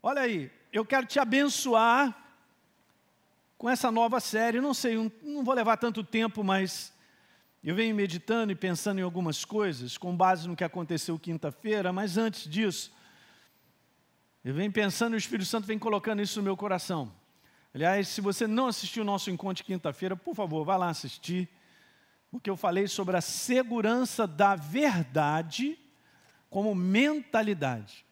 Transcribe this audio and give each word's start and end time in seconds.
Olha 0.00 0.22
aí, 0.22 0.50
eu 0.72 0.84
quero 0.84 1.06
te 1.06 1.18
abençoar 1.18 2.16
com 3.56 3.68
essa 3.68 3.90
nova 3.90 4.20
série. 4.20 4.60
Não 4.60 4.72
sei, 4.72 4.96
não 5.22 5.44
vou 5.44 5.54
levar 5.54 5.76
tanto 5.76 6.04
tempo, 6.04 6.44
mas 6.44 6.92
eu 7.64 7.74
venho 7.74 7.94
meditando 7.96 8.52
e 8.52 8.54
pensando 8.54 9.00
em 9.00 9.02
algumas 9.02 9.44
coisas, 9.44 9.98
com 9.98 10.16
base 10.16 10.46
no 10.46 10.54
que 10.54 10.62
aconteceu 10.62 11.18
quinta-feira, 11.18 11.92
mas 11.92 12.16
antes 12.16 12.48
disso, 12.48 12.92
eu 14.44 14.54
venho 14.54 14.70
pensando 14.70 15.14
e 15.14 15.16
o 15.16 15.18
Espírito 15.18 15.48
Santo 15.48 15.66
vem 15.66 15.78
colocando 15.78 16.22
isso 16.22 16.38
no 16.38 16.44
meu 16.44 16.56
coração. 16.56 17.12
Aliás, 17.74 18.06
se 18.06 18.20
você 18.20 18.46
não 18.46 18.68
assistiu 18.68 19.02
o 19.02 19.06
nosso 19.06 19.30
encontro 19.30 19.64
quinta-feira, 19.64 20.16
por 20.16 20.34
favor, 20.34 20.64
vá 20.64 20.76
lá 20.76 20.88
assistir, 20.88 21.48
porque 22.30 22.48
eu 22.48 22.56
falei 22.56 22.86
sobre 22.86 23.16
a 23.16 23.20
segurança 23.20 24.28
da 24.28 24.54
verdade 24.54 25.76
como 26.48 26.72
mentalidade. 26.74 28.07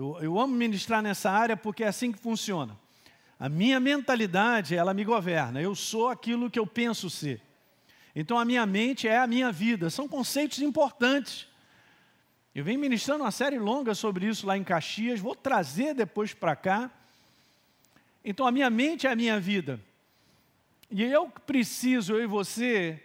Eu, 0.00 0.16
eu 0.22 0.40
amo 0.40 0.54
ministrar 0.54 1.02
nessa 1.02 1.30
área 1.30 1.58
porque 1.58 1.84
é 1.84 1.88
assim 1.88 2.10
que 2.10 2.18
funciona. 2.18 2.74
A 3.38 3.50
minha 3.50 3.78
mentalidade, 3.78 4.74
ela 4.74 4.94
me 4.94 5.04
governa. 5.04 5.60
Eu 5.60 5.74
sou 5.74 6.08
aquilo 6.08 6.50
que 6.50 6.58
eu 6.58 6.66
penso 6.66 7.10
ser. 7.10 7.42
Então 8.16 8.38
a 8.38 8.44
minha 8.46 8.64
mente 8.64 9.06
é 9.06 9.18
a 9.18 9.26
minha 9.26 9.52
vida. 9.52 9.90
São 9.90 10.08
conceitos 10.08 10.60
importantes. 10.60 11.46
Eu 12.54 12.64
venho 12.64 12.80
ministrando 12.80 13.24
uma 13.24 13.30
série 13.30 13.58
longa 13.58 13.94
sobre 13.94 14.24
isso 14.24 14.46
lá 14.46 14.56
em 14.56 14.64
Caxias, 14.64 15.20
vou 15.20 15.36
trazer 15.36 15.92
depois 15.92 16.32
para 16.32 16.56
cá. 16.56 16.90
Então 18.24 18.46
a 18.46 18.50
minha 18.50 18.70
mente 18.70 19.06
é 19.06 19.10
a 19.10 19.16
minha 19.16 19.38
vida. 19.38 19.78
E 20.90 21.02
eu 21.02 21.28
preciso, 21.46 22.14
eu 22.14 22.22
e 22.22 22.26
você, 22.26 23.04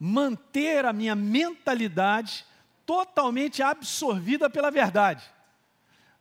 manter 0.00 0.84
a 0.84 0.92
minha 0.92 1.14
mentalidade 1.14 2.44
totalmente 2.84 3.62
absorvida 3.62 4.50
pela 4.50 4.72
verdade. 4.72 5.32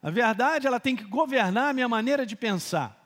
A 0.04 0.10
verdade, 0.10 0.68
ela 0.68 0.82
tem 0.82 0.98
que 0.98 1.06
governar 1.06 1.70
a 1.70 1.74
minha 1.74 1.88
maneira 1.88 2.26
de 2.26 2.36
pensar. 2.36 3.02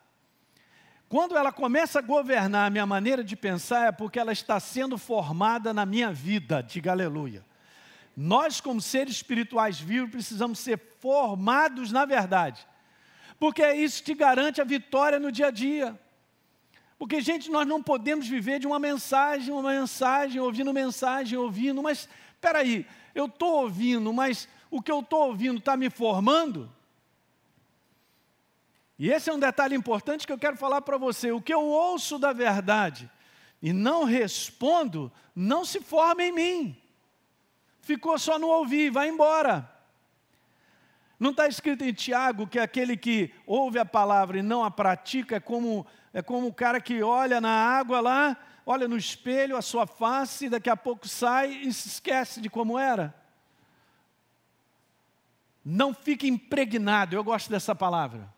Quando 1.08 1.38
ela 1.38 1.52
começa 1.52 2.00
a 2.00 2.02
governar 2.02 2.66
a 2.66 2.70
minha 2.72 2.88
maneira 2.88 3.24
de 3.24 3.36
pensar, 3.36 3.90
é 3.90 3.92
porque 3.92 4.18
ela 4.18 4.34
está 4.34 4.60
sendo 4.60 4.98
formada 4.98 5.72
na 5.76 5.86
minha 5.86 6.12
vida, 6.12 6.62
diga 6.64 6.92
aleluia. 6.92 7.46
Nós, 8.16 8.60
como 8.60 8.82
seres 8.82 9.18
espirituais 9.18 9.80
vivos, 9.80 10.10
precisamos 10.10 10.58
ser 10.58 10.82
formados 11.00 11.92
na 11.92 12.04
verdade, 12.04 12.68
porque 13.40 13.62
é 13.62 13.78
isso 13.78 14.04
que 14.04 14.16
garante 14.16 14.60
a 14.60 14.64
vitória 14.66 15.20
no 15.20 15.32
dia 15.32 15.48
a 15.48 15.52
dia. 15.52 15.98
Porque, 16.98 17.22
gente, 17.22 17.52
nós 17.52 17.68
não 17.68 17.82
podemos 17.82 18.28
viver 18.28 18.58
de 18.58 18.66
uma 18.66 18.80
mensagem, 18.80 19.54
uma 19.54 19.72
mensagem, 19.72 20.42
ouvindo 20.42 20.74
mensagem, 20.74 21.38
ouvindo, 21.38 21.84
mas 21.84 22.10
espera 22.34 22.58
aí, 22.58 22.88
eu 23.14 23.28
estou 23.28 23.62
ouvindo, 23.62 24.12
mas 24.12 24.50
o 24.72 24.82
que 24.82 24.92
eu 24.92 25.02
estou 25.02 25.28
ouvindo 25.28 25.60
está 25.60 25.78
me 25.78 25.92
formando? 25.92 26.76
E 29.00 29.12
esse 29.12 29.30
é 29.30 29.34
um 29.34 29.40
detalhe 29.40 29.76
importante 29.76 30.26
que 30.26 30.34
eu 30.34 30.40
quero 30.40 30.58
falar 30.58 30.82
para 30.82 30.98
você. 30.98 31.32
O 31.32 31.42
que 31.42 31.54
eu 31.54 31.62
ouço 31.62 32.18
da 32.18 32.34
verdade 32.34 33.10
e 33.62 33.72
não 33.72 34.04
respondo, 34.04 35.12
não 35.36 35.64
se 35.64 35.82
forma 35.82 36.24
em 36.24 36.32
mim. 36.32 36.82
Ficou 37.82 38.18
só 38.18 38.40
no 38.40 38.48
ouvir, 38.48 38.90
vai 38.90 39.08
embora. 39.08 39.72
Não 41.20 41.32
está 41.32 41.48
escrito 41.48 41.84
em 41.84 41.94
Tiago 41.94 42.48
que 42.48 42.60
aquele 42.60 42.98
que 42.98 43.34
ouve 43.46 43.80
a 43.80 43.86
palavra 43.86 44.40
e 44.40 44.44
não 44.44 44.64
a 44.64 44.70
pratica 44.70 45.38
é 45.38 45.40
como, 45.40 45.86
é 46.14 46.22
como 46.22 46.48
o 46.48 46.54
cara 46.54 46.82
que 46.82 47.02
olha 47.02 47.40
na 47.42 47.50
água 47.50 48.00
lá, 48.00 48.38
olha 48.66 48.88
no 48.88 48.98
espelho 48.98 49.58
a 49.58 49.62
sua 49.62 49.88
face, 49.88 50.50
daqui 50.50 50.70
a 50.70 50.78
pouco 50.78 51.08
sai 51.08 51.52
e 51.52 51.74
se 51.74 51.88
esquece 51.88 52.42
de 52.42 52.50
como 52.50 52.78
era? 52.78 53.16
Não 55.64 55.94
fique 55.94 56.28
impregnado, 56.28 57.16
eu 57.16 57.24
gosto 57.24 57.50
dessa 57.50 57.76
palavra 57.76 58.37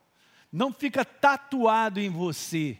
não 0.52 0.74
fica 0.74 1.06
tatuado 1.06 2.00
em 2.00 2.10
você. 2.10 2.78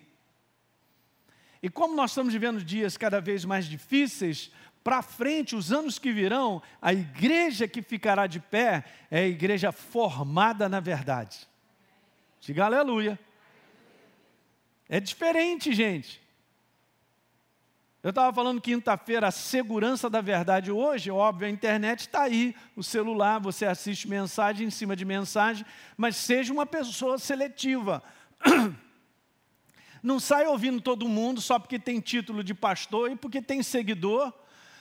E 1.62 1.70
como 1.70 1.96
nós 1.96 2.12
estamos 2.12 2.34
vivendo 2.34 2.64
dias 2.64 2.98
cada 2.98 3.20
vez 3.20 3.44
mais 3.44 3.66
difíceis, 3.66 4.52
para 4.84 5.02
frente, 5.02 5.56
os 5.56 5.72
anos 5.72 6.00
que 6.00 6.12
virão, 6.12 6.62
a 6.82 6.94
igreja 6.94 7.68
que 7.68 7.82
ficará 7.82 8.28
de 8.28 8.40
pé 8.40 8.86
é 9.12 9.20
a 9.20 9.28
igreja 9.28 9.72
formada 9.72 10.70
na 10.70 10.80
verdade. 10.80 11.48
Diga 12.40 12.66
aleluia. 12.66 13.20
É 14.88 15.00
diferente, 15.00 15.74
gente. 15.74 16.22
Eu 18.02 18.12
estava 18.12 18.34
falando 18.34 18.62
quinta-feira, 18.62 19.28
a 19.28 19.32
segurança 19.32 20.10
da 20.10 20.22
verdade. 20.22 20.72
Hoje, 20.72 21.12
óbvio, 21.12 21.48
a 21.48 21.52
internet 21.52 22.02
está 22.02 22.22
aí, 22.22 22.56
o 22.74 22.82
celular, 22.82 23.40
você 23.40 23.66
assiste 23.66 24.08
mensagem 24.08 24.68
em 24.68 24.70
cima 24.70 24.96
de 24.96 25.04
mensagem, 25.04 25.66
mas 25.98 26.16
seja 26.16 26.54
uma 26.54 26.66
pessoa 26.66 27.18
seletiva. 27.18 28.02
Não 30.02 30.18
sai 30.18 30.48
ouvindo 30.48 30.80
todo 30.80 31.10
mundo 31.10 31.42
só 31.42 31.60
porque 31.60 31.78
tem 31.78 32.00
título 32.00 32.42
de 32.42 32.54
pastor 32.54 33.12
e 33.12 33.18
porque 33.18 33.42
tem 33.42 33.62
seguidor. 33.62 34.32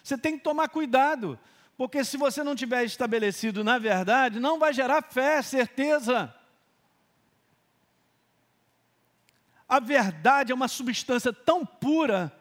Você 0.01 0.17
tem 0.17 0.39
que 0.39 0.45
tomar 0.45 0.69
cuidado, 0.69 1.37
porque 1.77 2.05
se 2.05 2.17
você 2.17 2.45
não 2.45 2.55
tiver 2.55 2.85
estabelecido 2.85 3.65
na 3.65 3.81
verdade, 3.81 4.39
não 4.39 4.61
vai 4.61 4.73
gerar 4.73 5.03
fé, 5.03 5.43
certeza. 5.43 6.33
A 9.69 9.81
verdade 9.81 10.53
é 10.53 10.55
uma 10.55 10.69
substância 10.69 11.33
tão 11.33 11.67
pura 11.67 12.33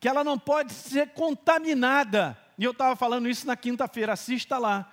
que 0.00 0.08
ela 0.08 0.22
não 0.22 0.38
pode 0.38 0.72
ser 0.72 1.10
contaminada. 1.10 2.38
E 2.58 2.64
eu 2.64 2.72
estava 2.72 2.96
falando 2.96 3.28
isso 3.28 3.46
na 3.46 3.56
quinta-feira, 3.56 4.12
assista 4.12 4.58
lá. 4.58 4.92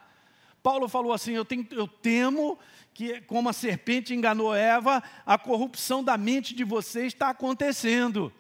Paulo 0.62 0.88
falou 0.88 1.14
assim: 1.14 1.34
eu, 1.34 1.46
tenho, 1.46 1.68
eu 1.72 1.88
temo 1.88 2.58
que, 2.94 3.22
como 3.22 3.50
a 3.50 3.54
serpente 3.54 4.14
enganou 4.14 4.56
Eva, 4.56 5.04
a 5.26 5.38
corrupção 5.38 6.04
da 6.04 6.18
mente 6.18 6.56
de 6.56 6.64
vocês 6.64 7.08
está 7.08 7.30
acontecendo. 7.30 8.32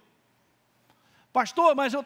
Pastor, 1.34 1.76
mas 1.76 1.96
eu 1.96 2.02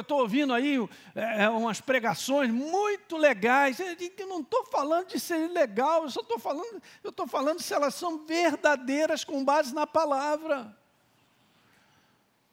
estou 0.00 0.20
ouvindo 0.20 0.54
aí 0.54 0.78
é, 1.14 1.44
é, 1.44 1.48
umas 1.50 1.82
pregações 1.82 2.50
muito 2.50 3.18
legais. 3.18 3.78
Eu 3.78 4.26
não 4.26 4.40
estou 4.40 4.64
falando 4.64 5.08
de 5.08 5.20
ser 5.20 5.48
legal, 5.50 6.04
eu 6.04 6.10
só 6.10 6.22
estou 6.22 6.38
falando, 6.38 6.82
eu 7.04 7.10
estou 7.10 7.26
falando 7.26 7.60
se 7.60 7.74
elas 7.74 7.94
são 7.94 8.24
verdadeiras 8.24 9.22
com 9.22 9.44
base 9.44 9.74
na 9.74 9.86
palavra. 9.86 10.74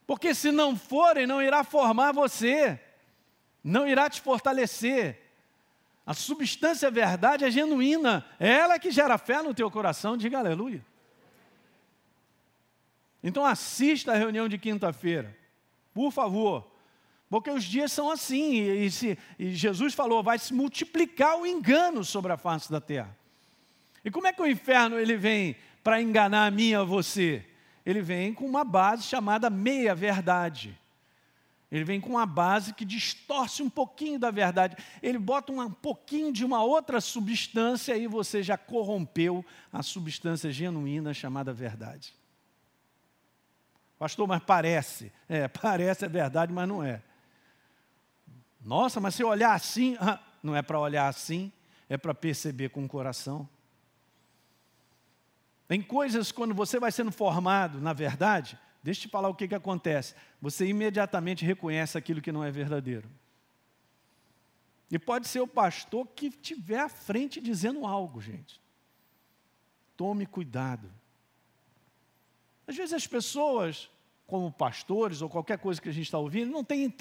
Porque 0.08 0.34
se 0.34 0.52
não 0.52 0.78
forem, 0.78 1.28
não 1.28 1.42
irá 1.42 1.66
formar 1.66 2.14
você, 2.14 2.80
não 3.62 3.86
irá 3.86 4.10
te 4.10 4.22
fortalecer. 4.22 5.22
A 6.06 6.14
substância 6.14 6.88
a 6.88 6.92
verdade 6.92 7.44
é 7.44 7.52
genuína, 7.52 8.26
é 8.40 8.50
ela 8.50 8.80
que 8.80 8.90
gera 8.90 9.18
fé 9.18 9.42
no 9.42 9.54
teu 9.54 9.70
coração, 9.70 10.16
diga 10.16 10.40
aleluia. 10.40 10.84
Então 13.22 13.46
assista 13.46 14.14
a 14.14 14.16
reunião 14.16 14.48
de 14.48 14.58
quinta-feira, 14.58 15.36
por 15.94 16.14
favor, 16.14 16.66
porque 17.30 17.50
os 17.52 17.66
dias 17.66 17.92
são 17.92 18.10
assim, 18.10 18.62
e, 18.62 18.90
se, 18.90 19.18
e 19.38 19.54
Jesus 19.54 19.94
falou, 19.94 20.24
vai 20.24 20.40
se 20.40 20.54
multiplicar 20.54 21.38
o 21.38 21.46
engano 21.46 22.06
sobre 22.06 22.32
a 22.32 22.38
face 22.38 22.72
da 22.72 22.80
terra. 22.80 23.14
E 24.06 24.10
como 24.10 24.28
é 24.28 24.32
que 24.32 24.42
o 24.42 24.48
inferno 24.48 24.98
ele 24.98 25.18
vem 25.18 25.58
para 25.84 26.02
enganar 26.02 26.46
a 26.46 26.52
mim 26.52 26.70
e 26.70 26.76
a 26.76 26.84
você? 26.84 27.46
Ele 27.88 28.02
vem 28.02 28.34
com 28.34 28.46
uma 28.46 28.66
base 28.66 29.04
chamada 29.04 29.50
meia-verdade. 29.50 30.78
Ele 31.72 31.86
vem 31.86 32.02
com 32.02 32.10
uma 32.10 32.26
base 32.26 32.74
que 32.74 32.84
distorce 32.84 33.64
um 33.64 33.70
pouquinho 33.70 34.20
da 34.20 34.30
verdade. 34.30 34.76
Ele 35.02 35.18
bota 35.18 35.54
um 35.54 35.72
pouquinho 35.72 36.34
de 36.34 36.44
uma 36.44 36.62
outra 36.62 37.00
substância 37.00 37.96
e 37.96 38.06
você 38.06 38.44
já 38.44 38.58
corrompeu 38.58 39.44
a 39.72 39.82
substância 39.82 40.52
genuína 40.52 41.14
chamada 41.14 41.54
verdade. 41.54 42.14
Pastor, 43.98 44.28
mas 44.28 44.44
parece. 44.44 45.10
É, 45.30 45.48
parece 45.48 46.04
é 46.04 46.10
verdade, 46.10 46.52
mas 46.52 46.68
não 46.68 46.84
é. 46.84 47.02
Nossa, 48.60 49.00
mas 49.00 49.16
se 49.16 49.24
olhar 49.24 49.54
assim, 49.54 49.96
não 50.44 50.54
é 50.54 50.62
para 50.62 50.78
olhar 50.78 51.08
assim, 51.08 51.54
é 51.88 51.98
para 51.98 52.14
perceber 52.14 52.68
com 52.68 52.84
o 52.84 52.90
coração. 52.90 53.48
Tem 55.68 55.82
coisas 55.82 56.32
quando 56.32 56.56
você 56.56 56.80
vai 56.80 56.92
sendo 56.92 57.12
formado, 57.12 57.82
na 57.82 57.92
verdade, 57.92 58.58
deixa 58.82 59.02
eu 59.02 59.02
te 59.04 59.12
falar 59.12 59.28
o 59.28 59.36
que, 59.36 59.48
que 59.48 59.56
acontece. 59.56 60.16
Você 60.42 60.66
imediatamente 60.66 61.44
reconhece 61.44 61.98
aquilo 61.98 62.22
que 62.22 62.32
não 62.32 62.44
é 62.44 62.50
verdadeiro. 62.50 63.10
E 64.90 64.98
pode 64.98 65.28
ser 65.28 65.42
o 65.42 65.48
pastor 65.48 66.08
que 66.08 66.28
estiver 66.28 66.80
à 66.80 66.88
frente 66.88 67.42
dizendo 67.42 67.86
algo, 67.86 68.22
gente. 68.22 68.62
Tome 69.98 70.26
cuidado. 70.26 70.90
Às 72.66 72.76
vezes 72.76 72.94
as 72.94 73.08
pessoas, 73.08 73.90
como 74.26 74.52
pastores 74.52 75.22
ou 75.22 75.30
qualquer 75.30 75.58
coisa 75.58 75.82
que 75.82 75.90
a 75.90 75.94
gente 75.94 76.06
está 76.06 76.18
ouvindo, 76.18 76.52
não 76.52 76.64
tem 76.64 76.94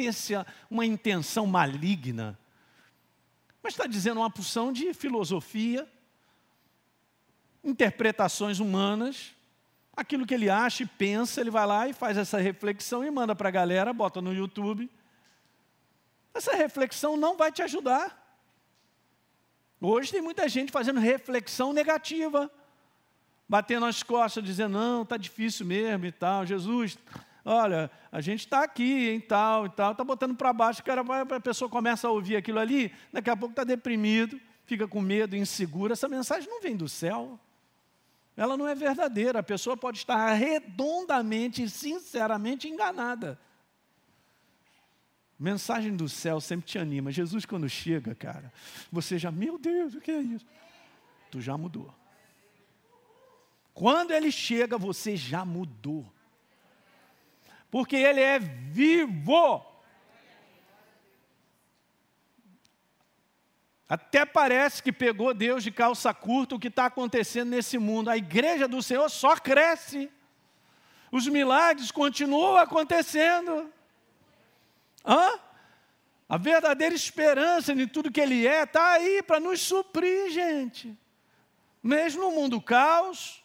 uma 0.68 0.84
intenção 0.84 1.46
maligna, 1.46 2.36
mas 3.62 3.74
está 3.74 3.86
dizendo 3.86 4.20
uma 4.20 4.30
porção 4.30 4.72
de 4.72 4.94
filosofia, 4.94 5.88
interpretações 7.66 8.60
humanas, 8.60 9.34
aquilo 9.94 10.24
que 10.24 10.32
ele 10.32 10.48
acha 10.48 10.84
e 10.84 10.86
pensa, 10.86 11.40
ele 11.40 11.50
vai 11.50 11.66
lá 11.66 11.88
e 11.88 11.92
faz 11.92 12.16
essa 12.16 12.38
reflexão 12.38 13.04
e 13.04 13.10
manda 13.10 13.34
para 13.34 13.48
a 13.48 13.52
galera, 13.52 13.92
bota 13.92 14.22
no 14.22 14.32
YouTube. 14.32 14.88
Essa 16.32 16.54
reflexão 16.54 17.16
não 17.16 17.36
vai 17.36 17.50
te 17.50 17.62
ajudar. 17.62 18.24
Hoje 19.80 20.12
tem 20.12 20.22
muita 20.22 20.48
gente 20.48 20.70
fazendo 20.70 21.00
reflexão 21.00 21.72
negativa. 21.72 22.50
batendo 23.48 23.86
nas 23.86 24.02
costas, 24.02 24.44
dizendo: 24.44 24.78
não, 24.78 25.02
está 25.02 25.16
difícil 25.16 25.66
mesmo 25.66 26.06
e 26.06 26.12
tal. 26.12 26.46
Jesus, 26.46 26.98
olha, 27.44 27.90
a 28.10 28.20
gente 28.20 28.40
está 28.40 28.62
aqui, 28.62 29.08
em 29.08 29.20
tal 29.20 29.66
e 29.66 29.70
tal, 29.70 29.92
está 29.92 30.04
botando 30.04 30.34
para 30.34 30.52
baixo, 30.52 30.82
cara 30.82 31.02
a 31.02 31.40
pessoa 31.40 31.68
começa 31.68 32.06
a 32.06 32.10
ouvir 32.10 32.36
aquilo 32.36 32.58
ali, 32.58 32.92
daqui 33.12 33.30
a 33.30 33.36
pouco 33.36 33.52
está 33.52 33.64
deprimido, 33.64 34.40
fica 34.64 34.86
com 34.86 35.00
medo, 35.00 35.36
inseguro. 35.36 35.92
Essa 35.92 36.08
mensagem 36.08 36.48
não 36.48 36.60
vem 36.60 36.76
do 36.76 36.88
céu. 36.88 37.38
Ela 38.36 38.56
não 38.56 38.68
é 38.68 38.74
verdadeira. 38.74 39.38
A 39.38 39.42
pessoa 39.42 39.76
pode 39.76 39.98
estar 39.98 40.32
redondamente 40.34 41.62
e 41.62 41.70
sinceramente 41.70 42.68
enganada. 42.68 43.38
Mensagem 45.38 45.94
do 45.94 46.08
céu 46.08 46.40
sempre 46.40 46.66
te 46.66 46.78
anima. 46.78 47.12
Jesus, 47.12 47.44
quando 47.44 47.68
chega, 47.68 48.14
cara, 48.14 48.52
você 48.90 49.18
já, 49.18 49.30
meu 49.30 49.58
Deus, 49.58 49.94
o 49.94 50.00
que 50.00 50.10
é 50.10 50.20
isso? 50.20 50.46
Tu 51.30 51.40
já 51.40 51.56
mudou. 51.56 51.94
Quando 53.74 54.12
ele 54.12 54.32
chega, 54.32 54.78
você 54.78 55.16
já 55.16 55.44
mudou. 55.44 56.10
Porque 57.70 57.96
ele 57.96 58.20
é 58.20 58.38
vivo. 58.38 59.62
Até 63.88 64.24
parece 64.24 64.82
que 64.82 64.92
pegou 64.92 65.32
Deus 65.32 65.62
de 65.62 65.70
calça 65.70 66.12
curta 66.12 66.56
o 66.56 66.58
que 66.58 66.68
está 66.68 66.86
acontecendo 66.86 67.50
nesse 67.50 67.78
mundo. 67.78 68.10
A 68.10 68.16
igreja 68.16 68.66
do 68.66 68.82
Senhor 68.82 69.08
só 69.08 69.36
cresce. 69.36 70.10
Os 71.12 71.28
milagres 71.28 71.92
continuam 71.92 72.56
acontecendo. 72.56 73.72
Hã? 75.04 75.38
A 76.28 76.36
verdadeira 76.36 76.94
esperança 76.94 77.72
em 77.72 77.86
tudo 77.86 78.10
que 78.10 78.20
Ele 78.20 78.46
é 78.46 78.64
está 78.64 78.94
aí 78.94 79.22
para 79.22 79.38
nos 79.38 79.60
suprir, 79.60 80.30
gente. 80.30 80.98
Mesmo 81.80 82.22
no 82.22 82.32
mundo 82.32 82.60
caos, 82.60 83.40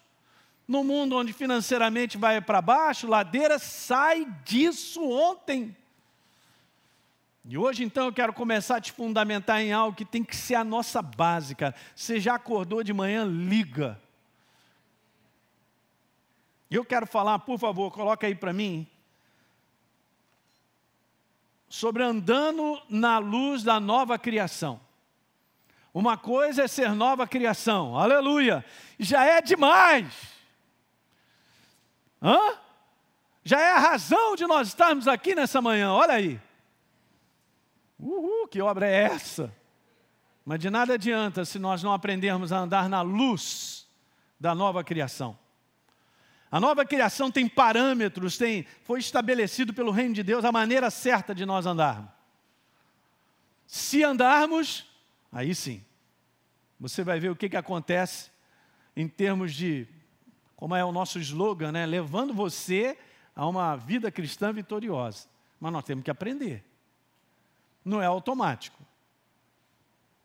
no 0.67 0.83
mundo 0.83 1.15
onde 1.15 1.31
financeiramente 1.31 2.17
vai 2.17 2.41
para 2.41 2.59
baixo, 2.59 3.07
ladeira, 3.07 3.59
sai 3.59 4.25
disso 4.43 5.07
ontem. 5.07 5.77
E 7.43 7.57
hoje, 7.57 7.83
então, 7.83 8.05
eu 8.05 8.13
quero 8.13 8.33
começar 8.33 8.77
a 8.77 8.81
te 8.81 8.91
fundamentar 8.91 9.61
em 9.61 9.73
algo 9.73 9.97
que 9.97 10.05
tem 10.05 10.23
que 10.23 10.35
ser 10.35 10.55
a 10.55 10.63
nossa 10.63 11.01
base, 11.01 11.55
cara. 11.55 11.73
Você 11.95 12.19
já 12.19 12.35
acordou 12.35 12.83
de 12.83 12.93
manhã, 12.93 13.25
liga. 13.25 13.99
E 16.69 16.75
eu 16.75 16.85
quero 16.85 17.07
falar, 17.07 17.39
por 17.39 17.59
favor, 17.59 17.91
coloca 17.91 18.27
aí 18.27 18.35
para 18.35 18.53
mim, 18.53 18.87
sobre 21.67 22.03
andando 22.03 22.81
na 22.87 23.17
luz 23.17 23.63
da 23.63 23.79
nova 23.79 24.19
criação. 24.19 24.79
Uma 25.93 26.17
coisa 26.17 26.63
é 26.63 26.67
ser 26.67 26.93
nova 26.93 27.27
criação, 27.27 27.97
aleluia, 27.97 28.63
já 28.97 29.25
é 29.25 29.41
demais. 29.41 30.13
Hã? 32.21 32.57
Já 33.43 33.59
é 33.59 33.71
a 33.71 33.79
razão 33.79 34.35
de 34.35 34.45
nós 34.45 34.69
estarmos 34.69 35.07
aqui 35.07 35.33
nessa 35.33 35.61
manhã, 35.61 35.91
olha 35.91 36.13
aí. 36.13 36.39
Uhul, 38.01 38.47
que 38.47 38.59
obra 38.61 38.87
é 38.87 39.03
essa? 39.03 39.53
Mas 40.43 40.59
de 40.59 40.69
nada 40.69 40.95
adianta 40.95 41.45
se 41.45 41.59
nós 41.59 41.83
não 41.83 41.93
aprendermos 41.93 42.51
a 42.51 42.57
andar 42.57 42.89
na 42.89 43.01
luz 43.01 43.87
da 44.39 44.55
nova 44.55 44.83
criação. 44.83 45.37
A 46.51 46.59
nova 46.59 46.83
criação 46.83 47.31
tem 47.31 47.47
parâmetros, 47.47 48.37
tem, 48.37 48.65
foi 48.83 48.99
estabelecido 48.99 49.73
pelo 49.73 49.91
reino 49.91 50.15
de 50.15 50.23
Deus 50.23 50.43
a 50.43 50.51
maneira 50.51 50.89
certa 50.89 51.33
de 51.33 51.45
nós 51.45 51.65
andarmos. 51.65 52.09
Se 53.67 54.03
andarmos, 54.03 54.85
aí 55.31 55.55
sim, 55.55 55.85
você 56.79 57.03
vai 57.03 57.19
ver 57.19 57.29
o 57.29 57.35
que, 57.35 57.47
que 57.47 57.55
acontece 57.55 58.31
em 58.97 59.07
termos 59.07 59.53
de, 59.53 59.87
como 60.57 60.75
é 60.75 60.83
o 60.83 60.91
nosso 60.91 61.19
slogan, 61.19 61.71
né? 61.71 61.85
levando 61.85 62.33
você 62.33 62.97
a 63.33 63.47
uma 63.47 63.75
vida 63.77 64.11
cristã 64.11 64.51
vitoriosa. 64.51 65.29
Mas 65.59 65.71
nós 65.71 65.85
temos 65.85 66.03
que 66.03 66.11
aprender. 66.11 66.65
Não 67.83 68.01
é 68.01 68.05
automático. 68.05 68.81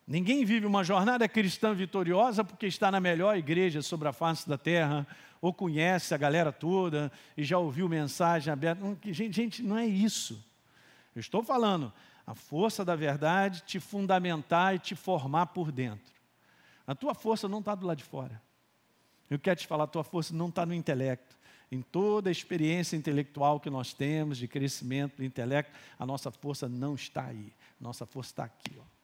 Ninguém 0.07 0.45
vive 0.45 0.67
uma 0.67 0.85
jornada 0.85 1.29
cristã 1.29 1.75
vitoriosa 1.75 2.45
porque 2.45 2.67
está 2.67 2.91
na 2.91 3.01
melhor 3.01 3.37
igreja 3.37 3.83
sobre 3.83 4.07
a 4.07 4.13
face 4.13 4.49
da 4.49 4.57
terra, 4.57 5.07
ou 5.41 5.53
conhece 5.53 6.15
a 6.15 6.17
galera 6.17 6.53
toda 6.53 7.11
e 7.37 7.43
já 7.43 7.59
ouviu 7.59 7.89
mensagem 7.89 8.53
aberta. 8.53 8.83
Gente, 9.05 9.35
gente, 9.35 9.63
não 9.63 9.77
é 9.77 9.85
isso. 9.85 10.45
Eu 11.15 11.21
estou 11.21 11.43
falando, 11.43 11.93
a 12.27 12.35
força 12.35 12.85
da 12.85 12.95
verdade 12.95 13.63
te 13.63 13.81
fundamentar 13.81 14.75
e 14.75 14.79
te 14.79 14.95
formar 14.95 15.47
por 15.47 15.73
dentro. 15.73 16.15
A 16.87 16.95
tua 16.95 17.15
força 17.15 17.49
não 17.49 17.59
está 17.59 17.75
do 17.75 17.87
lado 17.87 17.99
de 17.99 18.05
fora. 18.05 18.41
Eu 19.29 19.39
quero 19.39 19.59
te 19.59 19.67
falar, 19.67 19.85
a 19.85 19.89
tua 19.89 20.05
força 20.05 20.33
não 20.33 20.49
está 20.49 20.65
no 20.65 20.75
intelecto. 20.75 21.36
Em 21.71 21.83
toda 21.83 22.31
a 22.31 22.33
experiência 22.33 22.97
intelectual 22.97 23.59
que 23.59 23.69
nós 23.69 23.93
temos, 23.93 24.39
de 24.39 24.47
crescimento 24.47 25.17
do 25.17 25.25
intelecto, 25.25 25.77
a 25.99 26.07
nossa 26.07 26.31
força 26.31 26.69
não 26.69 26.95
está 26.95 27.27
aí. 27.27 27.53
Nossa 27.81 28.07
força 28.07 28.31
está 28.31 28.45
aqui, 28.45 28.73
ó 28.79 28.97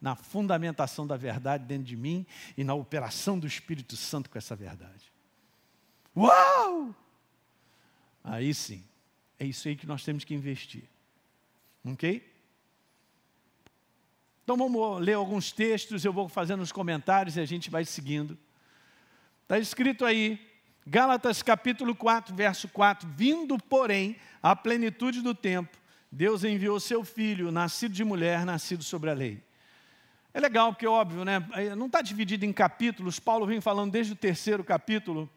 na 0.00 0.16
fundamentação 0.16 1.06
da 1.06 1.16
verdade 1.16 1.64
dentro 1.64 1.84
de 1.84 1.96
mim 1.96 2.24
e 2.56 2.64
na 2.64 2.74
operação 2.74 3.38
do 3.38 3.46
Espírito 3.46 3.96
Santo 3.96 4.30
com 4.30 4.38
essa 4.38 4.56
verdade. 4.56 5.12
Uau! 6.16 6.94
Aí 8.24 8.54
sim, 8.54 8.82
é 9.38 9.44
isso 9.44 9.68
aí 9.68 9.76
que 9.76 9.86
nós 9.86 10.02
temos 10.02 10.24
que 10.24 10.34
investir. 10.34 10.84
Ok? 11.84 12.26
Então 14.42 14.56
vamos 14.56 15.00
ler 15.00 15.14
alguns 15.14 15.52
textos, 15.52 16.04
eu 16.04 16.12
vou 16.12 16.28
fazendo 16.28 16.62
os 16.62 16.72
comentários 16.72 17.36
e 17.36 17.40
a 17.40 17.44
gente 17.44 17.70
vai 17.70 17.84
seguindo. 17.84 18.38
Está 19.42 19.58
escrito 19.58 20.04
aí, 20.04 20.49
Gálatas 20.86 21.42
capítulo 21.42 21.94
4, 21.94 22.34
verso 22.34 22.68
4: 22.68 23.08
Vindo, 23.14 23.58
porém, 23.58 24.16
à 24.42 24.56
plenitude 24.56 25.22
do 25.22 25.34
tempo, 25.34 25.76
Deus 26.10 26.44
enviou 26.44 26.80
seu 26.80 27.04
filho, 27.04 27.52
nascido 27.52 27.92
de 27.92 28.04
mulher, 28.04 28.44
nascido 28.44 28.82
sobre 28.82 29.10
a 29.10 29.14
lei 29.14 29.42
é 30.32 30.38
legal, 30.38 30.72
porque 30.72 30.86
óbvio, 30.86 31.24
né? 31.24 31.44
não 31.76 31.86
está 31.86 32.00
dividido 32.00 32.44
em 32.44 32.52
capítulos. 32.52 33.18
Paulo 33.18 33.46
vem 33.46 33.60
falando 33.60 33.90
desde 33.90 34.12
o 34.12 34.16
terceiro 34.16 34.62
capítulo 34.62 35.28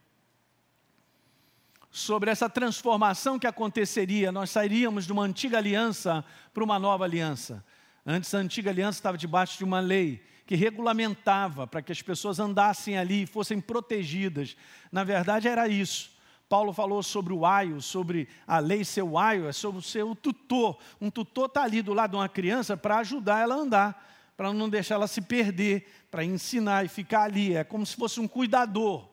sobre 1.89 2.29
essa 2.29 2.47
transformação 2.49 3.39
que 3.39 3.47
aconteceria. 3.47 4.31
Nós 4.31 4.51
sairíamos 4.51 5.05
de 5.05 5.11
uma 5.11 5.23
antiga 5.23 5.57
aliança 5.57 6.23
para 6.53 6.63
uma 6.63 6.77
nova 6.77 7.05
aliança. 7.05 7.65
Antes 8.05 8.33
a 8.35 8.37
antiga 8.37 8.69
aliança 8.69 8.99
estava 8.99 9.17
debaixo 9.17 9.57
de 9.57 9.63
uma 9.63 9.79
lei 9.79 10.23
que 10.45 10.55
regulamentava 10.55 11.65
para 11.65 11.81
que 11.81 11.91
as 11.91 12.01
pessoas 12.01 12.39
andassem 12.39 12.97
ali 12.97 13.23
e 13.23 13.27
fossem 13.27 13.59
protegidas. 13.61 14.55
Na 14.91 15.03
verdade 15.03 15.47
era 15.47 15.67
isso. 15.67 16.11
Paulo 16.49 16.73
falou 16.73 17.01
sobre 17.01 17.33
o 17.33 17.45
aio, 17.45 17.81
sobre 17.81 18.27
a 18.45 18.59
lei 18.59 18.83
ser 18.83 19.01
o 19.01 19.17
aio, 19.17 19.47
é 19.47 19.51
sobre 19.51 19.81
o 20.01 20.15
tutor. 20.15 20.77
Um 21.01 21.09
tutor 21.09 21.45
está 21.45 21.63
ali 21.63 21.81
do 21.81 21.93
lado 21.93 22.11
de 22.11 22.17
uma 22.17 22.29
criança 22.29 22.77
para 22.77 22.97
ajudar 22.97 23.39
ela 23.39 23.55
a 23.55 23.57
andar 23.57 24.13
para 24.35 24.51
não 24.51 24.67
deixar 24.67 24.95
ela 24.95 25.07
se 25.07 25.21
perder, 25.21 25.87
para 26.09 26.23
ensinar 26.23 26.85
e 26.85 26.87
ficar 26.87 27.23
ali. 27.23 27.55
É 27.55 27.63
como 27.63 27.85
se 27.85 27.95
fosse 27.95 28.19
um 28.19 28.27
cuidador. 28.27 29.07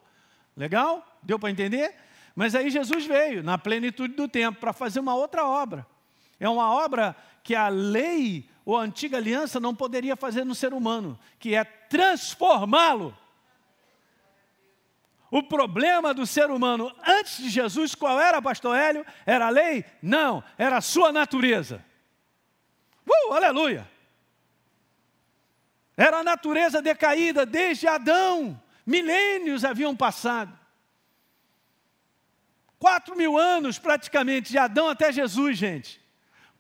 Legal? 0.56 1.06
Deu 1.22 1.38
para 1.38 1.50
entender? 1.50 1.94
Mas 2.34 2.54
aí 2.54 2.70
Jesus 2.70 3.06
veio, 3.06 3.42
na 3.42 3.58
plenitude 3.58 4.14
do 4.14 4.26
tempo, 4.26 4.58
para 4.60 4.72
fazer 4.72 5.00
uma 5.00 5.14
outra 5.14 5.46
obra. 5.46 5.86
É 6.38 6.48
uma 6.48 6.72
obra 6.72 7.14
que 7.42 7.54
a 7.54 7.68
lei 7.68 8.48
ou 8.64 8.76
a 8.76 8.82
antiga 8.82 9.16
aliança 9.16 9.58
não 9.58 9.74
poderia 9.74 10.16
fazer 10.16 10.44
no 10.44 10.54
ser 10.54 10.72
humano, 10.72 11.18
que 11.38 11.54
é 11.54 11.64
transformá-lo. 11.64 13.16
O 15.30 15.42
problema 15.42 16.12
do 16.12 16.26
ser 16.26 16.50
humano 16.50 16.92
antes 17.06 17.38
de 17.38 17.50
Jesus, 17.50 17.94
qual 17.94 18.20
era, 18.20 18.42
pastor 18.42 18.76
Hélio? 18.76 19.06
Era 19.24 19.46
a 19.46 19.50
lei? 19.50 19.84
Não, 20.02 20.42
era 20.58 20.78
a 20.78 20.80
sua 20.80 21.12
natureza. 21.12 21.84
Uh, 23.06 23.32
aleluia! 23.32 23.88
Era 25.96 26.18
a 26.18 26.24
natureza 26.24 26.80
decaída 26.80 27.44
desde 27.44 27.86
Adão. 27.86 28.60
Milênios 28.86 29.64
haviam 29.64 29.94
passado. 29.94 30.58
Quatro 32.78 33.14
mil 33.14 33.36
anos 33.36 33.78
praticamente, 33.78 34.50
de 34.50 34.58
Adão 34.58 34.88
até 34.88 35.12
Jesus, 35.12 35.58
gente. 35.58 36.00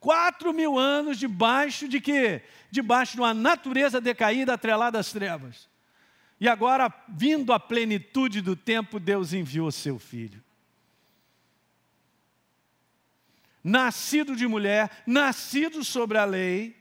Quatro 0.00 0.52
mil 0.54 0.78
anos 0.78 1.18
debaixo 1.18 1.86
de 1.86 2.00
quê? 2.00 2.42
Debaixo 2.70 3.12
de 3.12 3.20
uma 3.20 3.34
natureza 3.34 4.00
decaída 4.00 4.54
atrelada 4.54 4.98
às 4.98 5.12
trevas. 5.12 5.68
E 6.40 6.48
agora, 6.48 6.92
vindo 7.06 7.52
à 7.52 7.60
plenitude 7.60 8.40
do 8.40 8.56
tempo, 8.56 8.98
Deus 8.98 9.34
enviou 9.34 9.70
seu 9.70 9.98
filho. 9.98 10.42
Nascido 13.62 14.34
de 14.34 14.46
mulher, 14.46 15.02
nascido 15.06 15.84
sobre 15.84 16.16
a 16.16 16.24
lei, 16.24 16.74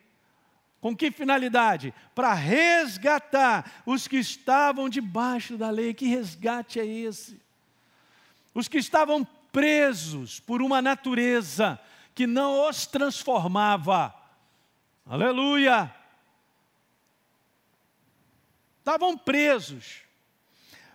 com 0.80 0.96
que 0.96 1.12
finalidade? 1.12 1.94
Para 2.16 2.34
resgatar 2.34 3.84
os 3.86 4.08
que 4.08 4.16
estavam 4.16 4.88
debaixo 4.88 5.58
da 5.58 5.70
lei. 5.70 5.94
Que 5.94 6.08
resgate 6.08 6.80
é 6.80 6.86
esse? 6.86 7.38
Os 8.54 8.70
que 8.70 8.78
estavam 8.78 9.28
presos 9.52 10.40
por 10.40 10.62
uma 10.62 10.82
natureza 10.82 11.78
que 12.20 12.28
não 12.28 12.68
os 12.68 12.86
transformava. 12.86 14.14
Aleluia! 15.06 15.90
Estavam 18.80 19.18
presos. 19.18 20.02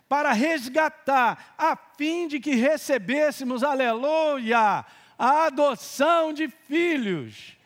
para 0.07 0.33
resgatar, 0.33 1.55
a 1.57 1.75
fim 1.75 2.27
de 2.27 2.39
que 2.39 2.53
recebêssemos, 2.53 3.63
aleluia, 3.63 4.85
a 5.17 5.45
adoção 5.47 6.31
de 6.31 6.47
filhos. 6.47 7.57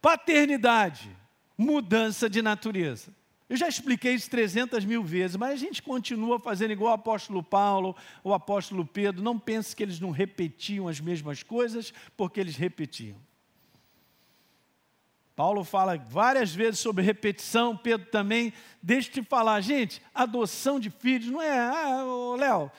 Paternidade, 0.00 1.14
mudança 1.58 2.30
de 2.30 2.40
natureza. 2.40 3.14
Eu 3.52 3.58
já 3.58 3.68
expliquei 3.68 4.14
isso 4.14 4.30
300 4.30 4.82
mil 4.86 5.04
vezes, 5.04 5.36
mas 5.36 5.52
a 5.52 5.56
gente 5.56 5.82
continua 5.82 6.40
fazendo 6.40 6.70
igual 6.70 6.92
o 6.92 6.94
apóstolo 6.94 7.42
Paulo, 7.42 7.94
o 8.24 8.32
apóstolo 8.32 8.82
Pedro. 8.82 9.22
Não 9.22 9.38
pense 9.38 9.76
que 9.76 9.82
eles 9.82 10.00
não 10.00 10.10
repetiam 10.10 10.88
as 10.88 10.98
mesmas 11.00 11.42
coisas, 11.42 11.92
porque 12.16 12.40
eles 12.40 12.56
repetiam. 12.56 13.18
Paulo 15.36 15.64
fala 15.64 15.98
várias 15.98 16.54
vezes 16.54 16.80
sobre 16.80 17.04
repetição, 17.04 17.76
Pedro 17.76 18.06
também. 18.06 18.54
Deixa 18.82 19.10
eu 19.10 19.22
te 19.22 19.22
falar, 19.22 19.60
gente, 19.60 20.00
adoção 20.14 20.80
de 20.80 20.88
filhos 20.88 21.28
não 21.28 21.42
é, 21.42 21.58
ah, 21.58 22.04
Léo, 22.38 22.72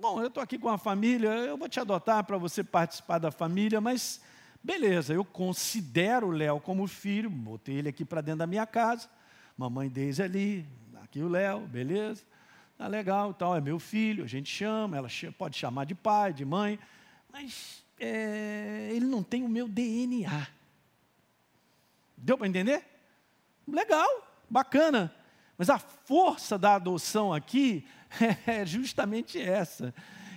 bom, 0.00 0.20
eu 0.20 0.28
estou 0.28 0.40
aqui 0.40 0.56
com 0.56 0.68
a 0.68 0.78
família, 0.78 1.30
eu 1.30 1.56
vou 1.56 1.68
te 1.68 1.80
adotar 1.80 2.22
para 2.22 2.38
você 2.38 2.62
participar 2.62 3.18
da 3.18 3.32
família, 3.32 3.80
mas 3.80 4.20
beleza, 4.62 5.12
eu 5.12 5.24
considero 5.24 6.28
o 6.28 6.30
Léo 6.30 6.60
como 6.60 6.86
filho, 6.86 7.28
botei 7.28 7.74
ele 7.74 7.88
aqui 7.88 8.04
para 8.04 8.20
dentro 8.20 8.38
da 8.38 8.46
minha 8.46 8.68
casa, 8.68 9.10
mamãe 9.56 9.88
Deise 9.88 10.22
ali, 10.22 10.66
aqui 11.02 11.20
o 11.20 11.28
Léo, 11.28 11.60
beleza, 11.60 12.22
tá 12.76 12.86
legal, 12.86 13.32
tal, 13.34 13.56
é 13.56 13.60
meu 13.60 13.78
filho, 13.78 14.24
a 14.24 14.26
gente 14.26 14.50
chama, 14.50 14.96
ela 14.96 15.08
pode 15.38 15.56
chamar 15.56 15.84
de 15.84 15.94
pai, 15.94 16.32
de 16.32 16.44
mãe, 16.44 16.78
mas 17.32 17.84
é, 17.98 18.88
ele 18.92 19.06
não 19.06 19.22
tem 19.22 19.42
o 19.44 19.48
meu 19.48 19.68
DNA. 19.68 20.48
Deu 22.16 22.38
para 22.38 22.48
entender? 22.48 22.84
Legal, 23.66 24.08
bacana. 24.48 25.14
Mas 25.56 25.70
a 25.70 25.78
força 25.78 26.58
da 26.58 26.74
adoção 26.74 27.32
aqui 27.32 27.86
é 28.46 28.64
justamente 28.66 29.40
essa: 29.40 29.94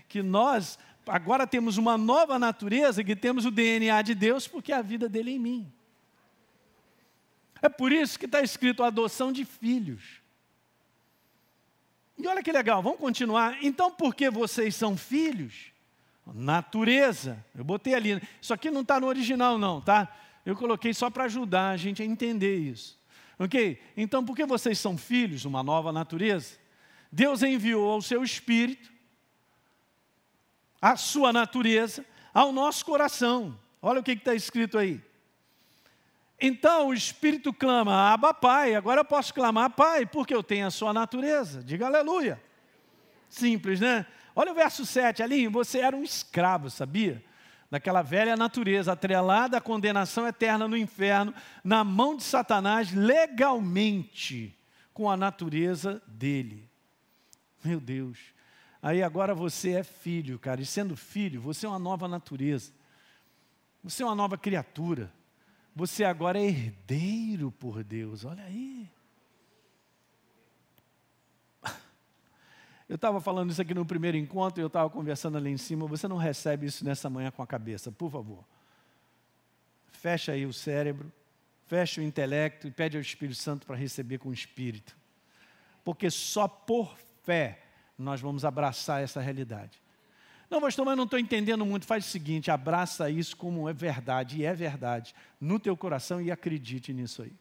que 0.07 0.21
nós 0.21 0.77
agora 1.07 1.47
temos 1.47 1.77
uma 1.77 1.97
nova 1.97 2.37
natureza, 2.37 3.03
que 3.03 3.15
temos 3.15 3.45
o 3.45 3.51
DNA 3.51 4.01
de 4.01 4.15
Deus, 4.15 4.47
porque 4.47 4.71
a 4.71 4.81
vida 4.81 5.07
dele 5.07 5.31
é 5.31 5.33
em 5.35 5.39
mim. 5.39 5.73
É 7.61 7.69
por 7.69 7.91
isso 7.91 8.19
que 8.19 8.25
está 8.25 8.41
escrito 8.41 8.83
adoção 8.83 9.31
de 9.31 9.45
filhos. 9.45 10.21
E 12.17 12.27
olha 12.27 12.43
que 12.43 12.51
legal, 12.51 12.81
vamos 12.81 12.99
continuar. 12.99 13.57
Então, 13.63 13.91
porque 13.91 14.29
vocês 14.29 14.75
são 14.75 14.95
filhos, 14.95 15.71
natureza, 16.33 17.43
eu 17.55 17.63
botei 17.63 17.93
ali, 17.93 18.21
isso 18.41 18.53
aqui 18.53 18.71
não 18.71 18.81
está 18.81 18.99
no 18.99 19.07
original, 19.07 19.57
não, 19.57 19.81
tá? 19.81 20.13
Eu 20.45 20.55
coloquei 20.55 20.93
só 20.93 21.09
para 21.09 21.25
ajudar 21.25 21.71
a 21.71 21.77
gente 21.77 22.01
a 22.01 22.05
entender 22.05 22.57
isso. 22.57 22.97
Ok? 23.37 23.81
Então, 23.97 24.23
porque 24.23 24.45
vocês 24.45 24.79
são 24.79 24.97
filhos, 24.97 25.43
uma 25.43 25.61
nova 25.61 25.91
natureza, 25.91 26.57
Deus 27.11 27.43
enviou 27.43 27.91
ao 27.91 28.01
seu 28.01 28.23
espírito, 28.23 28.91
a 30.81 30.95
sua 30.95 31.33
natureza, 31.33 32.05
ao 32.33 32.51
nosso 32.51 32.85
coração. 32.85 33.57
Olha 33.81 33.99
o 33.99 34.03
que 34.03 34.11
está 34.11 34.33
escrito 34.33 34.77
aí. 34.77 35.01
Então 36.45 36.89
o 36.89 36.93
Espírito 36.93 37.51
clama, 37.51 38.13
Abba 38.13 38.31
Pai, 38.31 38.75
agora 38.75 39.01
eu 39.01 39.05
posso 39.05 39.33
clamar 39.33 39.71
Pai, 39.71 40.05
porque 40.05 40.33
eu 40.35 40.43
tenho 40.43 40.67
a 40.67 40.71
sua 40.71 40.93
natureza. 40.93 41.63
Diga 41.63 41.87
aleluia. 41.87 42.39
Simples, 43.27 43.79
né? 43.79 44.05
Olha 44.35 44.51
o 44.51 44.55
verso 44.55 44.85
7 44.85 45.23
ali, 45.23 45.47
você 45.47 45.79
era 45.79 45.95
um 45.95 46.03
escravo, 46.03 46.69
sabia? 46.69 47.23
daquela 47.69 48.03
velha 48.03 48.37
natureza 48.37 48.93
atrelada 48.93 49.57
à 49.57 49.61
condenação 49.61 50.27
eterna 50.27 50.67
no 50.67 50.77
inferno, 50.77 51.33
na 51.63 51.83
mão 51.83 52.15
de 52.15 52.23
Satanás, 52.23 52.93
legalmente, 52.93 54.55
com 54.93 55.09
a 55.09 55.17
natureza 55.17 56.01
dele. 56.07 56.69
Meu 57.63 57.79
Deus. 57.79 58.19
Aí 58.81 59.01
agora 59.01 59.33
você 59.33 59.71
é 59.71 59.83
filho, 59.83 60.37
cara, 60.37 60.61
e 60.61 60.65
sendo 60.65 60.95
filho, 60.95 61.41
você 61.41 61.65
é 61.65 61.69
uma 61.69 61.79
nova 61.79 62.07
natureza. 62.07 62.71
Você 63.83 64.03
é 64.03 64.05
uma 64.05 64.15
nova 64.15 64.37
criatura. 64.37 65.11
Você 65.75 66.05
agora 66.05 66.39
é 66.39 66.45
herdeiro 66.45 67.51
por 67.51 67.83
Deus. 67.83 68.23
Olha 68.23 68.45
aí. 68.45 68.89
Eu 72.87 72.95
estava 72.95 73.19
falando 73.19 73.51
isso 73.51 73.61
aqui 73.61 73.73
no 73.73 73.85
primeiro 73.85 74.15
encontro 74.15 74.61
eu 74.61 74.67
estava 74.67 74.89
conversando 74.89 75.37
ali 75.37 75.49
em 75.49 75.57
cima. 75.57 75.85
Você 75.87 76.07
não 76.07 76.15
recebe 76.15 76.65
isso 76.65 76.85
nessa 76.85 77.09
manhã 77.09 77.29
com 77.29 77.43
a 77.43 77.47
cabeça, 77.47 77.91
por 77.91 78.09
favor. 78.09 78.45
Fecha 79.91 80.31
aí 80.31 80.45
o 80.45 80.53
cérebro, 80.53 81.11
fecha 81.67 81.99
o 81.99 82.03
intelecto 82.03 82.67
e 82.67 82.71
pede 82.71 82.95
ao 82.95 83.01
Espírito 83.01 83.37
Santo 83.37 83.67
para 83.67 83.75
receber 83.75 84.19
com 84.19 84.29
o 84.29 84.33
Espírito. 84.33 84.95
Porque 85.83 86.09
só 86.09 86.47
por 86.47 86.95
fé 87.23 87.59
nós 87.97 88.21
vamos 88.21 88.45
abraçar 88.45 89.03
essa 89.03 89.19
realidade. 89.19 89.81
Não, 90.49 90.61
pastor, 90.61 90.85
mas 90.85 90.97
não 90.97 91.05
estou 91.05 91.19
entendendo 91.19 91.65
muito. 91.65 91.85
Faz 91.85 92.05
o 92.05 92.09
seguinte: 92.09 92.51
abraça 92.51 93.09
isso 93.09 93.35
como 93.35 93.67
é 93.67 93.73
verdade, 93.73 94.39
e 94.39 94.45
é 94.45 94.53
verdade, 94.53 95.13
no 95.39 95.59
teu 95.59 95.75
coração 95.75 96.21
e 96.21 96.31
acredite 96.31 96.93
nisso 96.93 97.23
aí. 97.23 97.31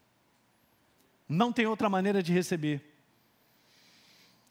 Não 1.29 1.53
tem 1.53 1.67
outra 1.67 1.89
maneira 1.89 2.23
de 2.23 2.33
receber. 2.33 2.83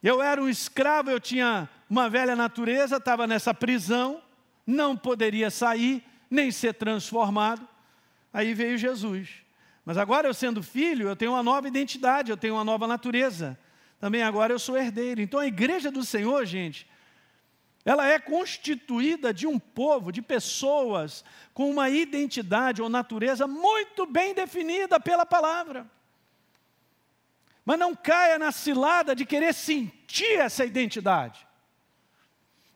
Eu 0.01 0.21
era 0.21 0.41
um 0.41 0.49
escravo, 0.49 1.09
eu 1.09 1.19
tinha 1.19 1.69
uma 1.89 2.09
velha 2.09 2.35
natureza, 2.35 2.97
estava 2.97 3.25
nessa 3.25 3.53
prisão, 3.53 4.21
não 4.67 4.97
poderia 4.97 5.49
sair, 5.49 6.03
nem 6.29 6.51
ser 6.51 6.73
transformado. 6.73 7.65
Aí 8.33 8.53
veio 8.53 8.77
Jesus. 8.77 9.29
Mas 9.85 9.97
agora 9.97 10.27
eu 10.27 10.33
sendo 10.33 10.63
filho, 10.63 11.07
eu 11.07 11.15
tenho 11.15 11.31
uma 11.31 11.43
nova 11.43 11.67
identidade, 11.67 12.31
eu 12.31 12.37
tenho 12.37 12.55
uma 12.55 12.63
nova 12.63 12.87
natureza. 12.87 13.57
Também 13.99 14.23
agora 14.23 14.51
eu 14.51 14.59
sou 14.59 14.77
herdeiro. 14.77 15.21
Então 15.21 15.39
a 15.39 15.47
igreja 15.47 15.89
do 15.91 16.03
Senhor, 16.03 16.45
gente, 16.45 16.87
ela 17.85 18.07
é 18.07 18.17
constituída 18.17 19.33
de 19.33 19.45
um 19.45 19.59
povo, 19.59 20.11
de 20.11 20.21
pessoas 20.21 21.23
com 21.53 21.69
uma 21.69 21.89
identidade 21.89 22.81
ou 22.81 22.87
natureza 22.87 23.45
muito 23.45 24.05
bem 24.05 24.33
definida 24.33 24.99
pela 24.99 25.25
palavra. 25.25 25.89
Mas 27.65 27.79
não 27.79 27.95
caia 27.95 28.39
na 28.39 28.51
cilada 28.51 29.15
de 29.15 29.25
querer 29.25 29.53
sentir 29.53 30.39
essa 30.39 30.65
identidade. 30.65 31.45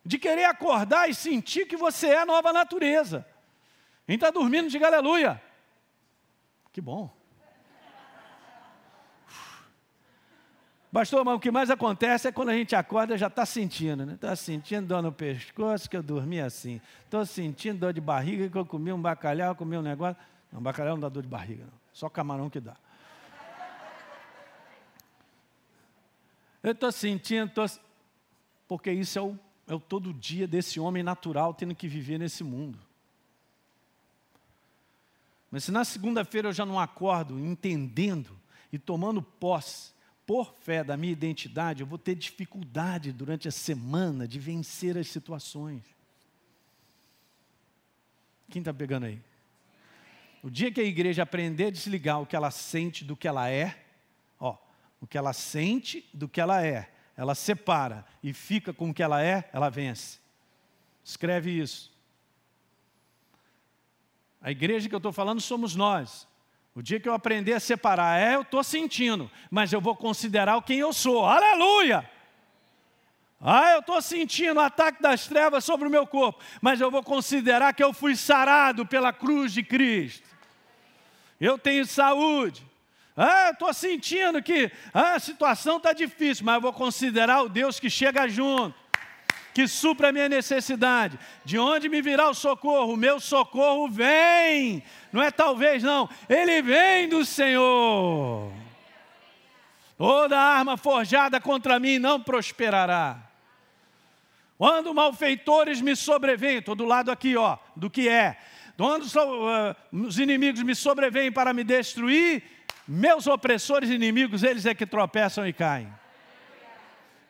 De 0.06 0.18
querer 0.18 0.46
acordar 0.46 1.10
e 1.10 1.16
sentir 1.16 1.68
que 1.68 1.78
você 1.78 2.08
é 2.08 2.20
a 2.20 2.26
nova 2.26 2.52
natureza. 2.52 3.26
Quem 4.06 4.16
está 4.16 4.30
dormindo, 4.30 4.70
diga 4.70 4.88
aleluia. 4.88 5.42
Que 6.72 6.82
bom. 6.82 7.14
Pastor, 10.91 11.24
mas 11.25 11.36
o 11.36 11.39
que 11.39 11.51
mais 11.51 11.70
acontece 11.70 12.27
é 12.27 12.32
quando 12.32 12.50
a 12.50 12.53
gente 12.53 12.75
acorda 12.75 13.17
já 13.17 13.27
está 13.27 13.46
sentindo, 13.46 14.06
né? 14.06 14.13
Está 14.13 14.36
sentindo 14.36 14.88
dor 14.88 15.01
no 15.01 15.12
pescoço, 15.12 15.89
que 15.89 15.98
eu 15.98 16.01
dormi 16.01 16.39
assim. 16.39 16.79
Estou 17.03 17.25
sentindo 17.25 17.79
dor 17.79 17.94
de 17.94 18.00
barriga, 18.00 18.50
que 18.50 18.58
eu 18.58 18.65
comi 18.65 18.94
um 18.94 19.01
bacalhau, 19.01 19.53
comi 19.53 19.77
um 19.77 19.82
negócio. 19.82 20.15
Não, 20.51 20.62
bacalhau 20.62 20.96
não 20.96 21.01
dá 21.01 21.10
dor 21.10 21.24
de 21.24 21.29
barriga, 21.29 21.65
não. 21.65 21.74
Só 21.91 22.08
camarão 22.10 22.50
que 22.50 22.60
dá. 22.60 22.75
Eu 26.63 26.72
estou 26.72 26.91
sentindo, 26.91 27.51
tô... 27.51 27.65
porque 28.67 28.91
isso 28.91 29.20
é 29.20 29.22
o, 29.22 29.38
é 29.67 29.74
o 29.74 29.79
todo 29.79 30.13
dia 30.13 30.48
desse 30.48 30.79
homem 30.79 31.03
natural 31.03 31.53
tendo 31.53 31.75
que 31.75 31.88
viver 31.88 32.17
nesse 32.17 32.44
mundo. 32.44 32.79
Mas 35.51 35.65
se 35.65 35.72
na 35.72 35.84
segunda-feira 35.84 36.50
eu 36.50 36.53
já 36.53 36.65
não 36.65 36.79
acordo 36.79 37.38
entendendo 37.38 38.38
e 38.72 38.79
tomando 38.79 39.22
posse 39.22 39.97
por 40.27 40.53
fé 40.53 40.84
da 40.84 40.96
minha 40.96 41.13
identidade, 41.13 41.81
eu 41.81 41.88
vou 41.88 41.98
ter 41.98 42.13
dificuldade 42.13 43.12
durante 43.12 43.48
a 43.48 43.51
semana 43.51 44.27
de 44.27 44.38
vencer 44.38 44.96
as 44.96 45.07
situações. 45.07 45.84
Quem 48.50 48.60
está 48.60 48.74
pegando 48.74 49.07
aí? 49.07 49.19
O 50.43 50.50
dia 50.50 50.72
que 50.72 50.79
a 50.79 50.84
igreja 50.84 51.24
aprender 51.24 51.65
a 51.65 51.72
desligar 51.72 52.22
o 52.22 52.25
que 52.25 52.36
ela 52.36 52.51
sente 52.51 53.03
do 53.03 53.15
que 53.15 53.27
ela 53.27 53.50
é, 53.50 53.88
o 55.00 55.07
que 55.07 55.17
ela 55.17 55.34
sente 55.34 56.07
do 56.13 56.27
que 56.27 56.41
ela 56.41 56.65
é. 56.65 56.91
Ela 57.15 57.34
separa 57.34 58.05
e 58.22 58.34
fica 58.34 58.74
com 58.74 58.89
o 58.89 58.93
que 58.93 59.01
ela 59.01 59.24
é, 59.24 59.50
ela 59.51 59.69
vence. 59.69 60.19
Escreve 61.03 61.51
isso. 61.51 61.91
A 64.41 64.51
igreja 64.51 64.88
que 64.88 64.93
eu 64.93 64.98
estou 64.98 65.12
falando 65.12 65.41
somos 65.41 65.75
nós. 65.75 66.27
O 66.77 66.84
dia 66.84 67.00
que 67.00 67.10
eu 67.10 67.13
aprender 67.15 67.53
a 67.53 67.60
separar, 67.60 68.19
é, 68.19 68.36
eu 68.36 68.43
estou 68.43 68.63
sentindo, 68.63 69.31
mas 69.50 69.74
eu 69.74 69.81
vou 69.81 69.96
considerar 69.96 70.62
quem 70.62 70.77
eu 70.77 70.93
sou. 70.93 71.25
Aleluia! 71.25 72.07
Ah, 73.41 73.72
eu 73.72 73.79
estou 73.79 74.00
sentindo 74.00 74.57
o 74.57 74.63
ataque 74.63 75.01
das 75.01 75.25
trevas 75.25 75.65
sobre 75.65 75.88
o 75.88 75.89
meu 75.89 76.05
corpo, 76.05 76.39
mas 76.62 76.79
eu 76.79 76.91
vou 76.91 77.01
considerar 77.01 77.74
que 77.74 77.84
eu 77.84 77.93
fui 77.93 78.15
sarado 78.15 78.86
pela 78.86 79.12
cruz 79.12 79.53
de 79.53 79.63
Cristo. 79.63 80.27
Eu 81.41 81.57
tenho 81.57 81.84
saúde. 81.84 82.63
Ah, 83.15 83.50
estou 83.50 83.74
sentindo 83.74 84.39
que 84.43 84.72
ah, 84.93 85.15
a 85.15 85.19
situação 85.19 85.77
está 85.77 85.93
difícil, 85.93 86.46
mas 86.46 86.53
eu 86.53 86.62
vou 86.62 86.74
considerar 86.74 87.41
o 87.41 87.50
Deus 87.50 87.79
que 87.79 87.89
chega 87.89 88.27
junto, 88.27 88.75
que 89.58 89.68
supra 89.68 90.10
a 90.10 90.12
minha 90.12 90.30
necessidade. 90.30 91.18
De 91.44 91.58
onde 91.58 91.90
me 91.90 92.00
virá 92.00 92.30
o 92.30 92.34
socorro? 92.36 92.94
O 92.94 92.96
meu 92.96 93.20
socorro 93.20 93.90
vem. 93.90 94.84
Não 95.12 95.20
é 95.20 95.32
talvez, 95.32 95.82
não. 95.82 96.08
Ele 96.30 96.62
vem 96.62 97.10
do 97.10 97.26
Senhor. 97.26 98.52
Toda 99.98 100.40
arma 100.40 100.78
forjada 100.78 101.42
contra 101.42 101.80
mim 101.80 101.98
não 101.98 102.22
prosperará. 102.22 103.18
Quando 104.60 104.94
malfeitores 104.94 105.82
me 105.82 105.96
sobrevêm, 105.96 106.60
estou 106.60 106.76
do 106.76 106.86
lado 106.86 107.10
aqui, 107.10 107.36
ó, 107.36 107.58
do 107.76 107.90
que 107.90 108.08
é. 108.08 108.38
Quando 108.78 109.06
uh, 109.06 109.76
os 110.06 110.20
inimigos 110.20 110.62
me 110.62 110.76
sobrevêm 110.76 111.32
para 111.32 111.52
me 111.52 111.64
destruir, 111.64 112.44
meus 112.88 113.26
opressores 113.26 113.90
inimigos, 113.90 114.44
eles 114.44 114.68
é 114.68 114.76
que 114.76 114.86
tropeçam 114.86 115.48
e 115.48 115.52
caem. 115.52 115.92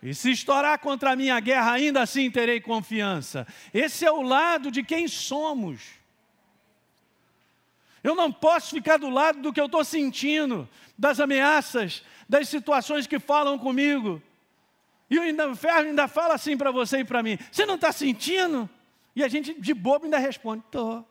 E 0.02 0.14
se 0.14 0.32
estourar 0.32 0.78
contra 0.80 1.12
a 1.12 1.16
minha 1.16 1.40
guerra, 1.40 1.72
ainda 1.72 2.02
assim 2.02 2.30
terei 2.30 2.62
confiança. 2.62 3.48
Esse 3.74 4.06
é 4.06 4.12
o 4.12 4.22
lado 4.22 4.70
de 4.70 4.84
quem 4.84 5.08
somos. 5.08 5.82
Eu 8.04 8.16
não 8.16 8.32
posso 8.32 8.76
ficar 8.76 8.98
do 8.98 9.10
lado 9.10 9.42
do 9.42 9.52
que 9.52 9.60
eu 9.60 9.66
estou 9.66 9.84
sentindo, 9.84 10.70
das 10.98 11.20
ameaças, 11.20 12.04
das 12.30 12.48
situações 12.48 13.08
que 13.08 13.20
falam 13.20 13.58
comigo. 13.58 14.22
E 15.10 15.18
o 15.20 15.26
inferno 15.26 15.90
ainda 15.90 16.08
fala 16.08 16.36
assim 16.36 16.56
para 16.58 16.72
você 16.72 17.00
e 17.00 17.06
para 17.06 17.24
mim: 17.24 17.38
você 17.52 17.66
não 17.66 17.76
está 17.76 17.92
sentindo? 17.92 18.70
E 19.16 19.24
a 19.24 19.28
gente 19.28 19.60
de 19.60 19.74
bobo 19.74 20.06
ainda 20.06 20.20
responde: 20.20 20.64
estou. 20.66 21.08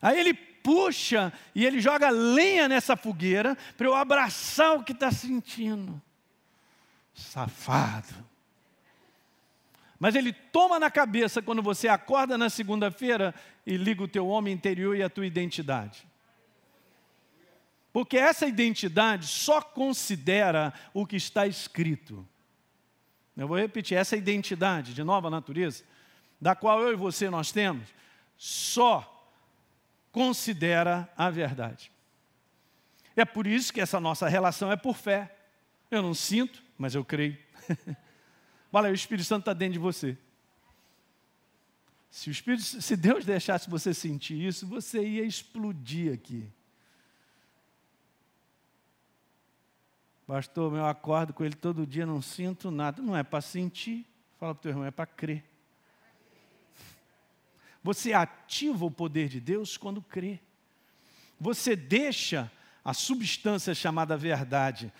Aí 0.00 0.18
ele 0.18 0.34
puxa 0.66 1.32
e 1.54 1.64
ele 1.64 1.80
joga 1.80 2.10
lenha 2.10 2.68
nessa 2.68 2.96
fogueira 2.96 3.56
para 3.76 3.86
eu 3.86 3.94
abraçar 3.94 4.74
o 4.74 4.82
que 4.82 4.90
está 4.90 5.12
sentindo. 5.12 6.02
Safado. 7.14 8.12
Mas 9.96 10.16
ele 10.16 10.32
toma 10.32 10.80
na 10.80 10.90
cabeça 10.90 11.40
quando 11.40 11.62
você 11.62 11.86
acorda 11.86 12.36
na 12.36 12.50
segunda-feira 12.50 13.32
e 13.64 13.76
liga 13.76 14.02
o 14.02 14.08
teu 14.08 14.26
homem 14.26 14.52
interior 14.52 14.96
e 14.96 15.04
a 15.04 15.08
tua 15.08 15.24
identidade. 15.24 16.04
Porque 17.92 18.18
essa 18.18 18.44
identidade 18.44 19.28
só 19.28 19.62
considera 19.62 20.74
o 20.92 21.06
que 21.06 21.14
está 21.14 21.46
escrito. 21.46 22.26
Eu 23.36 23.46
vou 23.46 23.56
repetir, 23.56 23.96
essa 23.96 24.16
identidade 24.16 24.92
de 24.92 25.04
nova 25.04 25.30
natureza, 25.30 25.84
da 26.40 26.56
qual 26.56 26.80
eu 26.80 26.92
e 26.92 26.96
você 26.96 27.30
nós 27.30 27.52
temos, 27.52 27.88
só 28.36 29.15
considera 30.16 31.12
a 31.14 31.28
verdade. 31.28 31.92
É 33.14 33.22
por 33.22 33.46
isso 33.46 33.70
que 33.70 33.82
essa 33.82 34.00
nossa 34.00 34.26
relação 34.26 34.72
é 34.72 34.76
por 34.76 34.96
fé. 34.96 35.36
Eu 35.90 36.00
não 36.00 36.14
sinto, 36.14 36.62
mas 36.78 36.94
eu 36.94 37.04
creio. 37.04 37.36
Olha, 38.72 38.90
o 38.90 38.94
Espírito 38.94 39.26
Santo 39.26 39.42
está 39.42 39.52
dentro 39.52 39.74
de 39.74 39.78
você. 39.78 40.16
Se, 42.10 42.30
o 42.30 42.32
Espírito, 42.32 42.64
se 42.64 42.96
Deus 42.96 43.26
deixasse 43.26 43.68
você 43.68 43.92
sentir 43.92 44.42
isso, 44.42 44.66
você 44.66 45.06
ia 45.06 45.22
explodir 45.22 46.14
aqui. 46.14 46.50
Pastor, 50.26 50.76
eu 50.76 50.86
acordo 50.86 51.34
com 51.34 51.44
ele 51.44 51.54
todo 51.54 51.86
dia, 51.86 52.06
não 52.06 52.22
sinto 52.22 52.70
nada. 52.70 53.02
Não 53.02 53.14
é 53.14 53.22
para 53.22 53.42
sentir. 53.42 54.06
Fala 54.38 54.54
para 54.54 54.60
o 54.60 54.62
teu 54.62 54.70
irmão, 54.70 54.86
é 54.86 54.90
para 54.90 55.04
crer. 55.04 55.44
Você 57.86 58.12
ativa 58.12 58.84
o 58.84 58.90
poder 58.90 59.28
de 59.28 59.38
Deus 59.38 59.76
quando 59.76 60.02
crê. 60.02 60.40
Você 61.38 61.76
deixa 61.76 62.50
a 62.84 62.92
substância 62.92 63.76
chamada 63.76 64.16
verdade 64.16 64.92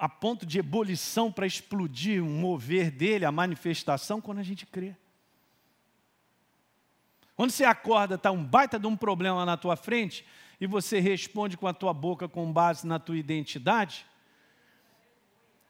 a 0.00 0.08
ponto 0.08 0.44
de 0.44 0.58
ebulição 0.58 1.30
para 1.30 1.46
explodir, 1.46 2.20
um 2.20 2.40
mover 2.40 2.90
dele, 2.90 3.24
a 3.24 3.30
manifestação, 3.30 4.20
quando 4.20 4.40
a 4.40 4.42
gente 4.42 4.66
crê. 4.66 4.96
Quando 7.36 7.52
você 7.52 7.62
acorda, 7.62 8.16
está 8.16 8.32
um 8.32 8.42
baita 8.42 8.80
de 8.80 8.86
um 8.88 8.96
problema 8.96 9.46
na 9.46 9.56
tua 9.56 9.76
frente, 9.76 10.26
e 10.60 10.66
você 10.66 10.98
responde 10.98 11.56
com 11.56 11.68
a 11.68 11.72
tua 11.72 11.94
boca 11.94 12.28
com 12.28 12.52
base 12.52 12.84
na 12.84 12.98
tua 12.98 13.16
identidade, 13.16 14.04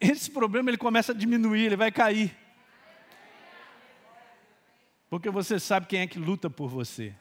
esse 0.00 0.30
problema 0.30 0.70
ele 0.70 0.78
começa 0.78 1.12
a 1.12 1.14
diminuir, 1.14 1.66
ele 1.66 1.76
vai 1.76 1.92
cair. 1.92 2.34
Porque 5.12 5.28
você 5.28 5.60
sabe 5.60 5.84
quem 5.84 6.00
é 6.00 6.06
que 6.06 6.18
luta 6.18 6.48
por 6.48 6.70
você. 6.70 7.12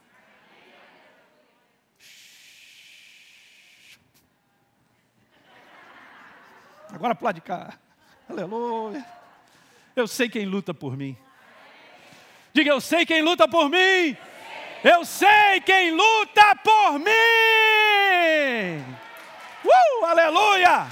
Agora 6.88 7.14
pula 7.14 7.34
de 7.34 7.42
cá. 7.42 7.78
Aleluia. 8.30 9.06
Eu 9.94 10.08
sei 10.08 10.30
quem 10.30 10.46
luta 10.46 10.74
por 10.74 10.96
mim. 10.96 11.18
Diga, 12.54 12.70
eu 12.70 12.80
sei 12.80 13.06
quem 13.06 13.22
luta 13.22 13.46
por 13.46 13.70
mim. 13.70 14.16
Eu 14.86 15.04
sei 15.04 15.60
quem 15.66 15.92
luta 15.92 16.56
por 16.64 16.98
mim. 16.98 17.12
Uh, 19.66 20.06
aleluia. 20.06 20.88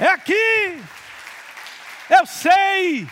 É 0.00 0.08
aqui. 0.08 0.82
Eu 2.10 2.26
sei. 2.26 3.06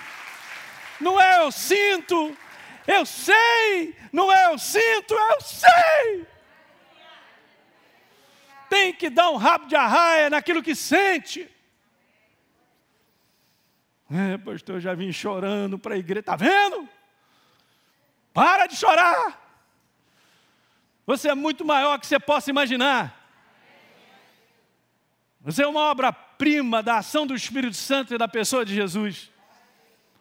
Não 1.00 1.20
é 1.20 1.44
eu 1.44 1.52
sinto. 1.52 2.36
Eu 2.88 3.04
sei. 3.04 3.94
Não 4.10 4.32
é 4.32 4.46
eu 4.46 4.58
sinto, 4.58 5.12
eu 5.12 5.40
sei. 5.42 6.26
Tem 8.70 8.94
que 8.94 9.10
dar 9.10 9.28
um 9.28 9.36
rabo 9.36 9.66
de 9.66 9.76
arraia 9.76 10.30
naquilo 10.30 10.62
que 10.62 10.74
sente. 10.74 11.46
É, 14.10 14.38
pastor, 14.38 14.76
eu 14.76 14.80
já 14.80 14.94
vim 14.94 15.12
chorando 15.12 15.78
para 15.78 15.96
a 15.96 15.98
igreja. 15.98 16.20
Está 16.20 16.34
vendo? 16.34 16.88
Para 18.32 18.66
de 18.66 18.74
chorar. 18.74 19.38
Você 21.04 21.28
é 21.28 21.34
muito 21.34 21.66
maior 21.66 21.98
que 22.00 22.06
você 22.06 22.18
possa 22.18 22.48
imaginar. 22.48 23.14
Você 25.42 25.62
é 25.62 25.66
uma 25.66 25.90
obra-prima 25.90 26.82
da 26.82 26.98
ação 26.98 27.26
do 27.26 27.34
Espírito 27.34 27.76
Santo 27.76 28.14
e 28.14 28.18
da 28.18 28.26
pessoa 28.26 28.64
de 28.64 28.74
Jesus. 28.74 29.30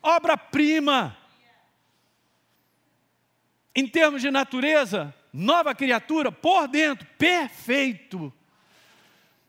Obra-prima. 0.03 1.17
Em 3.77 3.85
termos 3.87 4.23
de 4.23 4.31
natureza, 4.31 5.13
nova 5.31 5.75
criatura, 5.75 6.31
por 6.31 6.67
dentro, 6.67 7.07
perfeito. 7.15 8.33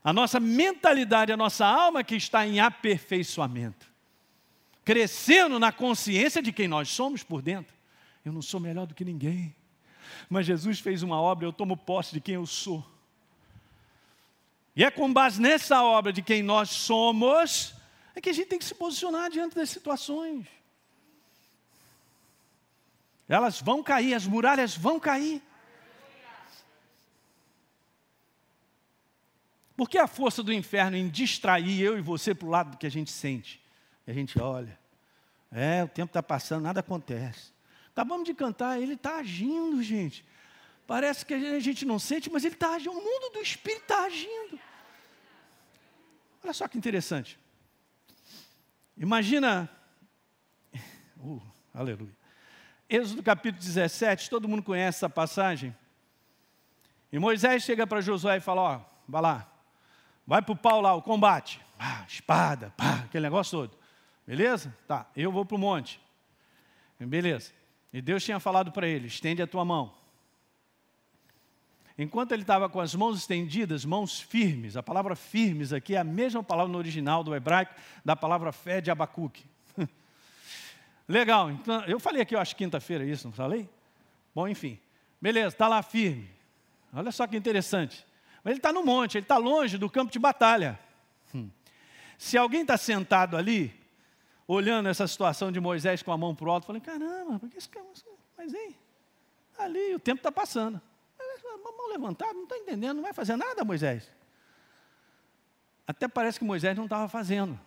A 0.04 0.12
nossa 0.12 0.38
mentalidade, 0.38 1.32
a 1.32 1.36
nossa 1.36 1.64
alma 1.64 2.04
que 2.04 2.14
está 2.14 2.46
em 2.46 2.60
aperfeiçoamento. 2.60 3.86
Crescendo 4.84 5.58
na 5.58 5.72
consciência 5.72 6.42
de 6.42 6.52
quem 6.52 6.68
nós 6.68 6.90
somos 6.90 7.22
por 7.22 7.40
dentro. 7.40 7.74
Eu 8.22 8.30
não 8.30 8.42
sou 8.42 8.60
melhor 8.60 8.86
do 8.86 8.94
que 8.94 9.02
ninguém. 9.02 9.56
Mas 10.28 10.44
Jesus 10.44 10.78
fez 10.78 11.02
uma 11.02 11.18
obra, 11.18 11.46
eu 11.46 11.52
tomo 11.52 11.74
posse 11.74 12.12
de 12.12 12.20
quem 12.20 12.34
eu 12.34 12.44
sou. 12.44 12.86
E 14.76 14.84
é 14.84 14.90
com 14.90 15.10
base 15.10 15.40
nessa 15.40 15.82
obra 15.82 16.12
de 16.12 16.20
quem 16.20 16.42
nós 16.42 16.68
somos, 16.68 17.74
é 18.14 18.20
que 18.20 18.28
a 18.28 18.34
gente 18.34 18.48
tem 18.48 18.58
que 18.58 18.64
se 18.66 18.74
posicionar 18.74 19.30
diante 19.30 19.56
das 19.56 19.70
situações. 19.70 20.46
Elas 23.28 23.60
vão 23.60 23.82
cair, 23.82 24.14
as 24.14 24.26
muralhas 24.26 24.74
vão 24.74 24.98
cair. 24.98 25.42
Por 29.76 29.88
que 29.88 29.98
a 29.98 30.08
força 30.08 30.42
do 30.42 30.52
inferno 30.52 30.96
em 30.96 31.08
distrair 31.08 31.80
eu 31.80 31.96
e 31.96 32.00
você 32.00 32.34
para 32.34 32.48
o 32.48 32.50
lado 32.50 32.78
que 32.78 32.86
a 32.86 32.90
gente 32.90 33.12
sente? 33.12 33.62
E 34.06 34.10
a 34.10 34.14
gente 34.14 34.40
olha, 34.40 34.76
é, 35.52 35.84
o 35.84 35.88
tempo 35.88 36.10
está 36.10 36.22
passando, 36.22 36.62
nada 36.62 36.80
acontece. 36.80 37.52
Acabamos 37.92 38.24
de 38.24 38.34
cantar, 38.34 38.80
ele 38.80 38.94
está 38.94 39.16
agindo, 39.16 39.80
gente. 39.82 40.24
Parece 40.86 41.24
que 41.24 41.34
a 41.34 41.60
gente 41.60 41.84
não 41.84 41.98
sente, 41.98 42.30
mas 42.30 42.44
ele 42.44 42.54
está 42.54 42.74
agindo, 42.74 42.92
o 42.92 42.94
mundo 42.94 43.34
do 43.34 43.40
Espírito 43.40 43.82
está 43.82 44.04
agindo. 44.04 44.58
Olha 46.42 46.52
só 46.52 46.66
que 46.66 46.78
interessante. 46.78 47.38
Imagina. 48.96 49.70
Uh, 51.20 51.42
aleluia. 51.74 52.17
Êxodo 52.90 53.22
capítulo 53.22 53.62
17, 53.62 54.30
todo 54.30 54.48
mundo 54.48 54.62
conhece 54.62 54.98
essa 54.98 55.10
passagem. 55.10 55.76
E 57.12 57.18
Moisés 57.18 57.62
chega 57.62 57.86
para 57.86 58.00
Josué 58.00 58.38
e 58.38 58.40
fala: 58.40 58.62
Ó, 58.62 58.80
vai 59.06 59.20
lá, 59.20 59.52
vai 60.26 60.40
para 60.40 60.52
o 60.52 60.56
pau 60.56 60.80
lá, 60.80 60.94
o 60.94 61.02
combate. 61.02 61.60
Espada, 62.08 62.72
pá, 62.76 63.04
aquele 63.04 63.24
negócio 63.24 63.58
todo. 63.58 63.76
Beleza? 64.26 64.74
Tá, 64.86 65.06
eu 65.14 65.30
vou 65.30 65.44
para 65.44 65.54
o 65.54 65.58
monte. 65.58 66.00
Beleza. 66.98 67.52
E 67.92 68.00
Deus 68.00 68.24
tinha 68.24 68.40
falado 68.40 68.72
para 68.72 68.88
ele: 68.88 69.06
estende 69.06 69.42
a 69.42 69.46
tua 69.46 69.64
mão. 69.64 69.94
Enquanto 71.96 72.32
ele 72.32 72.42
estava 72.42 72.68
com 72.68 72.80
as 72.80 72.94
mãos 72.94 73.18
estendidas, 73.18 73.84
mãos 73.84 74.20
firmes, 74.20 74.76
a 74.76 74.82
palavra 74.82 75.16
firmes 75.16 75.72
aqui 75.72 75.94
é 75.94 75.98
a 75.98 76.04
mesma 76.04 76.42
palavra 76.42 76.72
no 76.72 76.78
original 76.78 77.24
do 77.24 77.34
hebraico 77.34 77.74
da 78.04 78.14
palavra 78.14 78.52
fé 78.52 78.80
de 78.80 78.90
Abacuque. 78.90 79.44
Legal, 81.08 81.50
então, 81.50 81.82
eu 81.86 81.98
falei 81.98 82.20
aqui, 82.22 82.34
eu 82.34 82.40
acho, 82.40 82.54
quinta-feira 82.54 83.04
isso, 83.04 83.26
não 83.26 83.32
falei? 83.32 83.68
Bom, 84.34 84.46
enfim, 84.46 84.78
beleza, 85.20 85.48
está 85.48 85.66
lá 85.66 85.82
firme. 85.82 86.30
Olha 86.92 87.10
só 87.10 87.26
que 87.26 87.36
interessante. 87.36 88.06
Mas 88.44 88.52
ele 88.52 88.58
está 88.58 88.72
no 88.72 88.84
monte, 88.84 89.16
ele 89.16 89.24
está 89.24 89.38
longe 89.38 89.78
do 89.78 89.88
campo 89.88 90.12
de 90.12 90.18
batalha. 90.18 90.78
Hum. 91.34 91.48
Se 92.18 92.36
alguém 92.36 92.62
está 92.62 92.76
sentado 92.76 93.36
ali, 93.36 93.74
olhando 94.46 94.88
essa 94.88 95.06
situação 95.06 95.50
de 95.50 95.58
Moisés 95.58 96.02
com 96.02 96.12
a 96.12 96.18
mão 96.18 96.34
para 96.34 96.46
o 96.46 96.50
alto, 96.50 96.66
falando: 96.66 96.82
caramba, 96.82 97.38
por 97.38 97.48
que 97.48 97.56
esse. 97.56 97.70
Mas 98.36 98.52
hein, 98.52 98.76
ali 99.58 99.94
o 99.94 99.98
tempo 99.98 100.18
está 100.18 100.30
passando 100.30 100.80
mão 101.78 101.88
levantada, 101.88 102.32
não 102.32 102.44
está 102.44 102.56
entendendo, 102.58 102.96
não 102.96 103.02
vai 103.02 103.12
fazer 103.12 103.36
nada, 103.36 103.64
Moisés. 103.64 104.10
Até 105.86 106.06
parece 106.06 106.38
que 106.38 106.44
Moisés 106.44 106.76
não 106.76 106.84
estava 106.84 107.08
fazendo. 107.08 107.58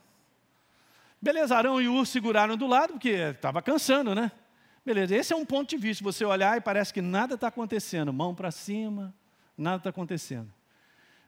Beleza, 1.22 1.56
Arão 1.56 1.82
e 1.82 1.88
Ur 1.88 2.06
seguraram 2.06 2.58
do 2.58 2.66
lado, 2.66 2.94
porque 2.94 3.10
estava 3.10 3.62
cansando, 3.62 4.16
né? 4.16 4.32
Beleza, 4.84 5.16
esse 5.16 5.32
é 5.32 5.36
um 5.36 5.46
ponto 5.46 5.70
de 5.70 5.78
vista. 5.78 6.04
Você 6.04 6.26
olhar 6.26 6.58
e 6.58 6.62
parece 6.62 6.94
que 6.94 7.02
nada 7.02 7.36
está 7.36 7.48
acontecendo, 7.48 8.12
mão 8.12 8.34
para 8.34 8.50
cima, 8.50 9.14
nada 9.58 9.78
está 9.78 9.90
acontecendo. 9.92 10.52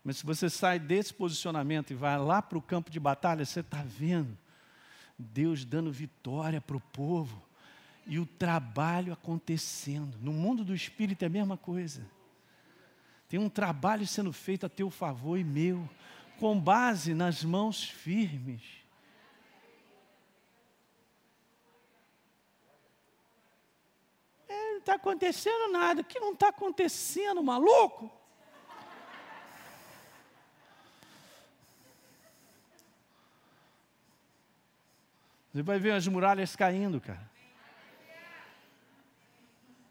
Mas 0.04 0.18
se 0.18 0.26
você 0.26 0.50
sai 0.50 0.80
desse 0.80 1.14
posicionamento 1.14 1.92
e 1.92 1.96
vai 1.96 2.18
lá 2.18 2.42
para 2.42 2.58
o 2.58 2.62
campo 2.62 2.90
de 2.90 3.00
batalha, 3.00 3.46
você 3.46 3.60
está 3.60 3.84
vendo 3.86 4.38
Deus 5.18 5.64
dando 5.64 5.92
vitória 5.92 6.60
para 6.60 6.78
o 6.78 6.82
povo 6.82 7.42
e 8.06 8.20
o 8.20 8.26
trabalho 8.26 9.14
acontecendo. 9.14 10.18
No 10.22 10.34
mundo 10.34 10.64
do 10.64 10.76
espírito 10.76 11.24
é 11.24 11.28
a 11.28 11.30
mesma 11.30 11.58
coisa. 11.58 12.06
Tem 13.30 13.40
um 13.40 13.50
trabalho 13.50 14.06
sendo 14.06 14.34
feito 14.34 14.66
a 14.66 14.70
teu 14.70 14.90
favor 14.90 15.38
e 15.38 15.44
meu, 15.44 15.90
com 16.40 16.60
base 16.60 17.14
nas 17.14 17.44
mãos 17.44 17.84
firmes. 17.84 18.62
É, 24.48 24.73
não 24.73 24.73
está 24.84 24.96
acontecendo 24.96 25.72
nada. 25.72 26.02
O 26.02 26.04
que 26.04 26.20
não 26.20 26.34
está 26.34 26.50
acontecendo, 26.50 27.42
maluco? 27.42 28.12
Você 35.52 35.62
vai 35.62 35.80
ver 35.80 35.92
as 35.92 36.08
muralhas 36.08 36.56
caindo, 36.56 37.00
cara. 37.00 37.32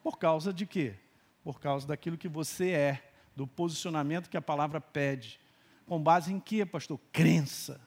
Por 0.03 0.19
causa 0.19 0.53
de 0.53 0.67
quê? 0.67 0.97
Por 1.45 1.61
causa 1.61 1.87
daquilo 1.87 2.19
que 2.19 2.29
você 2.29 2.71
é, 2.71 3.13
do 3.35 3.47
posicionamento 3.47 4.29
que 4.29 4.37
a 4.37 4.43
palavra 4.43 4.81
pede. 4.81 5.41
Com 5.87 6.03
base 6.03 6.33
em 6.33 6.41
quê, 6.41 6.67
pastor? 6.67 6.99
Crença. 7.13 7.81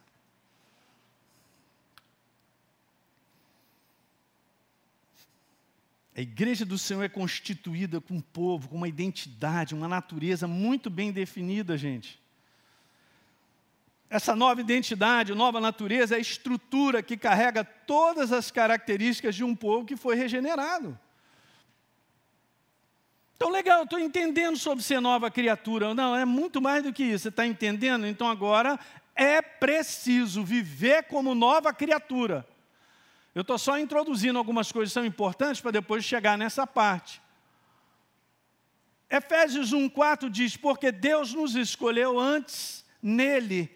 A 6.18 6.22
igreja 6.22 6.64
do 6.64 6.78
Senhor 6.78 7.04
é 7.04 7.10
constituída 7.10 8.00
com 8.00 8.16
um 8.16 8.22
povo, 8.22 8.70
com 8.70 8.78
uma 8.78 8.88
identidade, 8.88 9.76
uma 9.76 9.88
natureza 9.88 10.48
muito 10.48 10.90
bem 10.90 11.12
definida, 11.12 11.78
gente. 11.78 12.24
Essa 14.10 14.34
nova 14.34 14.62
identidade, 14.62 15.34
nova 15.34 15.60
natureza 15.60 16.16
é 16.16 16.18
a 16.18 16.22
estrutura 16.22 17.04
que 17.04 17.18
carrega 17.18 17.66
todas 17.66 18.32
as 18.32 18.50
características 18.50 19.36
de 19.36 19.44
um 19.44 19.54
povo 19.54 19.86
que 19.86 19.98
foi 19.98 20.16
regenerado. 20.16 20.98
Então, 23.36 23.50
legal, 23.50 23.84
estou 23.84 24.00
entendendo 24.00 24.58
sobre 24.58 24.82
ser 24.82 25.02
nova 25.02 25.30
criatura. 25.30 25.94
Não, 25.94 26.16
é 26.16 26.24
muito 26.24 26.62
mais 26.62 26.82
do 26.82 26.94
que 26.94 27.04
isso. 27.04 27.24
Você 27.24 27.30
está 27.30 27.46
entendendo? 27.46 28.08
Então, 28.08 28.30
agora 28.30 28.80
é 29.14 29.42
preciso 29.42 30.46
viver 30.46 31.04
como 31.04 31.36
nova 31.36 31.74
criatura. 31.74 32.48
Eu 33.36 33.42
estou 33.42 33.60
só 33.60 33.78
introduzindo 33.78 34.40
algumas 34.40 34.72
coisas 34.72 34.92
que 34.92 34.94
são 34.94 35.06
importantes 35.06 35.60
para 35.60 35.72
depois 35.72 36.06
chegar 36.06 36.38
nessa 36.38 36.66
parte. 36.66 37.22
Efésios 39.10 39.74
1,4 39.74 40.30
diz: 40.30 40.56
Porque 40.56 40.90
Deus 40.90 41.34
nos 41.34 41.54
escolheu 41.54 42.18
antes 42.18 42.86
nele 43.04 43.70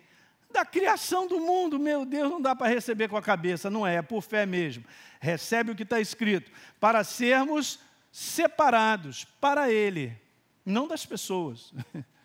da 0.50 0.66
criação 0.66 1.28
do 1.28 1.42
mundo. 1.42 1.78
Meu 1.78 2.06
Deus, 2.06 2.32
não 2.32 2.42
dá 2.42 2.56
para 2.56 2.74
receber 2.74 3.10
com 3.10 3.18
a 3.18 3.22
cabeça, 3.22 3.70
não 3.70 3.86
é, 3.86 3.96
é 3.96 4.02
por 4.02 4.22
fé 4.22 4.46
mesmo. 4.46 4.86
Recebe 5.20 5.72
o 5.72 5.76
que 5.76 5.84
está 5.84 6.00
escrito, 6.00 6.50
para 6.80 7.04
sermos 7.04 7.80
separados 8.14 9.26
para 9.42 9.70
Ele, 9.70 10.18
não 10.66 10.88
das 10.88 11.06
pessoas. 11.06 11.74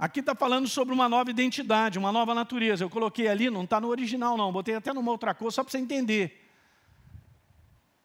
Aqui 0.00 0.20
está 0.20 0.34
falando 0.34 0.66
sobre 0.66 0.94
uma 0.94 1.08
nova 1.08 1.30
identidade, 1.30 1.98
uma 1.98 2.10
nova 2.10 2.34
natureza. 2.34 2.82
Eu 2.82 2.88
coloquei 2.88 3.28
ali, 3.28 3.50
não 3.50 3.64
está 3.64 3.78
no 3.78 3.88
original, 3.88 4.36
não, 4.36 4.50
botei 4.50 4.74
até 4.74 4.94
numa 4.94 5.10
outra 5.12 5.34
cor, 5.34 5.52
só 5.52 5.62
para 5.62 5.70
você 5.70 5.78
entender. 5.78 6.50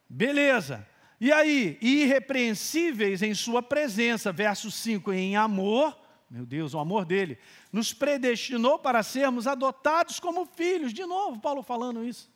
Beleza. 0.09 0.85
E 1.21 1.31
aí, 1.31 1.77
irrepreensíveis 1.81 3.21
em 3.21 3.33
Sua 3.33 3.63
presença, 3.63 4.33
verso 4.33 4.69
5, 4.69 5.13
em 5.13 5.37
amor 5.37 5.97
meu 6.29 6.45
Deus, 6.45 6.73
o 6.73 6.79
amor 6.79 7.05
dele, 7.05 7.37
nos 7.71 7.93
predestinou 7.93 8.79
para 8.79 9.03
sermos 9.03 9.47
adotados 9.47 10.19
como 10.19 10.45
filhos. 10.45 10.93
De 10.93 11.05
novo, 11.05 11.39
Paulo 11.39 11.61
falando 11.61 12.03
isso. 12.03 12.29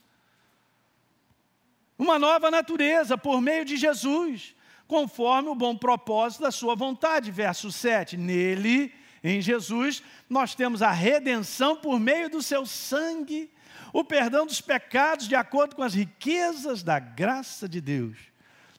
Uma 1.98 2.18
nova 2.18 2.50
natureza 2.50 3.18
por 3.18 3.42
meio 3.42 3.66
de 3.66 3.76
Jesus, 3.76 4.56
conforme 4.88 5.50
o 5.50 5.56
bom 5.56 5.76
propósito 5.76 6.44
da 6.44 6.52
sua 6.52 6.76
vontade. 6.76 7.32
Verso 7.32 7.72
7. 7.72 8.16
Nele, 8.16 8.94
em 9.24 9.42
Jesus, 9.42 10.02
nós 10.30 10.56
temos 10.56 10.82
a 10.82 10.92
redenção 10.92 11.76
por 11.76 12.00
meio 12.00 12.30
do 12.30 12.42
seu 12.42 12.66
sangue, 12.66 13.52
o 13.92 14.04
perdão 14.04 14.46
dos 14.46 14.62
pecados 14.62 15.28
de 15.28 15.36
acordo 15.36 15.76
com 15.76 15.84
as 15.84 15.94
riquezas 15.94 16.84
da 16.84 17.00
graça 17.00 17.68
de 17.68 17.82
Deus. 17.82 18.18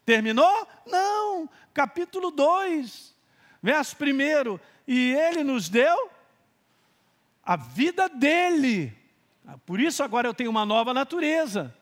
Terminou? 0.04 0.66
Não. 0.86 1.48
Capítulo 1.74 2.30
2, 2.30 3.14
verso 3.62 3.96
1 3.96 4.58
e 4.86 5.12
Ele 5.12 5.44
nos 5.44 5.68
deu 5.68 6.10
a 7.44 7.56
vida 7.56 8.08
dele. 8.08 8.96
Por 9.66 9.80
isso 9.80 10.02
agora 10.02 10.26
eu 10.26 10.34
tenho 10.34 10.50
uma 10.50 10.64
nova 10.64 10.94
natureza. 10.94 11.74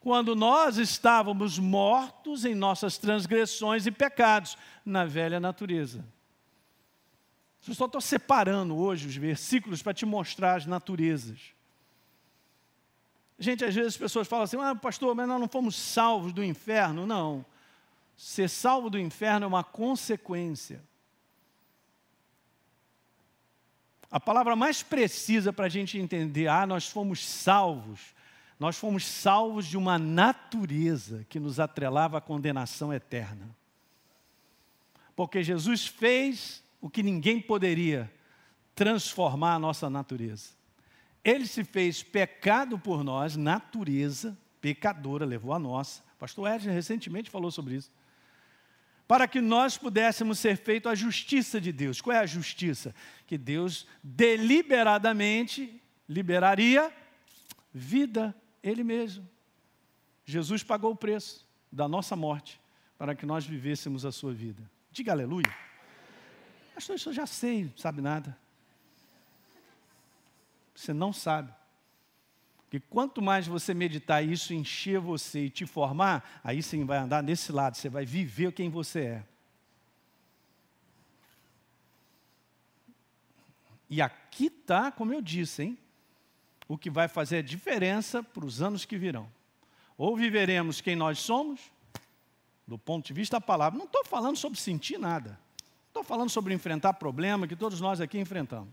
Quando 0.00 0.34
nós 0.34 0.78
estávamos 0.78 1.58
mortos 1.58 2.44
em 2.44 2.54
nossas 2.54 2.96
transgressões 2.96 3.86
e 3.86 3.90
pecados, 3.90 4.56
na 4.84 5.04
velha 5.04 5.38
natureza. 5.38 6.04
Eu 7.68 7.74
só 7.74 7.86
estou 7.86 8.00
separando 8.00 8.76
hoje 8.76 9.06
os 9.06 9.16
versículos 9.16 9.82
para 9.82 9.94
te 9.94 10.06
mostrar 10.06 10.56
as 10.56 10.66
naturezas. 10.66 11.38
Gente, 13.38 13.64
às 13.64 13.74
vezes 13.74 13.94
as 13.94 13.96
pessoas 13.96 14.28
falam 14.28 14.44
assim, 14.44 14.56
ah, 14.58 14.74
pastor, 14.74 15.14
mas 15.14 15.28
nós 15.28 15.40
não 15.40 15.48
fomos 15.48 15.76
salvos 15.76 16.32
do 16.32 16.44
inferno. 16.44 17.06
Não. 17.06 17.44
Ser 18.16 18.48
salvo 18.48 18.90
do 18.90 18.98
inferno 18.98 19.44
é 19.44 19.46
uma 19.46 19.64
consequência. 19.64 20.82
A 24.10 24.18
palavra 24.18 24.56
mais 24.56 24.82
precisa 24.82 25.52
para 25.52 25.66
a 25.66 25.68
gente 25.68 25.96
entender, 25.96 26.48
ah, 26.48 26.66
nós 26.66 26.88
fomos 26.88 27.24
salvos, 27.26 28.00
nós 28.58 28.76
fomos 28.76 29.06
salvos 29.06 29.66
de 29.66 29.76
uma 29.76 29.98
natureza 29.98 31.24
que 31.28 31.38
nos 31.38 31.60
atrelava 31.60 32.18
à 32.18 32.20
condenação 32.20 32.92
eterna. 32.92 33.48
Porque 35.14 35.42
Jesus 35.42 35.86
fez 35.86 36.62
o 36.80 36.88
que 36.88 37.02
ninguém 37.02 37.40
poderia, 37.40 38.10
transformar 38.74 39.54
a 39.54 39.58
nossa 39.58 39.90
natureza. 39.90 40.50
Ele 41.22 41.46
se 41.46 41.64
fez 41.64 42.02
pecado 42.02 42.78
por 42.78 43.04
nós, 43.04 43.36
natureza 43.36 44.36
pecadora, 44.60 45.24
levou 45.24 45.52
a 45.52 45.58
nossa. 45.58 46.02
Pastor 46.18 46.50
Edson 46.50 46.70
recentemente 46.70 47.30
falou 47.30 47.50
sobre 47.50 47.76
isso 47.76 47.90
para 49.10 49.26
que 49.26 49.40
nós 49.40 49.76
pudéssemos 49.76 50.38
ser 50.38 50.56
feito 50.56 50.88
a 50.88 50.94
justiça 50.94 51.60
de 51.60 51.72
Deus. 51.72 52.00
Qual 52.00 52.16
é 52.16 52.20
a 52.20 52.26
justiça? 52.26 52.94
Que 53.26 53.36
Deus 53.36 53.84
deliberadamente 54.04 55.82
liberaria 56.08 56.94
vida, 57.74 58.32
Ele 58.62 58.84
mesmo. 58.84 59.28
Jesus 60.24 60.62
pagou 60.62 60.92
o 60.92 60.96
preço 60.96 61.44
da 61.72 61.88
nossa 61.88 62.14
morte 62.14 62.60
para 62.96 63.12
que 63.16 63.26
nós 63.26 63.44
vivêssemos 63.44 64.06
a 64.06 64.12
sua 64.12 64.32
vida. 64.32 64.62
Diga 64.92 65.10
aleluia. 65.10 65.52
Pastor, 66.74 66.96
isso 66.96 67.08
eu 67.10 67.12
já 67.12 67.26
sei, 67.26 67.64
não 67.64 67.76
sabe 67.76 68.00
nada. 68.00 68.36
Você 70.74 70.92
não 70.92 71.12
sabe. 71.12 71.52
Que 72.70 72.78
quanto 72.78 73.20
mais 73.20 73.46
você 73.46 73.74
meditar 73.74 74.24
isso 74.24 74.54
encher 74.54 75.00
você 75.00 75.46
e 75.46 75.50
te 75.50 75.66
formar, 75.66 76.40
aí 76.42 76.62
sim 76.62 76.84
vai 76.84 76.98
andar 76.98 77.22
nesse 77.22 77.50
lado, 77.50 77.76
você 77.76 77.88
vai 77.88 78.06
viver 78.06 78.52
quem 78.52 78.70
você 78.70 79.00
é. 79.00 79.24
E 83.90 84.00
aqui 84.00 84.46
está, 84.46 84.92
como 84.92 85.12
eu 85.12 85.20
disse, 85.20 85.64
hein? 85.64 85.78
O 86.68 86.78
que 86.78 86.88
vai 86.88 87.08
fazer 87.08 87.38
a 87.38 87.42
diferença 87.42 88.22
para 88.22 88.46
os 88.46 88.62
anos 88.62 88.84
que 88.84 88.96
virão. 88.96 89.28
Ou 89.98 90.16
viveremos 90.16 90.80
quem 90.80 90.94
nós 90.94 91.18
somos, 91.18 91.60
do 92.64 92.78
ponto 92.78 93.04
de 93.04 93.12
vista 93.12 93.36
da 93.36 93.40
palavra. 93.40 93.76
Não 93.76 93.86
estou 93.86 94.04
falando 94.04 94.36
sobre 94.36 94.60
sentir 94.60 94.96
nada. 94.96 95.36
Estou 95.90 96.04
falando 96.04 96.30
sobre 96.30 96.54
enfrentar 96.54 96.94
problema 96.94 97.46
que 97.46 97.56
todos 97.56 97.80
nós 97.80 98.00
aqui 98.00 98.18
enfrentamos. 98.18 98.72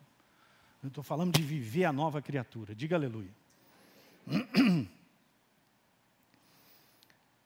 estou 0.84 1.03
falando 1.03 1.34
de 1.34 1.41
viver 1.41 1.84
a 1.84 1.91
nova 1.91 2.21
criatura. 2.21 2.73
Diga 2.73 2.95
aleluia. 2.95 3.32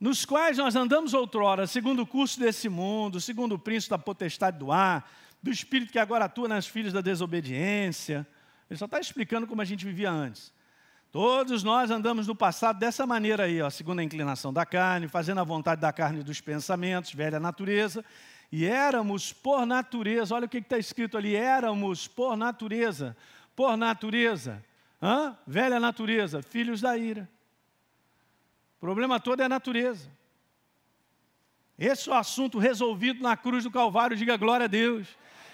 nos 0.02 0.26
quais 0.26 0.58
nós 0.58 0.76
andamos 0.76 1.14
outrora, 1.14 1.68
segundo 1.68 2.02
o 2.02 2.08
curso 2.08 2.40
desse 2.40 2.68
mundo, 2.68 3.22
segundo 3.22 3.54
o 3.54 3.60
príncipe 3.60 3.92
da 3.92 4.00
potestade 4.00 4.58
do 4.58 4.72
ar, 4.72 5.08
do 5.44 5.52
espírito 5.52 5.92
que 5.92 6.00
agora 6.00 6.26
atua 6.26 6.48
nas 6.48 6.66
filhas 6.66 6.92
da 6.92 7.02
desobediência. 7.02 8.28
Ele 8.68 8.80
só 8.80 8.86
está 8.86 9.00
explicando 9.00 9.46
como 9.46 9.62
a 9.62 9.66
gente 9.66 9.86
vivia 9.86 10.10
antes. 10.10 10.52
Todos 11.12 11.62
nós 11.62 11.92
andamos 11.92 12.26
no 12.26 12.36
passado 12.36 12.80
dessa 12.80 13.06
maneira 13.06 13.44
aí, 13.44 13.62
ó, 13.62 13.70
segundo 13.70 14.00
a 14.00 14.04
inclinação 14.04 14.52
da 14.52 14.66
carne, 14.66 15.08
fazendo 15.08 15.40
a 15.40 15.44
vontade 15.44 15.80
da 15.80 15.94
carne 15.94 16.24
dos 16.24 16.42
pensamentos, 16.42 17.14
velha 17.14 17.40
natureza, 17.40 18.04
e 18.52 18.66
éramos 18.66 19.32
por 19.32 19.66
natureza, 19.66 20.36
olha 20.36 20.46
o 20.46 20.50
que 20.50 20.58
está 20.58 20.78
escrito 20.78 21.18
ali, 21.18 21.36
éramos 21.36 22.08
por 22.08 22.36
natureza 22.36 23.16
por 23.56 23.78
natureza. 23.78 24.64
Hã? 25.02 25.38
Velha 25.46 25.80
natureza, 25.80 26.42
filhos 26.42 26.82
da 26.82 26.98
ira. 26.98 27.30
O 28.78 28.80
problema 28.80 29.20
todo 29.20 29.42
é 29.42 29.46
a 29.46 29.50
natureza. 29.50 30.10
Esse 31.78 32.10
é 32.10 32.12
o 32.12 32.16
assunto 32.16 32.60
resolvido 32.60 33.22
na 33.22 33.36
cruz 33.36 33.64
do 33.64 33.72
Calvário, 33.72 34.18
diga 34.18 34.38
glória 34.38 34.66
a 34.66 34.68
Deus. 34.68 35.08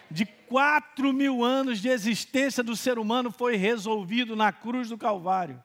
De 0.09 0.25
quatro 0.25 1.11
mil 1.11 1.43
anos 1.43 1.81
de 1.81 1.89
existência 1.89 2.63
do 2.63 2.75
ser 2.75 2.97
humano 2.97 3.31
foi 3.31 3.55
resolvido 3.55 4.35
na 4.35 4.51
cruz 4.51 4.89
do 4.89 4.97
Calvário. 4.97 5.61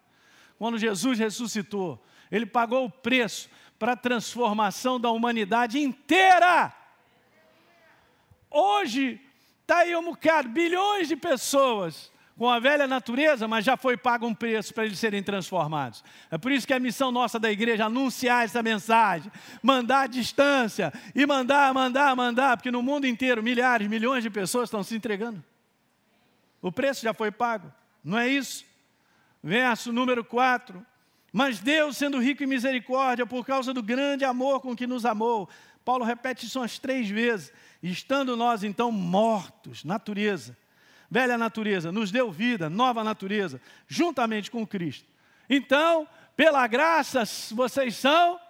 Quando 0.59 0.79
Jesus 0.79 1.19
ressuscitou, 1.19 2.05
ele 2.31 2.47
pagou 2.47 2.87
o 2.87 2.91
preço 2.91 3.49
para 3.79 3.93
a 3.93 3.97
transformação 3.97 4.99
da 4.99 5.11
humanidade 5.11 5.79
inteira. 5.79 6.73
Hoje, 8.53 9.21
está 9.63 9.79
aí 9.79 9.97
um 9.97 10.05
bocado, 10.05 10.49
bilhões 10.49 11.09
de 11.09 11.17
pessoas 11.17 12.13
com 12.37 12.49
a 12.49 12.59
velha 12.59 12.87
natureza, 12.89 13.47
mas 13.47 13.65
já 13.65 13.77
foi 13.77 13.97
pago 13.97 14.27
um 14.27 14.35
preço 14.35 14.75
para 14.75 14.85
eles 14.85 14.99
serem 14.99 15.23
transformados. 15.23 16.03
É 16.31 16.37
por 16.37 16.51
isso 16.51 16.67
que 16.67 16.73
é 16.73 16.77
a 16.77 16.81
missão 16.81 17.13
nossa 17.13 17.39
da 17.39 17.51
igreja 17.51 17.85
é 17.85 17.87
anunciar 17.87 18.45
essa 18.45 18.63
mensagem, 18.63 19.31
mandar 19.63 20.03
a 20.03 20.07
distância 20.07 20.93
e 21.15 21.25
mandar, 21.25 21.73
mandar, 21.73 22.17
mandar, 22.17 22.57
porque 22.57 22.71
no 22.71 22.83
mundo 22.83 23.07
inteiro 23.07 23.43
milhares, 23.43 23.87
milhões 23.87 24.23
de 24.23 24.31
pessoas 24.31 24.65
estão 24.65 24.83
se 24.83 24.97
entregando. 24.97 25.43
O 26.61 26.73
preço 26.73 27.03
já 27.03 27.15
foi 27.15 27.31
pago, 27.31 27.73
não 28.03 28.19
é 28.19 28.29
isso? 28.29 28.65
Verso 29.43 29.93
número 29.93 30.25
4. 30.25 30.85
Mas 31.33 31.61
Deus, 31.61 31.97
sendo 31.97 32.19
rico 32.19 32.43
em 32.43 32.47
misericórdia, 32.47 33.25
por 33.25 33.47
causa 33.47 33.73
do 33.73 33.83
grande 33.83 34.25
amor 34.25 34.61
com 34.61 34.77
que 34.77 34.87
nos 34.87 35.07
amou, 35.07 35.49
Paulo 35.85 36.05
repete 36.05 36.47
isso 36.47 36.61
umas 36.61 36.79
três 36.79 37.09
vezes, 37.09 37.53
estando 37.83 38.37
nós 38.37 38.63
então 38.63 38.93
mortos, 38.93 39.85
natureza, 39.85 40.57
velha 41.11 41.37
natureza, 41.37 41.91
nos 41.91 42.11
deu 42.11 42.31
vida, 42.31 42.71
nova 42.71 43.03
natureza, 43.03 43.61
juntamente 43.89 44.51
com 44.51 44.67
Cristo. 44.67 45.09
Então, 45.51 46.07
pela 46.37 46.67
graça, 46.67 47.25
vocês 47.55 47.97
são 47.97 48.41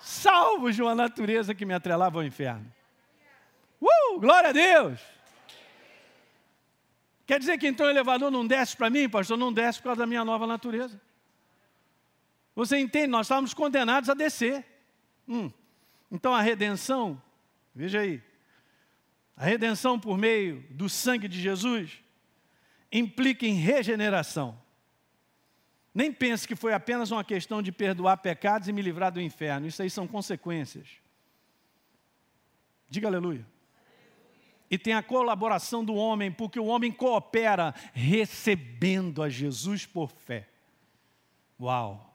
salvos 0.00 0.74
de 0.74 0.82
uma 0.82 0.94
natureza 0.94 1.54
que 1.54 1.64
me 1.64 1.72
atrelava 1.72 2.18
ao 2.18 2.24
inferno. 2.24 2.70
Uh, 3.80 4.18
glória 4.18 4.50
a 4.50 4.52
Deus! 4.52 5.00
Quer 7.26 7.38
dizer 7.38 7.56
que 7.58 7.66
então 7.66 7.86
o 7.86 7.90
elevador 7.90 8.30
não 8.30 8.46
desce 8.46 8.76
para 8.76 8.90
mim, 8.90 9.08
pastor? 9.08 9.38
Não 9.38 9.52
desce 9.52 9.78
por 9.78 9.84
causa 9.84 10.00
da 10.00 10.06
minha 10.06 10.24
nova 10.24 10.46
natureza. 10.46 11.00
Você 12.54 12.78
entende? 12.78 13.06
Nós 13.06 13.26
estávamos 13.26 13.54
condenados 13.54 14.10
a 14.10 14.14
descer. 14.14 14.64
Hum. 15.26 15.50
Então 16.10 16.34
a 16.34 16.42
redenção, 16.42 17.20
veja 17.74 18.00
aí, 18.00 18.22
a 19.36 19.44
redenção 19.44 19.98
por 19.98 20.16
meio 20.16 20.64
do 20.70 20.88
sangue 20.88 21.26
de 21.26 21.40
Jesus 21.40 22.00
implica 22.90 23.44
em 23.44 23.54
regeneração. 23.54 24.58
Nem 25.92 26.12
pense 26.12 26.46
que 26.46 26.56
foi 26.56 26.72
apenas 26.72 27.10
uma 27.10 27.24
questão 27.24 27.62
de 27.62 27.72
perdoar 27.72 28.16
pecados 28.18 28.68
e 28.68 28.72
me 28.72 28.82
livrar 28.82 29.12
do 29.12 29.20
inferno. 29.20 29.66
Isso 29.66 29.82
aí 29.82 29.90
são 29.90 30.06
consequências. 30.06 30.88
Diga 32.88 33.08
aleluia. 33.08 33.46
E 34.70 34.78
tem 34.78 34.94
a 34.94 35.02
colaboração 35.02 35.84
do 35.84 35.94
homem, 35.94 36.32
porque 36.32 36.58
o 36.58 36.66
homem 36.66 36.90
coopera 36.90 37.74
recebendo 37.92 39.22
a 39.22 39.28
Jesus 39.28 39.86
por 39.86 40.10
fé. 40.10 40.48
Uau! 41.60 42.14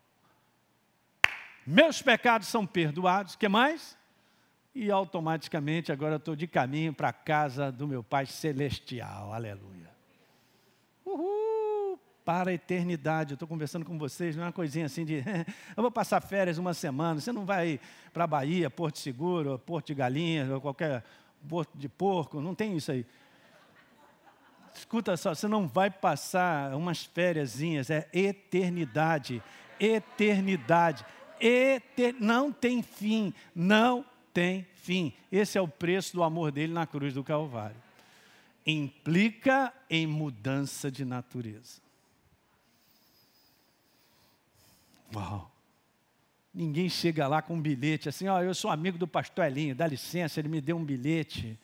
meus 1.69 2.01
pecados 2.01 2.47
são 2.47 2.65
perdoados, 2.65 3.35
que 3.35 3.47
mais? 3.47 3.95
E 4.79 4.89
automaticamente 4.89 5.91
agora 5.91 6.15
estou 6.15 6.37
de 6.37 6.47
caminho 6.47 6.93
para 6.93 7.09
a 7.09 7.13
casa 7.13 7.69
do 7.69 7.85
meu 7.85 8.01
Pai 8.01 8.25
Celestial, 8.25 9.33
aleluia. 9.33 9.89
Uhul, 11.05 11.99
para 12.23 12.51
a 12.51 12.53
eternidade. 12.53 13.31
Eu 13.31 13.33
estou 13.33 13.45
conversando 13.45 13.83
com 13.83 13.99
vocês, 13.99 14.37
não 14.37 14.43
é 14.43 14.45
uma 14.45 14.53
coisinha 14.53 14.85
assim 14.85 15.03
de, 15.03 15.15
eu 15.75 15.83
vou 15.83 15.91
passar 15.91 16.21
férias 16.21 16.57
uma 16.57 16.73
semana, 16.73 17.19
você 17.19 17.33
não 17.33 17.45
vai 17.45 17.77
para 18.13 18.25
Bahia, 18.25 18.69
Porto 18.69 18.99
Seguro, 18.99 19.59
Porto 19.59 19.87
de 19.87 19.95
Galinhas, 19.95 20.49
ou 20.49 20.61
qualquer 20.61 21.03
Porto 21.49 21.77
de 21.77 21.89
Porco, 21.89 22.39
não 22.39 22.55
tem 22.55 22.77
isso 22.77 22.89
aí. 22.93 23.05
Escuta 24.73 25.17
só, 25.17 25.35
você 25.35 25.49
não 25.49 25.67
vai 25.67 25.91
passar 25.91 26.73
umas 26.73 27.03
férias, 27.03 27.59
é 27.89 28.07
eternidade, 28.13 29.43
eternidade 29.77 31.05
eter... 31.37 32.15
não 32.17 32.49
tem 32.49 32.81
fim, 32.81 33.33
não 33.53 34.05
tem 34.39 34.65
fim. 34.73 35.11
Esse 35.29 35.57
é 35.57 35.61
o 35.61 35.67
preço 35.67 36.15
do 36.15 36.23
amor 36.23 36.49
dele 36.49 36.71
na 36.71 36.87
cruz 36.87 37.13
do 37.13 37.21
Calvário. 37.21 37.75
Implica 38.65 39.73
em 39.89 40.07
mudança 40.07 40.89
de 40.89 41.03
natureza. 41.03 41.81
Uau! 45.13 45.51
Ninguém 46.53 46.87
chega 46.87 47.27
lá 47.27 47.41
com 47.41 47.55
um 47.55 47.61
bilhete 47.61 48.07
assim, 48.07 48.29
ó, 48.29 48.37
oh, 48.37 48.41
eu 48.41 48.55
sou 48.55 48.71
amigo 48.71 48.97
do 48.97 49.05
pastor 49.05 49.45
Elinho, 49.45 49.75
dá 49.75 49.85
licença, 49.85 50.39
ele 50.39 50.47
me 50.47 50.61
deu 50.61 50.77
um 50.77 50.85
bilhete. 50.85 51.59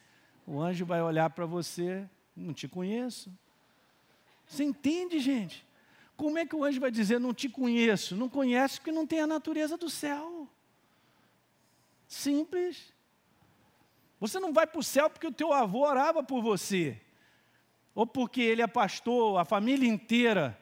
O 0.45 0.59
anjo 0.59 0.85
vai 0.85 1.01
olhar 1.01 1.29
para 1.29 1.45
você, 1.45 2.05
não 2.35 2.53
te 2.53 2.67
conheço. 2.67 3.31
Você 4.45 4.65
entende, 4.65 5.17
gente? 5.19 5.65
Como 6.17 6.37
é 6.37 6.45
que 6.45 6.55
o 6.55 6.63
anjo 6.65 6.81
vai 6.81 6.91
dizer, 6.91 7.21
não 7.21 7.33
te 7.33 7.47
conheço? 7.47 8.17
Não 8.17 8.27
conhece 8.27 8.79
porque 8.79 8.91
não 8.91 9.07
tem 9.07 9.21
a 9.21 9.27
natureza 9.27 9.77
do 9.77 9.89
céu. 9.89 10.49
Simples. 12.07 12.93
Você 14.19 14.39
não 14.39 14.53
vai 14.53 14.65
para 14.65 14.79
o 14.79 14.83
céu 14.83 15.09
porque 15.09 15.27
o 15.27 15.31
teu 15.31 15.51
avô 15.51 15.85
orava 15.87 16.23
por 16.23 16.41
você. 16.41 16.99
Ou 17.93 18.05
porque 18.05 18.41
ele 18.41 18.61
é 18.61 18.67
pastor, 18.67 19.39
a 19.39 19.45
família 19.45 19.87
inteira. 19.87 20.59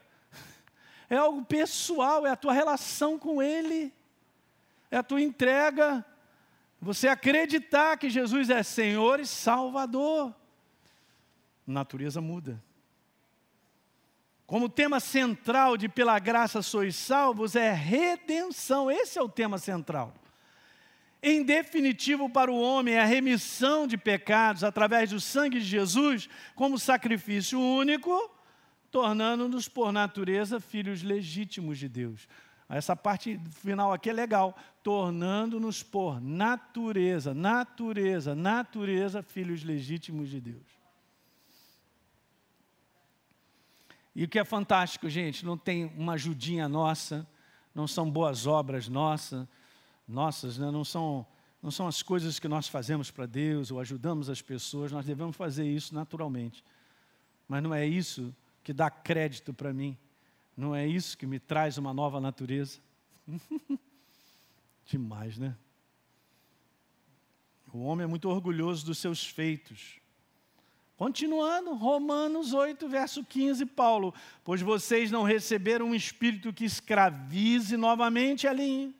É 1.09 1.17
algo 1.17 1.45
pessoal, 1.45 2.25
é 2.25 2.31
a 2.31 2.35
tua 2.35 2.53
relação 2.53 3.19
com 3.19 3.41
ele. 3.41 3.93
É 4.89 4.97
a 4.97 5.03
tua 5.03 5.21
entrega. 5.21 6.03
Você 6.81 7.07
acreditar 7.07 7.97
que 7.97 8.09
Jesus 8.09 8.49
é 8.49 8.63
Senhor 8.63 9.19
e 9.19 9.25
Salvador. 9.25 10.33
Natureza 11.67 12.19
muda. 12.19 12.61
Como 14.45 14.67
tema 14.67 14.99
central 14.99 15.77
de 15.77 15.87
Pela 15.87 16.19
Graça 16.19 16.61
Sois 16.61 16.95
Salvos 16.95 17.55
é 17.55 17.71
redenção, 17.71 18.91
esse 18.91 19.17
é 19.17 19.21
o 19.21 19.29
tema 19.29 19.57
central. 19.57 20.13
Em 21.25 21.41
definitivo, 21.41 22.29
para 22.29 22.51
o 22.51 22.59
homem, 22.59 22.95
é 22.95 23.01
a 23.01 23.05
remissão 23.05 23.87
de 23.87 23.97
pecados 23.97 24.61
através 24.61 25.11
do 25.11 25.21
sangue 25.21 25.59
de 25.59 25.65
Jesus, 25.65 26.27
como 26.53 26.77
sacrifício 26.77 27.57
único, 27.57 28.29
tornando-nos, 28.91 29.69
por 29.69 29.93
natureza, 29.93 30.59
filhos 30.59 31.01
legítimos 31.01 31.79
de 31.79 31.87
Deus. 31.87 32.27
Essa 32.67 32.93
parte 32.93 33.39
final 33.61 33.93
aqui 33.93 34.09
é 34.09 34.13
legal. 34.13 34.53
Tornando-nos 34.83 35.81
por 35.81 36.19
natureza, 36.19 37.33
natureza, 37.33 38.35
natureza, 38.35 39.23
filhos 39.23 39.63
legítimos 39.63 40.29
de 40.29 40.41
Deus. 40.41 40.73
E 44.13 44.25
o 44.25 44.27
que 44.27 44.39
é 44.39 44.43
fantástico, 44.43 45.09
gente, 45.09 45.45
não 45.45 45.57
tem 45.57 45.85
uma 45.97 46.13
ajudinha 46.13 46.67
nossa, 46.67 47.25
não 47.73 47.87
são 47.87 48.11
boas 48.11 48.45
obras 48.45 48.89
nossa, 48.89 49.47
nossas, 50.07 50.57
né? 50.57 50.69
não, 50.71 50.83
são, 50.83 51.25
não 51.61 51.71
são 51.71 51.87
as 51.87 52.01
coisas 52.01 52.39
que 52.39 52.47
nós 52.47 52.67
fazemos 52.67 53.09
para 53.11 53.25
Deus 53.25 53.71
ou 53.71 53.79
ajudamos 53.79 54.29
as 54.29 54.41
pessoas, 54.41 54.91
nós 54.91 55.05
devemos 55.05 55.35
fazer 55.35 55.65
isso 55.65 55.93
naturalmente. 55.95 56.63
Mas 57.47 57.63
não 57.63 57.73
é 57.73 57.85
isso 57.85 58.35
que 58.63 58.73
dá 58.73 58.89
crédito 58.89 59.53
para 59.53 59.73
mim, 59.73 59.97
não 60.55 60.75
é 60.75 60.87
isso 60.87 61.17
que 61.17 61.25
me 61.25 61.39
traz 61.39 61.77
uma 61.77 61.93
nova 61.93 62.19
natureza. 62.19 62.79
Demais, 64.85 65.37
né? 65.37 65.55
O 67.73 67.79
homem 67.79 68.03
é 68.03 68.07
muito 68.07 68.29
orgulhoso 68.29 68.85
dos 68.85 68.99
seus 68.99 69.25
feitos. 69.25 69.99
Continuando, 70.95 71.73
Romanos 71.73 72.53
8, 72.53 72.87
verso 72.87 73.25
15, 73.25 73.65
Paulo. 73.65 74.13
Pois 74.43 74.61
vocês 74.61 75.09
não 75.09 75.23
receberam 75.23 75.87
um 75.87 75.95
espírito 75.95 76.53
que 76.53 76.63
escravize 76.63 77.75
novamente 77.75 78.47
a 78.47 78.53
linha. 78.53 78.93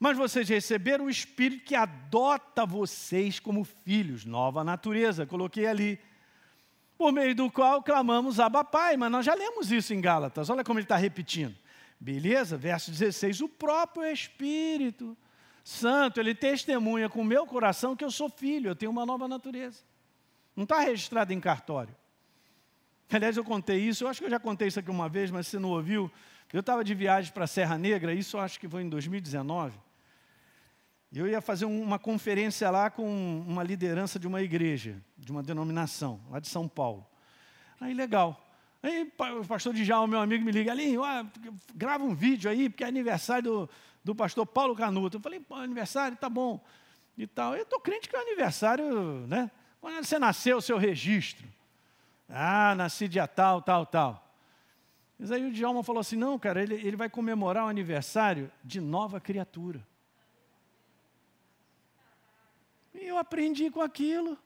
Mas 0.00 0.16
vocês 0.16 0.48
receberam 0.48 1.04
o 1.04 1.10
espírito 1.10 1.66
que 1.66 1.74
adota 1.74 2.64
vocês 2.64 3.38
como 3.38 3.62
filhos, 3.64 4.24
nova 4.24 4.64
natureza. 4.64 5.26
Coloquei 5.26 5.66
ali. 5.66 6.00
Por 6.96 7.12
meio 7.12 7.34
do 7.34 7.50
qual 7.50 7.82
clamamos 7.82 8.40
Abba 8.40 8.64
Pai. 8.64 8.96
Mas 8.96 9.12
nós 9.12 9.26
já 9.26 9.34
lemos 9.34 9.70
isso 9.70 9.92
em 9.92 10.00
Gálatas. 10.00 10.48
Olha 10.48 10.64
como 10.64 10.78
ele 10.78 10.86
está 10.86 10.96
repetindo. 10.96 11.54
Beleza? 12.00 12.56
Verso 12.56 12.90
16. 12.90 13.42
O 13.42 13.48
próprio 13.48 14.10
Espírito 14.10 15.14
Santo, 15.62 16.18
ele 16.18 16.34
testemunha 16.34 17.10
com 17.10 17.20
o 17.20 17.24
meu 17.24 17.46
coração 17.46 17.94
que 17.94 18.02
eu 18.02 18.10
sou 18.10 18.30
filho, 18.30 18.70
eu 18.70 18.74
tenho 18.74 18.90
uma 18.90 19.04
nova 19.04 19.28
natureza. 19.28 19.82
Não 20.56 20.64
está 20.64 20.80
registrado 20.80 21.30
em 21.32 21.40
cartório. 21.40 21.94
Aliás, 23.12 23.36
eu 23.36 23.44
contei 23.44 23.78
isso, 23.78 24.04
eu 24.04 24.08
acho 24.08 24.20
que 24.20 24.26
eu 24.26 24.30
já 24.30 24.40
contei 24.40 24.68
isso 24.68 24.80
aqui 24.80 24.90
uma 24.90 25.10
vez, 25.10 25.30
mas 25.30 25.46
você 25.46 25.58
não 25.58 25.70
ouviu. 25.70 26.10
Eu 26.52 26.60
estava 26.60 26.82
de 26.82 26.94
viagem 26.94 27.32
para 27.32 27.44
a 27.44 27.46
Serra 27.46 27.76
Negra, 27.76 28.14
isso 28.14 28.36
eu 28.36 28.40
acho 28.40 28.58
que 28.58 28.68
foi 28.68 28.82
em 28.82 28.88
2019. 28.88 29.78
Eu 31.12 31.26
ia 31.26 31.40
fazer 31.40 31.64
uma 31.64 31.98
conferência 31.98 32.70
lá 32.70 32.88
com 32.88 33.44
uma 33.46 33.64
liderança 33.64 34.18
de 34.18 34.28
uma 34.28 34.40
igreja, 34.42 35.02
de 35.18 35.32
uma 35.32 35.42
denominação, 35.42 36.20
lá 36.30 36.38
de 36.38 36.48
São 36.48 36.68
Paulo. 36.68 37.04
Aí, 37.80 37.92
legal. 37.92 38.46
Aí 38.82 39.12
o 39.38 39.44
pastor 39.44 39.74
Djalma, 39.74 40.06
meu 40.06 40.20
amigo, 40.20 40.44
me 40.44 40.52
liga 40.52 40.70
ali, 40.70 40.94
grava 41.74 42.04
um 42.04 42.14
vídeo 42.14 42.50
aí, 42.50 42.70
porque 42.70 42.84
é 42.84 42.86
aniversário 42.86 43.42
do, 43.42 43.70
do 44.04 44.14
pastor 44.14 44.46
Paulo 44.46 44.74
Canuto. 44.76 45.16
Eu 45.16 45.20
falei, 45.20 45.44
aniversário, 45.50 46.16
tá 46.16 46.28
bom. 46.28 46.64
E 47.18 47.26
tal. 47.26 47.56
Eu 47.56 47.64
estou 47.64 47.80
crente 47.80 48.08
que 48.08 48.16
é 48.16 48.20
aniversário, 48.20 49.26
né? 49.26 49.50
Quando 49.80 50.04
você 50.04 50.18
nasceu, 50.18 50.58
o 50.58 50.62
seu 50.62 50.78
registro. 50.78 51.46
Ah, 52.28 52.74
nasci 52.76 53.08
dia 53.08 53.26
tal, 53.26 53.60
tal, 53.60 53.84
tal. 53.84 54.30
Mas 55.18 55.32
aí 55.32 55.44
o 55.44 55.52
Djalma 55.52 55.82
falou 55.82 56.00
assim: 56.00 56.16
não, 56.16 56.38
cara, 56.38 56.62
ele, 56.62 56.74
ele 56.74 56.96
vai 56.96 57.10
comemorar 57.10 57.66
o 57.66 57.68
aniversário 57.68 58.50
de 58.64 58.80
nova 58.80 59.20
criatura. 59.20 59.86
E 62.94 63.06
eu 63.06 63.09
aprendi 63.20 63.70
com 63.70 63.80
aquilo. 63.80 64.38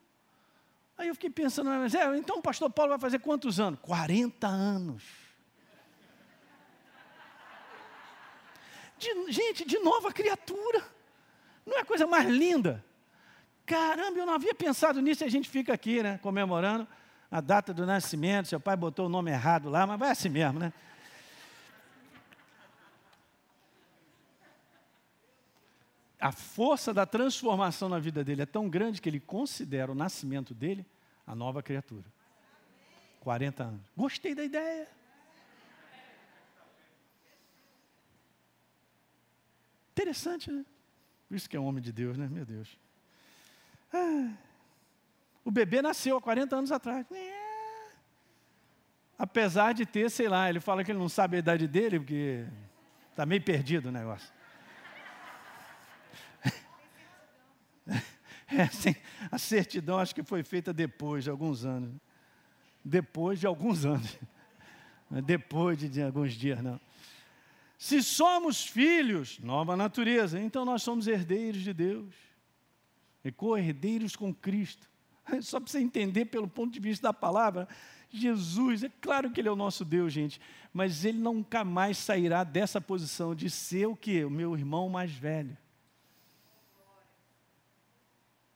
Aí 0.97 1.09
eu 1.09 1.15
fiquei 1.15 1.31
pensando, 1.31 1.71
mas 1.71 1.95
é, 1.95 2.17
então 2.17 2.39
o 2.39 2.43
pastor 2.43 2.71
Paulo 2.71 2.91
vai 2.91 2.99
fazer 2.99 3.19
quantos 3.19 3.59
anos? 3.59 3.81
40 3.81 4.47
anos. 4.47 5.03
De, 8.97 9.33
gente, 9.33 9.65
de 9.65 9.79
nova 9.81 10.13
criatura. 10.13 10.83
Não 11.67 11.79
é 11.79 11.85
coisa 11.85 12.07
mais 12.07 12.29
linda? 12.29 12.85
Caramba, 13.67 14.19
eu 14.19 14.27
não 14.27 14.35
havia 14.35 14.55
pensado 14.55 15.01
nisso 15.01 15.25
e 15.25 15.27
a 15.27 15.31
gente 15.31 15.49
fica 15.49 15.73
aqui, 15.73 16.03
né, 16.03 16.19
comemorando 16.19 16.87
a 17.31 17.41
data 17.41 17.73
do 17.73 17.87
nascimento. 17.87 18.49
Seu 18.49 18.61
pai 18.61 18.77
botou 18.77 19.07
o 19.07 19.09
nome 19.09 19.31
errado 19.31 19.71
lá, 19.71 19.87
mas 19.87 19.99
vai 19.99 20.11
assim 20.11 20.29
mesmo, 20.29 20.59
né? 20.59 20.73
A 26.25 26.33
força 26.33 26.95
da 26.95 27.05
transformação 27.05 27.87
na 27.87 27.99
vida 27.99 28.25
dele 28.25 28.41
é 28.41 28.47
tão 28.47 28.67
grande 28.67 28.99
que 28.99 29.11
ele 29.11 29.21
considera 29.21 29.93
o 29.93 29.95
nascimento 29.95 30.55
dele 30.55 30.87
a 31.27 31.35
nova 31.35 31.63
criatura. 31.63 32.07
40 33.21 33.63
anos. 33.63 33.83
Gostei 33.95 34.35
da 34.35 34.43
ideia. 34.43 34.89
Interessante, 39.93 40.51
né? 40.51 40.65
Por 41.29 41.35
isso 41.35 41.47
que 41.47 41.59
é 41.59 41.61
um 41.61 41.67
homem 41.67 41.83
de 41.83 41.93
Deus, 41.93 42.17
né? 42.17 42.27
Meu 42.27 42.47
Deus. 42.47 42.75
Ah, 43.93 44.33
o 45.45 45.51
bebê 45.51 45.83
nasceu 45.83 46.17
há 46.17 46.23
40 46.23 46.57
anos 46.57 46.73
atrás. 46.73 47.05
É. 47.13 47.91
Apesar 49.19 49.75
de 49.75 49.85
ter, 49.85 50.11
sei 50.11 50.31
lá, 50.31 50.49
ele 50.49 50.59
fala 50.59 50.83
que 50.83 50.91
ele 50.91 50.99
não 50.99 51.09
sabe 51.11 51.37
a 51.37 51.41
idade 51.41 51.69
dele, 51.69 51.99
porque 51.99 52.47
está 53.11 53.27
meio 53.27 53.43
perdido 53.43 53.91
o 53.91 53.93
negócio. 53.93 54.33
É, 58.57 58.63
assim, 58.63 58.95
a 59.31 59.39
certidão 59.39 59.99
acho 59.99 60.15
que 60.15 60.23
foi 60.23 60.43
feita 60.43 60.73
depois 60.73 61.25
de 61.25 61.31
alguns 61.31 61.65
anos. 61.65 61.95
Depois 62.85 63.41
de 63.41 63.47
alguns 63.47 63.85
anos. 63.87 64.19
Depois 65.25 65.79
de, 65.79 65.89
de 65.89 66.03
alguns 66.03 66.35
dias, 66.35 66.63
não. 66.63 66.81
Se 67.79 68.03
somos 68.03 68.67
filhos, 68.67 69.39
nova 69.41 69.77
natureza, 69.77 70.41
então 70.41 70.65
nós 70.65 70.83
somos 70.83 71.07
herdeiros 71.07 71.63
de 71.63 71.73
Deus. 71.73 72.15
E 73.25 73.33
co-herdeiros 73.33 74.15
com 74.15 74.33
Cristo. 74.35 74.89
Só 75.41 75.59
para 75.59 75.71
você 75.71 75.81
entender 75.81 76.27
pelo 76.27 76.49
ponto 76.49 76.73
de 76.73 76.81
vista 76.81 77.09
da 77.09 77.13
palavra, 77.13 77.67
Jesus, 78.11 78.85
é 78.85 78.91
claro 79.01 79.31
que 79.31 79.41
Ele 79.41 79.49
é 79.49 79.53
o 79.53 79.57
nosso 79.57 79.85
Deus, 79.85 80.13
gente, 80.13 80.41
mas 80.73 81.05
Ele 81.05 81.19
nunca 81.19 81.65
mais 81.65 81.99
sairá 81.99 82.45
dessa 82.45 82.81
posição 82.81 83.35
de 83.35 83.51
ser 83.51 83.87
o 83.87 83.97
que? 83.97 84.25
O 84.25 84.31
meu 84.31 84.57
irmão 84.57 84.89
mais 84.89 85.11
velho. 85.11 85.57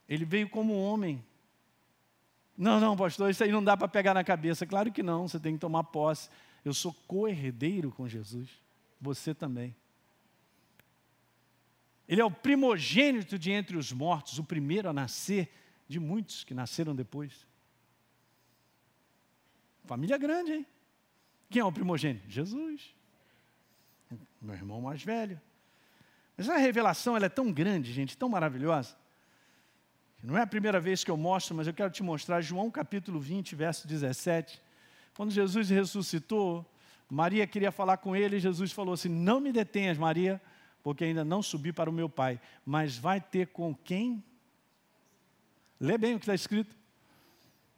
Ele 0.09 0.25
veio 0.25 0.49
como 0.49 0.81
homem. 0.81 1.25
Não, 2.57 2.81
não, 2.81 2.97
pastor, 2.97 3.31
isso 3.31 3.45
aí 3.45 3.53
não 3.53 3.63
dá 3.63 3.77
para 3.77 3.87
pegar 3.87 4.15
na 4.15 4.25
cabeça. 4.25 4.67
Claro 4.67 4.91
que 4.91 5.03
não, 5.03 5.29
você 5.29 5.39
tem 5.39 5.53
que 5.53 5.61
tomar 5.61 5.85
posse. 5.85 6.31
Eu 6.65 6.73
sou 6.75 6.93
co-herdeiro 7.07 7.91
com 7.93 8.09
Jesus. 8.09 8.49
Você 9.01 9.35
também. 9.35 9.77
Ele 12.09 12.21
é 12.21 12.25
o 12.25 12.31
primogênito 12.31 13.39
de 13.39 13.51
entre 13.51 13.77
os 13.77 13.93
mortos, 13.93 14.39
o 14.39 14.45
primeiro 14.45 14.89
a 14.89 14.93
nascer 14.93 15.53
de 15.87 16.01
muitos 16.01 16.43
que 16.43 16.55
nasceram 16.55 16.97
depois. 16.97 17.47
Família 19.85 20.17
grande, 20.17 20.53
hein? 20.53 20.67
Quem 21.51 21.61
é 21.61 21.65
o 21.65 21.73
primogênito? 21.73 22.29
Jesus. 22.29 22.95
Meu 24.41 24.55
irmão 24.55 24.81
mais 24.81 25.03
velho. 25.03 25.41
Mas 26.37 26.49
a 26.49 26.57
revelação 26.57 27.17
ela 27.17 27.27
é 27.27 27.31
tão 27.31 27.53
grande, 27.53 27.93
gente, 27.93 28.17
tão 28.17 28.29
maravilhosa. 28.29 28.97
Não 30.23 30.37
é 30.37 30.43
a 30.43 30.47
primeira 30.47 30.81
vez 30.81 31.05
que 31.05 31.11
eu 31.11 31.17
mostro, 31.17 31.55
mas 31.55 31.67
eu 31.67 31.73
quero 31.73 31.91
te 31.91 32.03
mostrar 32.03 32.41
João 32.41 32.71
capítulo 32.71 33.21
20, 33.21 33.55
verso 33.55 33.87
17. 33.87 34.61
Quando 35.15 35.31
Jesus 35.31 35.71
ressuscitou, 35.71 36.69
Maria 37.09 37.47
queria 37.47 37.71
falar 37.71 37.99
com 37.99 38.17
ele, 38.17 38.37
e 38.37 38.41
Jesus 38.41 38.73
falou 38.73 38.95
assim: 38.95 39.09
Não 39.09 39.41
me 39.41 39.53
detenhas, 39.53 39.97
Maria, 39.97 40.41
porque 40.83 41.05
ainda 41.05 41.25
não 41.25 41.41
subi 41.41 41.73
para 41.73 41.89
o 41.89 41.93
meu 41.93 42.09
Pai, 42.09 42.41
mas 42.67 42.99
vai 42.99 43.21
ter 43.21 43.49
com 43.49 43.75
quem? 43.75 44.23
Lê 45.81 45.97
bem 45.97 46.15
o 46.17 46.19
que 46.19 46.25
está 46.25 46.35
escrito. 46.35 46.77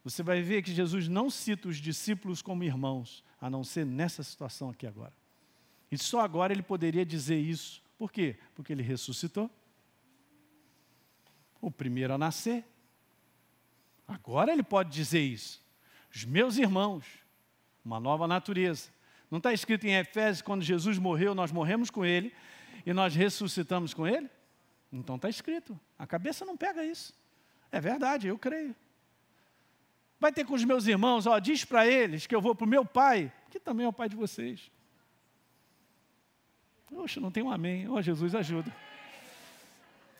Você 0.02 0.22
vai 0.22 0.40
ver 0.40 0.62
que 0.62 0.72
Jesus 0.72 1.08
não 1.08 1.28
cita 1.28 1.68
os 1.68 1.76
discípulos 1.76 2.40
como 2.40 2.64
irmãos, 2.64 3.22
a 3.38 3.50
não 3.50 3.62
ser 3.62 3.84
nessa 3.84 4.22
situação 4.22 4.70
aqui 4.70 4.86
agora. 4.86 5.12
E 5.92 5.98
só 5.98 6.20
agora 6.20 6.54
ele 6.54 6.62
poderia 6.62 7.04
dizer 7.04 7.38
isso. 7.38 7.82
Por 7.98 8.10
quê? 8.10 8.38
Porque 8.54 8.72
ele 8.72 8.82
ressuscitou 8.82 9.50
o 11.60 11.70
primeiro 11.70 12.14
a 12.14 12.18
nascer. 12.18 12.64
Agora 14.06 14.52
ele 14.52 14.62
pode 14.62 14.90
dizer 14.90 15.20
isso. 15.20 15.64
Os 16.14 16.24
meus 16.24 16.56
irmãos, 16.56 17.04
uma 17.84 18.00
nova 18.00 18.26
natureza. 18.26 18.90
Não 19.30 19.38
está 19.38 19.52
escrito 19.52 19.86
em 19.86 19.94
Efésios, 19.94 20.42
quando 20.42 20.62
Jesus 20.62 20.98
morreu, 20.98 21.34
nós 21.34 21.52
morremos 21.52 21.90
com 21.90 22.04
ele 22.04 22.34
e 22.84 22.92
nós 22.92 23.14
ressuscitamos 23.14 23.94
com 23.94 24.06
ele? 24.06 24.28
Então 24.92 25.16
está 25.16 25.28
escrito. 25.28 25.78
A 25.98 26.06
cabeça 26.06 26.44
não 26.44 26.56
pega 26.56 26.84
isso. 26.84 27.14
É 27.70 27.80
verdade, 27.80 28.26
eu 28.26 28.36
creio. 28.36 28.74
Vai 30.18 30.32
ter 30.32 30.44
com 30.44 30.54
os 30.54 30.64
meus 30.64 30.86
irmãos, 30.86 31.26
ó, 31.26 31.38
diz 31.38 31.64
para 31.64 31.86
eles 31.86 32.26
que 32.26 32.34
eu 32.34 32.40
vou 32.40 32.54
para 32.54 32.66
o 32.66 32.68
meu 32.68 32.84
pai, 32.84 33.32
que 33.50 33.60
também 33.60 33.86
é 33.86 33.88
o 33.88 33.92
pai 33.92 34.08
de 34.08 34.16
vocês. 34.16 34.70
Poxa, 36.88 37.20
não 37.20 37.30
tem 37.30 37.42
um 37.42 37.50
amém. 37.50 37.88
Ó, 37.88 38.02
Jesus, 38.02 38.34
ajuda. 38.34 38.74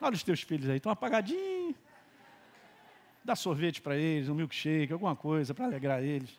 Olha 0.01 0.15
os 0.15 0.23
teus 0.23 0.43
filhos 0.43 0.69
aí, 0.69 0.77
estão 0.77 0.91
apagadinhos. 0.91 1.77
Dá 3.23 3.37
sorvete 3.37 3.83
para 3.83 3.97
eles, 3.97 4.29
um 4.29 4.35
milkshake, 4.35 4.93
alguma 4.93 5.15
coisa 5.15 5.55
para 5.55 5.67
alegrar 5.67 6.03
eles. 6.03 6.39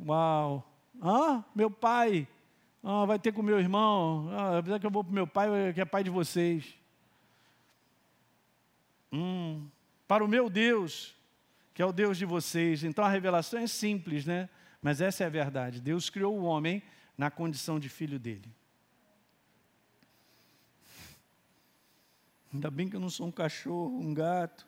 Uau! 0.00 0.68
Ah, 1.00 1.44
meu 1.54 1.70
pai. 1.70 2.26
Ah, 2.82 3.04
vai 3.04 3.18
ter 3.18 3.32
com 3.32 3.42
meu 3.42 3.58
irmão. 3.58 4.28
Ah, 4.32 4.58
apesar 4.58 4.78
que 4.78 4.86
eu 4.86 4.90
vou 4.90 5.04
para 5.04 5.12
meu 5.12 5.26
pai, 5.26 5.72
que 5.74 5.80
é 5.80 5.84
pai 5.84 6.02
de 6.02 6.10
vocês. 6.10 6.74
Hum, 9.12 9.68
para 10.08 10.24
o 10.24 10.28
meu 10.28 10.48
Deus, 10.48 11.14
que 11.72 11.82
é 11.82 11.86
o 11.86 11.92
Deus 11.92 12.16
de 12.16 12.24
vocês. 12.24 12.82
Então 12.82 13.04
a 13.04 13.08
revelação 13.08 13.60
é 13.60 13.66
simples, 13.66 14.24
né? 14.24 14.48
Mas 14.80 15.00
essa 15.00 15.22
é 15.24 15.26
a 15.26 15.30
verdade. 15.30 15.80
Deus 15.80 16.08
criou 16.08 16.38
o 16.38 16.44
homem 16.44 16.82
na 17.16 17.30
condição 17.30 17.78
de 17.78 17.88
filho 17.88 18.18
dele. 18.18 18.50
Ainda 22.54 22.70
bem 22.70 22.88
que 22.88 22.94
eu 22.94 23.00
não 23.00 23.10
sou 23.10 23.26
um 23.26 23.32
cachorro, 23.32 23.98
um 23.98 24.14
gato, 24.14 24.64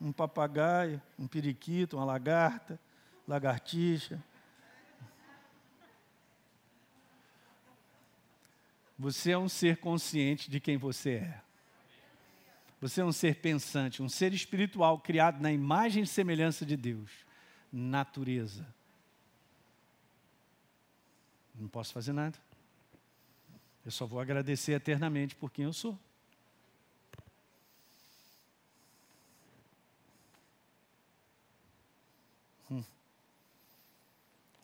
um 0.00 0.10
papagaio, 0.10 1.02
um 1.18 1.28
periquito, 1.28 1.98
uma 1.98 2.04
lagarta, 2.04 2.80
lagartixa. 3.28 4.24
Você 8.98 9.32
é 9.32 9.38
um 9.38 9.50
ser 9.50 9.76
consciente 9.76 10.50
de 10.50 10.58
quem 10.58 10.78
você 10.78 11.16
é. 11.16 11.42
Você 12.80 13.02
é 13.02 13.04
um 13.04 13.12
ser 13.12 13.36
pensante, 13.36 14.02
um 14.02 14.08
ser 14.08 14.32
espiritual 14.32 14.98
criado 14.98 15.38
na 15.38 15.52
imagem 15.52 16.04
e 16.04 16.06
semelhança 16.06 16.64
de 16.64 16.74
Deus. 16.74 17.10
Natureza. 17.70 18.66
Não 21.54 21.68
posso 21.68 21.92
fazer 21.92 22.14
nada. 22.14 22.38
Eu 23.84 23.90
só 23.90 24.06
vou 24.06 24.20
agradecer 24.20 24.72
eternamente 24.72 25.36
por 25.36 25.50
quem 25.50 25.66
eu 25.66 25.72
sou. 25.74 25.98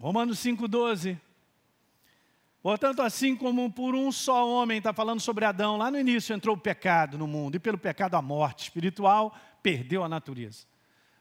Romanos 0.03 0.41
5,12. 0.41 1.17
Portanto, 2.61 3.03
assim 3.03 3.37
como 3.37 3.71
por 3.71 3.95
um 3.95 4.11
só 4.11 4.49
homem, 4.49 4.79
está 4.79 4.93
falando 4.93 5.21
sobre 5.21 5.45
Adão, 5.45 5.77
lá 5.77 5.93
no 5.93 5.99
início 5.99 6.35
entrou 6.35 6.57
o 6.57 6.61
pecado 6.61 7.17
no 7.17 7.29
mundo, 7.29 7.55
e 7.55 7.61
pelo 7.61 7.79
pecado 7.79 8.17
a 8.17 8.23
morte 8.23 8.65
espiritual 8.65 9.33
perdeu 9.63 10.03
a 10.03 10.09
natureza. 10.09 10.67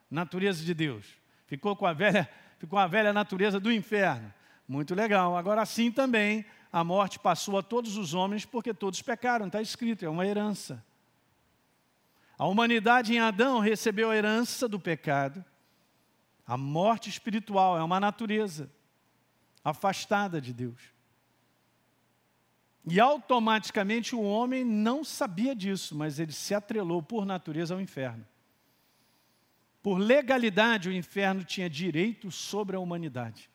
Natureza 0.10 0.64
de 0.66 0.74
Deus. 0.74 1.06
Ficou 1.46 1.76
com 1.76 1.86
a 1.86 1.94
velha, 1.94 2.28
ficou 2.58 2.80
a 2.80 2.88
velha 2.88 3.14
natureza 3.14 3.60
do 3.60 3.72
inferno. 3.72 4.34
Muito 4.68 4.96
legal. 4.96 5.38
Agora 5.38 5.62
assim 5.62 5.92
também 5.92 6.44
a 6.74 6.84
morte 6.84 7.20
passou 7.20 7.60
a 7.60 7.62
todos 7.62 7.98
os 7.98 8.16
homens 8.16 8.46
porque 8.46 8.74
todos 8.74 9.00
pecaram, 9.04 9.46
está 9.46 9.62
escrito, 9.62 10.04
é 10.04 10.10
uma 10.10 10.26
herança. 10.26 10.84
A 12.36 12.48
humanidade 12.48 13.14
em 13.14 13.20
Adão 13.20 13.60
recebeu 13.60 14.10
a 14.10 14.18
herança 14.18 14.68
do 14.68 14.80
pecado 14.80 15.46
A 16.46 16.58
morte 16.58 17.10
espiritual 17.10 17.78
é 17.78 17.84
uma 17.84 18.00
natureza 18.00 18.72
afastada 19.64 20.42
de 20.42 20.54
Deus. 20.54 20.82
E 22.86 23.00
automaticamente 23.00 24.16
o 24.16 24.22
homem 24.22 24.66
não 24.66 25.04
sabia 25.04 25.56
disso, 25.56 25.96
mas 25.96 26.20
ele 26.20 26.32
se 26.32 26.54
atrelou 26.54 27.02
por 27.02 27.26
natureza 27.26 27.74
ao 27.74 27.82
inferno. 27.82 28.26
Por 29.84 29.98
legalidade, 29.98 30.90
o 30.90 30.94
inferno 30.94 31.44
tinha 31.44 31.70
direito 31.70 32.32
sobre 32.32 32.76
a 32.76 32.80
humanidade. 32.80 33.50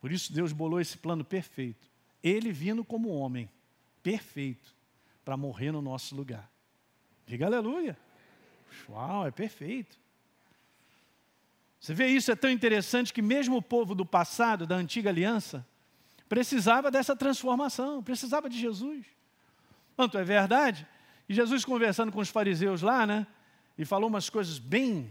Por 0.00 0.12
isso 0.12 0.32
Deus 0.32 0.52
bolou 0.52 0.80
esse 0.80 0.96
plano 0.96 1.24
perfeito. 1.24 1.88
Ele 2.22 2.52
vindo 2.52 2.84
como 2.84 3.10
homem, 3.10 3.48
perfeito, 4.02 4.74
para 5.24 5.36
morrer 5.36 5.72
no 5.72 5.82
nosso 5.82 6.14
lugar. 6.14 6.50
Diga 7.26 7.46
aleluia. 7.46 7.98
Uau, 8.88 9.26
é 9.26 9.30
perfeito. 9.30 9.98
Você 11.88 11.94
vê 11.94 12.06
isso, 12.08 12.30
é 12.30 12.36
tão 12.36 12.50
interessante 12.50 13.14
que 13.14 13.22
mesmo 13.22 13.56
o 13.56 13.62
povo 13.62 13.94
do 13.94 14.04
passado, 14.04 14.66
da 14.66 14.76
antiga 14.76 15.08
aliança, 15.08 15.66
precisava 16.28 16.90
dessa 16.90 17.16
transformação, 17.16 18.02
precisava 18.02 18.46
de 18.46 18.60
Jesus. 18.60 19.06
Tanto 19.96 20.18
é 20.18 20.22
verdade, 20.22 20.86
e 21.26 21.32
Jesus 21.32 21.64
conversando 21.64 22.12
com 22.12 22.20
os 22.20 22.28
fariseus 22.28 22.82
lá, 22.82 23.06
né, 23.06 23.26
e 23.78 23.86
falou 23.86 24.10
umas 24.10 24.28
coisas 24.28 24.58
bem 24.58 25.10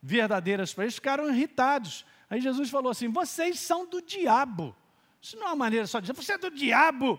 verdadeiras 0.00 0.72
para 0.72 0.84
eles, 0.84 0.94
ficaram 0.94 1.28
irritados. 1.28 2.06
Aí 2.30 2.40
Jesus 2.40 2.70
falou 2.70 2.92
assim: 2.92 3.08
vocês 3.08 3.58
são 3.58 3.84
do 3.84 4.00
diabo. 4.00 4.76
Isso 5.20 5.36
não 5.36 5.46
é 5.46 5.48
uma 5.48 5.56
maneira 5.56 5.88
só 5.88 5.98
de 5.98 6.06
dizer, 6.06 6.14
você 6.14 6.34
é 6.34 6.38
do 6.38 6.52
diabo. 6.52 7.18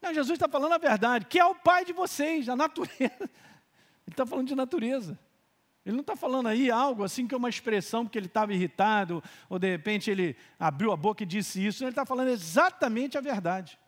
Não, 0.00 0.14
Jesus 0.14 0.36
está 0.36 0.48
falando 0.48 0.74
a 0.74 0.78
verdade, 0.78 1.26
que 1.26 1.40
é 1.40 1.44
o 1.44 1.56
pai 1.56 1.84
de 1.84 1.92
vocês, 1.92 2.48
a 2.48 2.54
natureza. 2.54 2.94
Ele 3.02 4.12
está 4.12 4.24
falando 4.24 4.46
de 4.46 4.54
natureza. 4.54 5.18
Ele 5.84 5.96
não 5.96 6.02
está 6.02 6.14
falando 6.14 6.46
aí 6.48 6.70
algo 6.70 7.02
assim 7.02 7.26
que 7.26 7.34
é 7.34 7.38
uma 7.38 7.48
expressão 7.48 8.04
porque 8.04 8.18
ele 8.18 8.26
estava 8.26 8.52
irritado, 8.52 9.22
ou 9.48 9.58
de 9.58 9.70
repente 9.70 10.10
ele 10.10 10.36
abriu 10.58 10.92
a 10.92 10.96
boca 10.96 11.22
e 11.22 11.26
disse 11.26 11.64
isso. 11.64 11.82
Ele 11.82 11.90
está 11.90 12.04
falando 12.04 12.28
exatamente 12.28 13.16
a 13.16 13.20
verdade. 13.20 13.78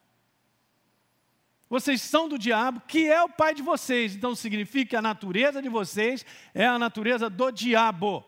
Vocês 1.68 2.02
são 2.02 2.28
do 2.28 2.38
diabo, 2.38 2.82
que 2.86 3.10
é 3.10 3.22
o 3.22 3.28
pai 3.28 3.54
de 3.54 3.62
vocês. 3.62 4.14
Então 4.14 4.34
significa 4.34 4.90
que 4.90 4.96
a 4.96 5.02
natureza 5.02 5.62
de 5.62 5.68
vocês 5.68 6.24
é 6.54 6.66
a 6.66 6.78
natureza 6.78 7.30
do 7.30 7.50
diabo. 7.50 8.24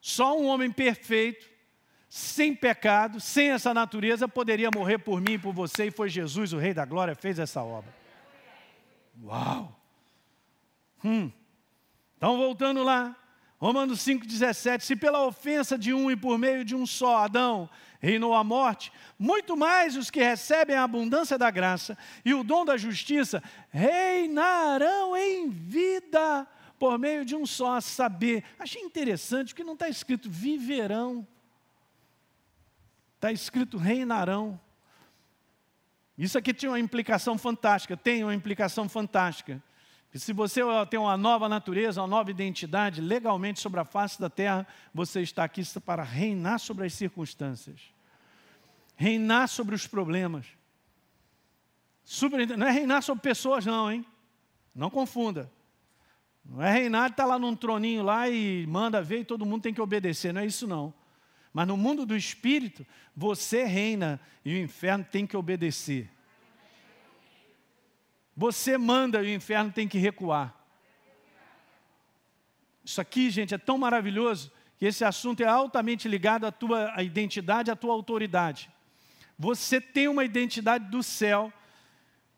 Só 0.00 0.38
um 0.38 0.46
homem 0.46 0.70
perfeito, 0.70 1.48
sem 2.08 2.54
pecado, 2.54 3.20
sem 3.20 3.50
essa 3.50 3.72
natureza, 3.72 4.26
poderia 4.26 4.68
morrer 4.74 4.98
por 4.98 5.20
mim 5.20 5.34
e 5.34 5.38
por 5.38 5.52
você, 5.52 5.86
e 5.86 5.90
foi 5.90 6.08
Jesus, 6.08 6.52
o 6.52 6.58
Rei 6.58 6.74
da 6.74 6.84
Glória, 6.84 7.14
fez 7.14 7.38
essa 7.38 7.62
obra. 7.62 7.94
Uau! 9.22 9.78
Hum. 11.04 11.30
Então, 12.22 12.36
voltando 12.36 12.84
lá, 12.84 13.16
Romanos 13.58 13.98
5,17: 13.98 14.82
Se 14.82 14.94
pela 14.94 15.26
ofensa 15.26 15.76
de 15.76 15.92
um 15.92 16.08
e 16.08 16.14
por 16.14 16.38
meio 16.38 16.64
de 16.64 16.72
um 16.72 16.86
só, 16.86 17.16
Adão, 17.16 17.68
reinou 17.98 18.32
a 18.32 18.44
morte, 18.44 18.92
muito 19.18 19.56
mais 19.56 19.96
os 19.96 20.08
que 20.08 20.22
recebem 20.22 20.76
a 20.76 20.84
abundância 20.84 21.36
da 21.36 21.50
graça 21.50 21.98
e 22.24 22.32
o 22.32 22.44
dom 22.44 22.64
da 22.64 22.76
justiça 22.76 23.42
reinarão 23.70 25.16
em 25.16 25.50
vida 25.50 26.46
por 26.78 26.96
meio 26.96 27.24
de 27.24 27.34
um 27.34 27.44
só, 27.44 27.78
a 27.78 27.80
saber. 27.80 28.44
Achei 28.56 28.80
interessante 28.80 29.52
que 29.52 29.64
não 29.64 29.72
está 29.72 29.88
escrito 29.88 30.30
viverão, 30.30 31.26
está 33.16 33.32
escrito 33.32 33.76
reinarão. 33.76 34.60
Isso 36.16 36.38
aqui 36.38 36.54
tinha 36.54 36.70
uma 36.70 36.78
implicação 36.78 37.36
fantástica, 37.36 37.96
tem 37.96 38.22
uma 38.22 38.32
implicação 38.32 38.88
fantástica. 38.88 39.60
E 40.14 40.18
se 40.18 40.32
você 40.32 40.60
tem 40.90 41.00
uma 41.00 41.16
nova 41.16 41.48
natureza, 41.48 42.02
uma 42.02 42.06
nova 42.06 42.30
identidade 42.30 43.00
legalmente 43.00 43.60
sobre 43.60 43.80
a 43.80 43.84
face 43.84 44.20
da 44.20 44.28
terra, 44.28 44.66
você 44.92 45.22
está 45.22 45.44
aqui 45.44 45.62
para 45.80 46.02
reinar 46.02 46.58
sobre 46.58 46.84
as 46.86 46.92
circunstâncias, 46.92 47.80
reinar 48.94 49.48
sobre 49.48 49.74
os 49.74 49.86
problemas. 49.86 50.46
Não 52.58 52.66
é 52.66 52.70
reinar 52.70 53.02
sobre 53.02 53.22
pessoas, 53.22 53.64
não, 53.64 53.90
hein? 53.90 54.04
Não 54.74 54.90
confunda. 54.90 55.50
Não 56.44 56.60
é 56.60 56.70
reinar, 56.70 57.10
está 57.10 57.24
lá 57.24 57.38
num 57.38 57.56
troninho 57.56 58.02
lá 58.02 58.28
e 58.28 58.66
manda 58.66 59.00
ver 59.00 59.20
e 59.20 59.24
todo 59.24 59.46
mundo 59.46 59.62
tem 59.62 59.72
que 59.72 59.80
obedecer. 59.80 60.34
Não 60.34 60.42
é 60.42 60.46
isso, 60.46 60.66
não. 60.66 60.92
Mas 61.52 61.66
no 61.66 61.76
mundo 61.76 62.04
do 62.04 62.16
espírito, 62.16 62.84
você 63.16 63.64
reina 63.64 64.20
e 64.44 64.54
o 64.54 64.58
inferno 64.58 65.04
tem 65.04 65.26
que 65.26 65.36
obedecer. 65.36 66.10
Você 68.42 68.76
manda 68.76 69.22
e 69.22 69.26
o 69.26 69.36
inferno 69.36 69.70
tem 69.70 69.86
que 69.86 69.98
recuar. 69.98 70.52
Isso 72.84 73.00
aqui, 73.00 73.30
gente, 73.30 73.54
é 73.54 73.58
tão 73.58 73.78
maravilhoso 73.78 74.50
que 74.76 74.84
esse 74.84 75.04
assunto 75.04 75.44
é 75.44 75.46
altamente 75.46 76.08
ligado 76.08 76.44
à 76.44 76.50
tua 76.50 77.00
identidade, 77.00 77.70
à 77.70 77.76
tua 77.76 77.92
autoridade. 77.92 78.68
Você 79.38 79.80
tem 79.80 80.08
uma 80.08 80.24
identidade 80.24 80.90
do 80.90 81.04
céu, 81.04 81.52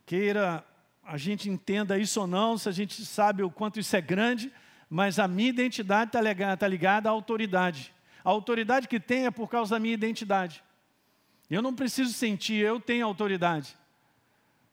queira 0.04 0.62
a 1.02 1.16
gente 1.16 1.48
entenda 1.48 1.98
isso 1.98 2.20
ou 2.20 2.26
não, 2.26 2.58
se 2.58 2.68
a 2.68 2.72
gente 2.72 3.02
sabe 3.02 3.42
o 3.42 3.50
quanto 3.50 3.80
isso 3.80 3.96
é 3.96 4.02
grande, 4.02 4.52
mas 4.90 5.18
a 5.18 5.26
minha 5.26 5.48
identidade 5.48 6.10
está 6.10 6.20
ligada, 6.20 6.56
tá 6.58 6.68
ligada 6.68 7.08
à 7.08 7.12
autoridade. 7.12 7.94
A 8.22 8.28
autoridade 8.28 8.88
que 8.88 9.00
tem 9.00 9.24
é 9.24 9.30
por 9.30 9.48
causa 9.48 9.74
da 9.74 9.80
minha 9.80 9.94
identidade. 9.94 10.62
Eu 11.48 11.62
não 11.62 11.74
preciso 11.74 12.12
sentir, 12.12 12.62
eu 12.62 12.78
tenho 12.78 13.06
autoridade. 13.06 13.74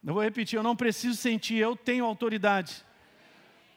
Eu 0.04 0.14
vou 0.14 0.24
repetir, 0.24 0.58
eu 0.58 0.64
não 0.64 0.76
preciso 0.76 1.16
sentir, 1.16 1.58
eu 1.58 1.76
tenho 1.76 2.06
autoridade. 2.06 2.84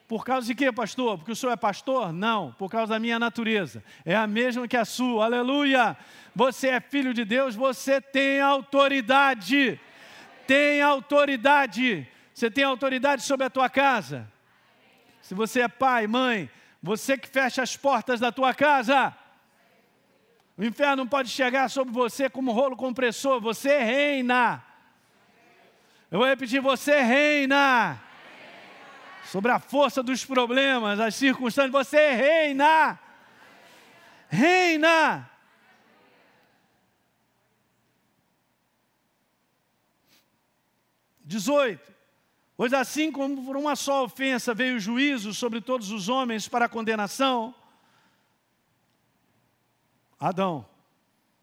Por 0.08 0.24
causa 0.24 0.46
de 0.46 0.54
quê, 0.54 0.70
pastor? 0.70 1.18
Porque 1.18 1.32
o 1.32 1.36
senhor 1.36 1.52
é 1.52 1.56
pastor? 1.56 2.12
Não, 2.12 2.52
por 2.52 2.70
causa 2.70 2.94
da 2.94 2.98
minha 2.98 3.18
natureza. 3.18 3.82
É 4.04 4.14
a 4.14 4.26
mesma 4.26 4.68
que 4.68 4.76
a 4.76 4.84
sua, 4.84 5.24
aleluia. 5.24 5.96
Você 6.34 6.68
é 6.68 6.80
filho 6.80 7.12
de 7.12 7.24
Deus, 7.24 7.54
você 7.54 8.00
tem 8.00 8.40
autoridade. 8.40 9.80
Tem 10.46 10.82
autoridade. 10.82 12.06
Você 12.34 12.50
tem 12.50 12.64
autoridade 12.64 13.22
sobre 13.22 13.46
a 13.46 13.50
tua 13.50 13.68
casa. 13.68 14.30
Se 15.22 15.34
você 15.34 15.62
é 15.62 15.68
pai, 15.68 16.06
mãe, 16.06 16.50
você 16.82 17.16
que 17.16 17.28
fecha 17.28 17.62
as 17.62 17.76
portas 17.76 18.20
da 18.20 18.30
tua 18.30 18.52
casa. 18.52 19.16
O 20.56 20.64
inferno 20.64 21.06
pode 21.06 21.30
chegar 21.30 21.68
sobre 21.70 21.92
você 21.92 22.28
como 22.28 22.52
rolo 22.52 22.76
compressor, 22.76 23.40
você 23.40 23.78
reina. 23.82 24.62
Eu 26.10 26.18
vou 26.18 26.28
repetir: 26.28 26.60
você 26.60 27.00
reina. 27.02 28.00
Sobre 29.26 29.50
a 29.50 29.58
força 29.58 30.02
dos 30.02 30.24
problemas, 30.24 31.00
as 31.00 31.14
circunstâncias, 31.14 31.72
você 31.72 32.12
reina. 32.12 32.98
Reina. 34.28 35.30
Dezoito. 41.24 41.92
Pois 42.56 42.72
assim 42.72 43.10
como 43.10 43.44
por 43.44 43.56
uma 43.56 43.74
só 43.74 44.04
ofensa 44.04 44.54
veio 44.54 44.76
o 44.76 44.80
juízo 44.80 45.34
sobre 45.34 45.60
todos 45.60 45.90
os 45.90 46.08
homens 46.08 46.46
para 46.46 46.66
a 46.66 46.68
condenação, 46.68 47.52
Adão, 50.20 50.64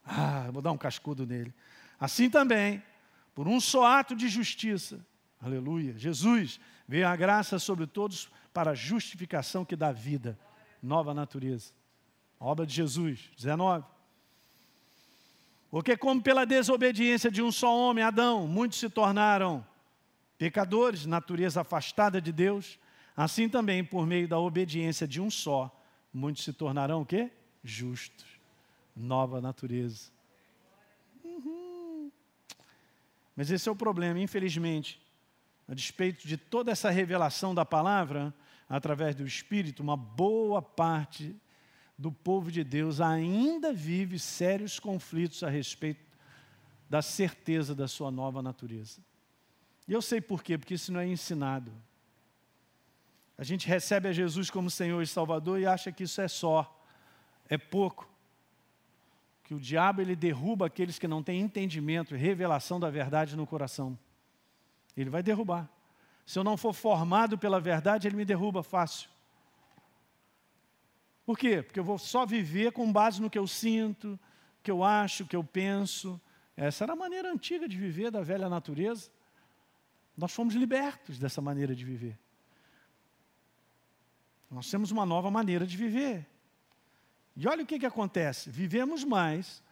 ah, 0.05 0.49
vou 0.51 0.61
dar 0.61 0.71
um 0.71 0.77
cascudo 0.77 1.25
nele. 1.25 1.53
Assim 1.99 2.29
também, 2.29 2.81
por 3.41 3.47
um 3.47 3.59
só 3.59 3.87
ato 3.87 4.15
de 4.15 4.29
justiça, 4.29 5.03
aleluia, 5.41 5.97
Jesus 5.97 6.59
veio 6.87 7.07
a 7.07 7.15
graça 7.15 7.57
sobre 7.57 7.87
todos 7.87 8.29
para 8.53 8.69
a 8.69 8.75
justificação 8.75 9.65
que 9.65 9.75
dá 9.75 9.91
vida, 9.91 10.37
nova 10.79 11.11
natureza. 11.11 11.73
A 12.39 12.45
obra 12.45 12.67
de 12.67 12.75
Jesus, 12.75 13.31
19. 13.35 13.83
Porque 15.71 15.97
como 15.97 16.21
pela 16.21 16.45
desobediência 16.45 17.31
de 17.31 17.41
um 17.41 17.51
só 17.51 17.75
homem, 17.75 18.03
Adão, 18.03 18.47
muitos 18.47 18.77
se 18.77 18.87
tornaram 18.87 19.65
pecadores, 20.37 21.07
natureza 21.07 21.61
afastada 21.61 22.21
de 22.21 22.31
Deus, 22.31 22.77
assim 23.17 23.49
também 23.49 23.83
por 23.83 24.05
meio 24.05 24.27
da 24.27 24.37
obediência 24.37 25.07
de 25.07 25.19
um 25.19 25.31
só, 25.31 25.75
muitos 26.13 26.43
se 26.43 26.53
tornarão 26.53 27.01
o 27.01 27.05
quê? 27.07 27.31
Justos. 27.63 28.39
Nova 28.95 29.41
natureza. 29.41 30.11
Mas 33.35 33.49
esse 33.49 33.67
é 33.67 33.71
o 33.71 33.75
problema, 33.75 34.19
infelizmente. 34.19 35.01
A 35.67 35.73
despeito 35.73 36.27
de 36.27 36.37
toda 36.37 36.71
essa 36.71 36.89
revelação 36.89 37.55
da 37.55 37.65
palavra, 37.65 38.33
através 38.67 39.15
do 39.15 39.25
Espírito, 39.25 39.81
uma 39.81 39.95
boa 39.95 40.61
parte 40.61 41.35
do 41.97 42.11
povo 42.11 42.51
de 42.51 42.63
Deus 42.63 42.99
ainda 42.99 43.71
vive 43.71 44.17
sérios 44.17 44.79
conflitos 44.79 45.43
a 45.43 45.49
respeito 45.49 46.11
da 46.89 47.01
certeza 47.01 47.73
da 47.73 47.87
sua 47.87 48.11
nova 48.11 48.41
natureza. 48.41 48.99
E 49.87 49.93
eu 49.93 50.01
sei 50.01 50.19
por 50.19 50.43
quê, 50.43 50.57
porque 50.57 50.73
isso 50.73 50.91
não 50.91 50.99
é 50.99 51.07
ensinado. 51.07 51.71
A 53.37 53.43
gente 53.43 53.67
recebe 53.67 54.09
a 54.09 54.11
Jesus 54.11 54.49
como 54.49 54.69
Senhor 54.69 55.01
e 55.01 55.07
Salvador 55.07 55.59
e 55.59 55.65
acha 55.65 55.91
que 55.91 56.03
isso 56.03 56.19
é 56.19 56.27
só, 56.27 56.83
é 57.47 57.57
pouco 57.57 58.10
que 59.51 59.55
o 59.55 59.59
diabo 59.59 59.99
ele 59.99 60.15
derruba 60.15 60.67
aqueles 60.67 60.97
que 60.97 61.09
não 61.09 61.21
têm 61.21 61.41
entendimento 61.41 62.15
e 62.15 62.17
revelação 62.17 62.79
da 62.79 62.89
verdade 62.89 63.35
no 63.35 63.45
coração. 63.45 63.99
Ele 64.95 65.09
vai 65.09 65.21
derrubar. 65.21 65.69
Se 66.25 66.39
eu 66.39 66.43
não 66.45 66.55
for 66.55 66.71
formado 66.71 67.37
pela 67.37 67.59
verdade, 67.59 68.07
ele 68.07 68.15
me 68.15 68.23
derruba 68.23 68.63
fácil. 68.63 69.09
Por 71.25 71.37
quê? 71.37 71.61
Porque 71.61 71.77
eu 71.77 71.83
vou 71.83 71.97
só 71.97 72.25
viver 72.25 72.71
com 72.71 72.89
base 72.93 73.21
no 73.21 73.29
que 73.29 73.37
eu 73.37 73.45
sinto, 73.45 74.17
que 74.63 74.71
eu 74.71 74.85
acho, 74.85 75.25
que 75.25 75.35
eu 75.35 75.43
penso. 75.43 76.17
Essa 76.55 76.85
era 76.85 76.93
a 76.93 76.95
maneira 76.95 77.29
antiga 77.29 77.67
de 77.67 77.75
viver 77.75 78.09
da 78.09 78.21
velha 78.21 78.47
natureza. 78.47 79.11
Nós 80.15 80.31
fomos 80.31 80.53
libertos 80.53 81.19
dessa 81.19 81.41
maneira 81.41 81.75
de 81.75 81.83
viver. 81.83 82.17
Nós 84.49 84.71
temos 84.71 84.91
uma 84.91 85.05
nova 85.05 85.29
maneira 85.29 85.67
de 85.67 85.75
viver. 85.75 86.25
E 87.41 87.47
olha 87.47 87.63
o 87.63 87.65
que, 87.65 87.79
que 87.79 87.87
acontece: 87.87 88.51
vivemos 88.51 89.03
mais 89.03 89.63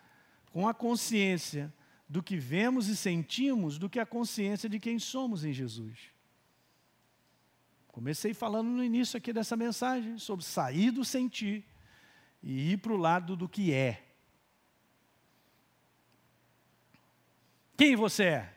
com 0.51 0.67
a 0.67 0.73
consciência 0.73 1.71
do 2.09 2.23
que 2.23 2.35
vemos 2.35 2.87
e 2.87 2.97
sentimos 2.97 3.77
do 3.77 3.87
que 3.87 3.99
a 3.99 4.07
consciência 4.07 4.67
de 4.67 4.79
quem 4.79 4.97
somos 4.97 5.45
em 5.45 5.53
Jesus. 5.53 6.11
Comecei 7.89 8.33
falando 8.33 8.69
no 8.69 8.83
início 8.83 9.17
aqui 9.17 9.31
dessa 9.31 9.55
mensagem 9.55 10.17
sobre 10.17 10.43
sair 10.43 10.89
do 10.89 11.05
sentir 11.05 11.63
e 12.41 12.71
ir 12.71 12.77
para 12.77 12.91
o 12.91 12.97
lado 12.97 13.35
do 13.35 13.47
que 13.47 13.71
é. 13.71 14.03
Quem 17.77 17.95
você 17.95 18.23
é? 18.23 18.53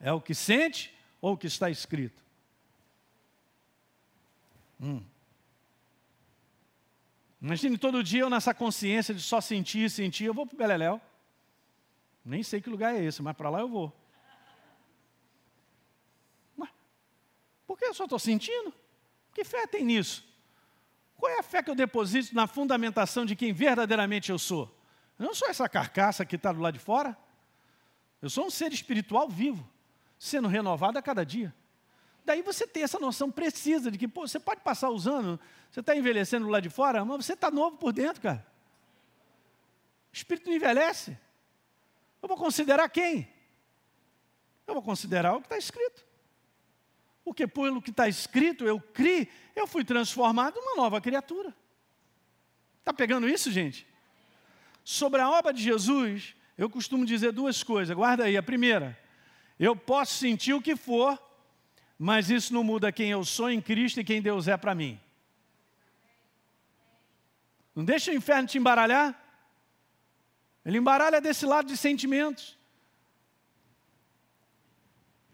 É 0.00 0.12
o 0.12 0.20
que 0.20 0.34
sente 0.34 0.92
ou 1.20 1.34
o 1.34 1.38
que 1.38 1.46
está 1.46 1.70
escrito? 1.70 2.24
Hum. 4.80 5.00
Imagine 7.40 7.78
todo 7.78 8.02
dia 8.02 8.22
eu 8.22 8.30
nessa 8.30 8.52
consciência 8.52 9.14
de 9.14 9.22
só 9.22 9.40
sentir, 9.40 9.88
sentir, 9.90 10.24
eu 10.24 10.34
vou 10.34 10.46
para 10.46 10.54
o 10.54 10.58
Beleléu. 10.58 11.00
Nem 12.24 12.42
sei 12.42 12.60
que 12.60 12.68
lugar 12.68 12.94
é 12.94 13.02
esse, 13.02 13.22
mas 13.22 13.36
para 13.36 13.48
lá 13.48 13.60
eu 13.60 13.68
vou. 13.68 13.92
Mas, 16.56 16.68
por 17.66 17.78
que 17.78 17.84
eu 17.84 17.94
só 17.94 18.04
estou 18.04 18.18
sentindo? 18.18 18.74
Que 19.32 19.44
fé 19.44 19.66
tem 19.66 19.84
nisso? 19.84 20.26
Qual 21.16 21.30
é 21.30 21.38
a 21.38 21.42
fé 21.42 21.62
que 21.62 21.70
eu 21.70 21.74
deposito 21.74 22.34
na 22.34 22.46
fundamentação 22.46 23.24
de 23.24 23.34
quem 23.34 23.52
verdadeiramente 23.52 24.30
eu 24.30 24.38
sou? 24.38 24.74
Eu 25.18 25.26
não 25.26 25.34
sou 25.34 25.48
essa 25.48 25.68
carcaça 25.68 26.24
que 26.24 26.36
está 26.36 26.52
do 26.52 26.60
lado 26.60 26.74
de 26.74 26.80
fora. 26.80 27.16
Eu 28.20 28.28
sou 28.28 28.46
um 28.46 28.50
ser 28.50 28.72
espiritual 28.72 29.28
vivo, 29.28 29.68
sendo 30.18 30.48
renovado 30.48 30.98
a 30.98 31.02
cada 31.02 31.24
dia. 31.24 31.54
Daí 32.28 32.42
você 32.42 32.66
tem 32.66 32.82
essa 32.82 32.98
noção 32.98 33.30
precisa 33.30 33.90
de 33.90 33.96
que 33.96 34.06
pô, 34.06 34.28
você 34.28 34.38
pode 34.38 34.60
passar 34.60 34.90
os 34.90 35.08
anos, 35.08 35.40
você 35.70 35.80
está 35.80 35.96
envelhecendo 35.96 36.46
lá 36.46 36.60
de 36.60 36.68
fora, 36.68 37.02
mas 37.02 37.24
você 37.24 37.32
está 37.32 37.50
novo 37.50 37.78
por 37.78 37.90
dentro, 37.90 38.20
cara. 38.20 38.46
O 40.12 40.14
espírito 40.14 40.46
não 40.46 40.54
envelhece. 40.54 41.16
Eu 42.20 42.28
vou 42.28 42.36
considerar 42.36 42.86
quem? 42.90 43.26
Eu 44.66 44.74
vou 44.74 44.82
considerar 44.82 45.36
o 45.36 45.40
que 45.40 45.46
está 45.46 45.56
escrito. 45.56 46.04
Porque 47.24 47.46
pelo 47.46 47.80
que 47.80 47.88
está 47.88 48.06
escrito, 48.06 48.66
eu 48.66 48.78
criei, 48.78 49.26
eu 49.56 49.66
fui 49.66 49.82
transformado 49.82 50.54
numa 50.56 50.76
nova 50.76 51.00
criatura. 51.00 51.56
Está 52.80 52.92
pegando 52.92 53.26
isso, 53.26 53.50
gente? 53.50 53.86
Sobre 54.84 55.22
a 55.22 55.30
obra 55.30 55.50
de 55.50 55.62
Jesus, 55.62 56.36
eu 56.58 56.68
costumo 56.68 57.06
dizer 57.06 57.32
duas 57.32 57.62
coisas. 57.62 57.96
Guarda 57.96 58.24
aí. 58.24 58.36
A 58.36 58.42
primeira, 58.42 59.00
eu 59.58 59.74
posso 59.74 60.12
sentir 60.12 60.52
o 60.52 60.60
que 60.60 60.76
for, 60.76 61.18
mas 61.98 62.30
isso 62.30 62.54
não 62.54 62.62
muda 62.62 62.92
quem 62.92 63.10
eu 63.10 63.24
sou 63.24 63.50
em 63.50 63.60
Cristo 63.60 63.98
e 63.98 64.04
quem 64.04 64.22
Deus 64.22 64.46
é 64.46 64.56
para 64.56 64.74
mim. 64.74 65.00
Não 67.74 67.84
deixa 67.84 68.12
o 68.12 68.14
inferno 68.14 68.46
te 68.46 68.56
embaralhar. 68.56 69.20
Ele 70.64 70.78
embaralha 70.78 71.20
desse 71.20 71.44
lado 71.44 71.66
de 71.66 71.76
sentimentos. 71.76 72.56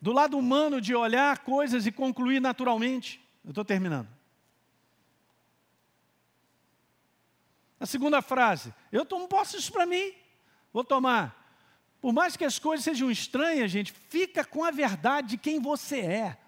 Do 0.00 0.12
lado 0.12 0.38
humano 0.38 0.80
de 0.80 0.94
olhar 0.94 1.38
coisas 1.38 1.86
e 1.86 1.92
concluir 1.92 2.40
naturalmente. 2.40 3.20
Eu 3.44 3.50
estou 3.50 3.64
terminando. 3.64 4.08
A 7.78 7.86
segunda 7.86 8.22
frase, 8.22 8.72
eu 8.90 9.04
tomo 9.04 9.28
posse 9.28 9.58
isso 9.58 9.70
para 9.70 9.84
mim. 9.84 10.14
Vou 10.72 10.84
tomar. 10.84 11.42
Por 12.00 12.12
mais 12.12 12.36
que 12.36 12.44
as 12.44 12.58
coisas 12.58 12.84
sejam 12.84 13.10
estranhas, 13.10 13.70
gente, 13.70 13.92
fica 13.92 14.44
com 14.44 14.64
a 14.64 14.70
verdade 14.70 15.28
de 15.28 15.38
quem 15.38 15.60
você 15.60 16.00
é. 16.00 16.43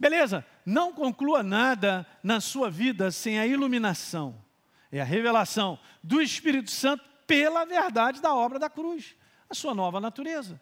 Beleza, 0.00 0.46
não 0.64 0.94
conclua 0.94 1.42
nada 1.42 2.06
na 2.22 2.40
sua 2.40 2.70
vida 2.70 3.10
sem 3.10 3.38
a 3.38 3.46
iluminação, 3.46 4.42
é 4.90 4.98
a 4.98 5.04
revelação 5.04 5.78
do 6.02 6.22
Espírito 6.22 6.70
Santo 6.70 7.04
pela 7.26 7.66
verdade 7.66 8.22
da 8.22 8.34
obra 8.34 8.58
da 8.58 8.70
cruz, 8.70 9.14
a 9.50 9.54
sua 9.54 9.74
nova 9.74 10.00
natureza. 10.00 10.58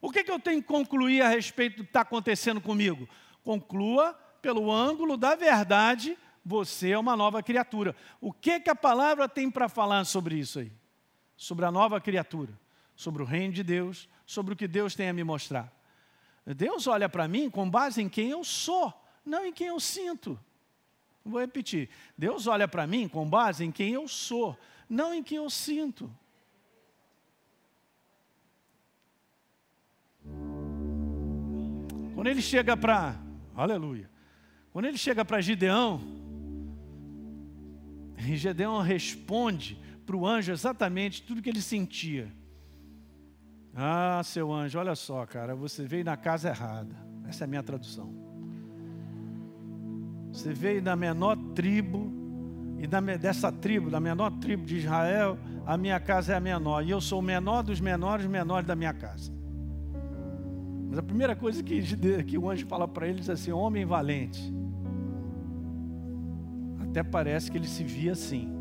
O 0.00 0.10
que, 0.10 0.24
que 0.24 0.30
eu 0.30 0.40
tenho 0.40 0.62
que 0.62 0.66
concluir 0.66 1.20
a 1.20 1.28
respeito 1.28 1.76
do 1.76 1.84
que 1.84 1.90
está 1.90 2.00
acontecendo 2.00 2.62
comigo? 2.62 3.06
Conclua 3.44 4.14
pelo 4.40 4.72
ângulo 4.72 5.18
da 5.18 5.34
verdade, 5.34 6.16
você 6.42 6.92
é 6.92 6.98
uma 6.98 7.14
nova 7.14 7.42
criatura. 7.42 7.94
O 8.22 8.32
que, 8.32 8.58
que 8.58 8.70
a 8.70 8.74
palavra 8.74 9.28
tem 9.28 9.50
para 9.50 9.68
falar 9.68 10.04
sobre 10.04 10.36
isso 10.36 10.60
aí? 10.60 10.72
Sobre 11.36 11.66
a 11.66 11.70
nova 11.70 12.00
criatura, 12.00 12.58
sobre 12.96 13.22
o 13.22 13.26
reino 13.26 13.52
de 13.52 13.62
Deus, 13.62 14.08
sobre 14.24 14.54
o 14.54 14.56
que 14.56 14.66
Deus 14.66 14.94
tem 14.94 15.10
a 15.10 15.12
me 15.12 15.22
mostrar. 15.22 15.70
Deus 16.46 16.86
olha 16.86 17.08
para 17.08 17.28
mim 17.28 17.48
com 17.48 17.68
base 17.68 18.02
em 18.02 18.08
quem 18.08 18.30
eu 18.30 18.42
sou, 18.42 18.92
não 19.24 19.46
em 19.46 19.52
quem 19.52 19.68
eu 19.68 19.78
sinto. 19.78 20.38
Vou 21.24 21.40
repetir. 21.40 21.88
Deus 22.18 22.46
olha 22.46 22.66
para 22.66 22.86
mim 22.86 23.06
com 23.08 23.28
base 23.28 23.64
em 23.64 23.70
quem 23.70 23.92
eu 23.92 24.08
sou, 24.08 24.58
não 24.88 25.14
em 25.14 25.22
quem 25.22 25.38
eu 25.38 25.48
sinto. 25.48 26.10
Quando 32.14 32.26
ele 32.26 32.42
chega 32.42 32.76
para, 32.76 33.20
aleluia, 33.54 34.10
quando 34.72 34.86
ele 34.86 34.98
chega 34.98 35.24
para 35.24 35.40
Gideão, 35.40 36.00
Gideão 38.16 38.80
responde 38.80 39.78
para 40.04 40.16
o 40.16 40.26
anjo 40.26 40.52
exatamente 40.52 41.22
tudo 41.22 41.42
que 41.42 41.48
ele 41.48 41.62
sentia. 41.62 42.32
Ah, 43.74 44.20
seu 44.24 44.52
anjo, 44.52 44.78
olha 44.78 44.94
só, 44.94 45.24
cara, 45.24 45.54
você 45.54 45.84
veio 45.84 46.04
na 46.04 46.16
casa 46.16 46.50
errada. 46.50 46.94
Essa 47.26 47.44
é 47.44 47.46
a 47.46 47.48
minha 47.48 47.62
tradução. 47.62 48.12
Você 50.32 50.52
veio 50.52 50.82
da 50.82 50.94
menor 50.94 51.36
tribo, 51.54 52.12
e 52.78 52.86
da, 52.86 53.00
dessa 53.00 53.52
tribo, 53.52 53.90
da 53.90 54.00
menor 54.00 54.30
tribo 54.40 54.64
de 54.64 54.78
Israel, 54.78 55.38
a 55.64 55.76
minha 55.76 56.00
casa 56.00 56.32
é 56.32 56.36
a 56.36 56.40
menor. 56.40 56.84
E 56.84 56.90
eu 56.90 57.00
sou 57.00 57.20
o 57.20 57.22
menor 57.22 57.62
dos 57.62 57.80
menores, 57.80 58.26
menores 58.26 58.66
da 58.66 58.74
minha 58.74 58.92
casa. 58.92 59.32
Mas 60.88 60.98
a 60.98 61.02
primeira 61.02 61.36
coisa 61.36 61.62
que, 61.62 61.80
que 62.24 62.36
o 62.36 62.50
anjo 62.50 62.66
fala 62.66 62.88
para 62.88 63.06
ele 63.06 63.20
diz 63.20 63.30
assim: 63.30 63.52
homem 63.52 63.84
valente. 63.84 64.52
Até 66.80 67.02
parece 67.02 67.50
que 67.50 67.56
ele 67.56 67.68
se 67.68 67.84
via 67.84 68.12
assim. 68.12 68.52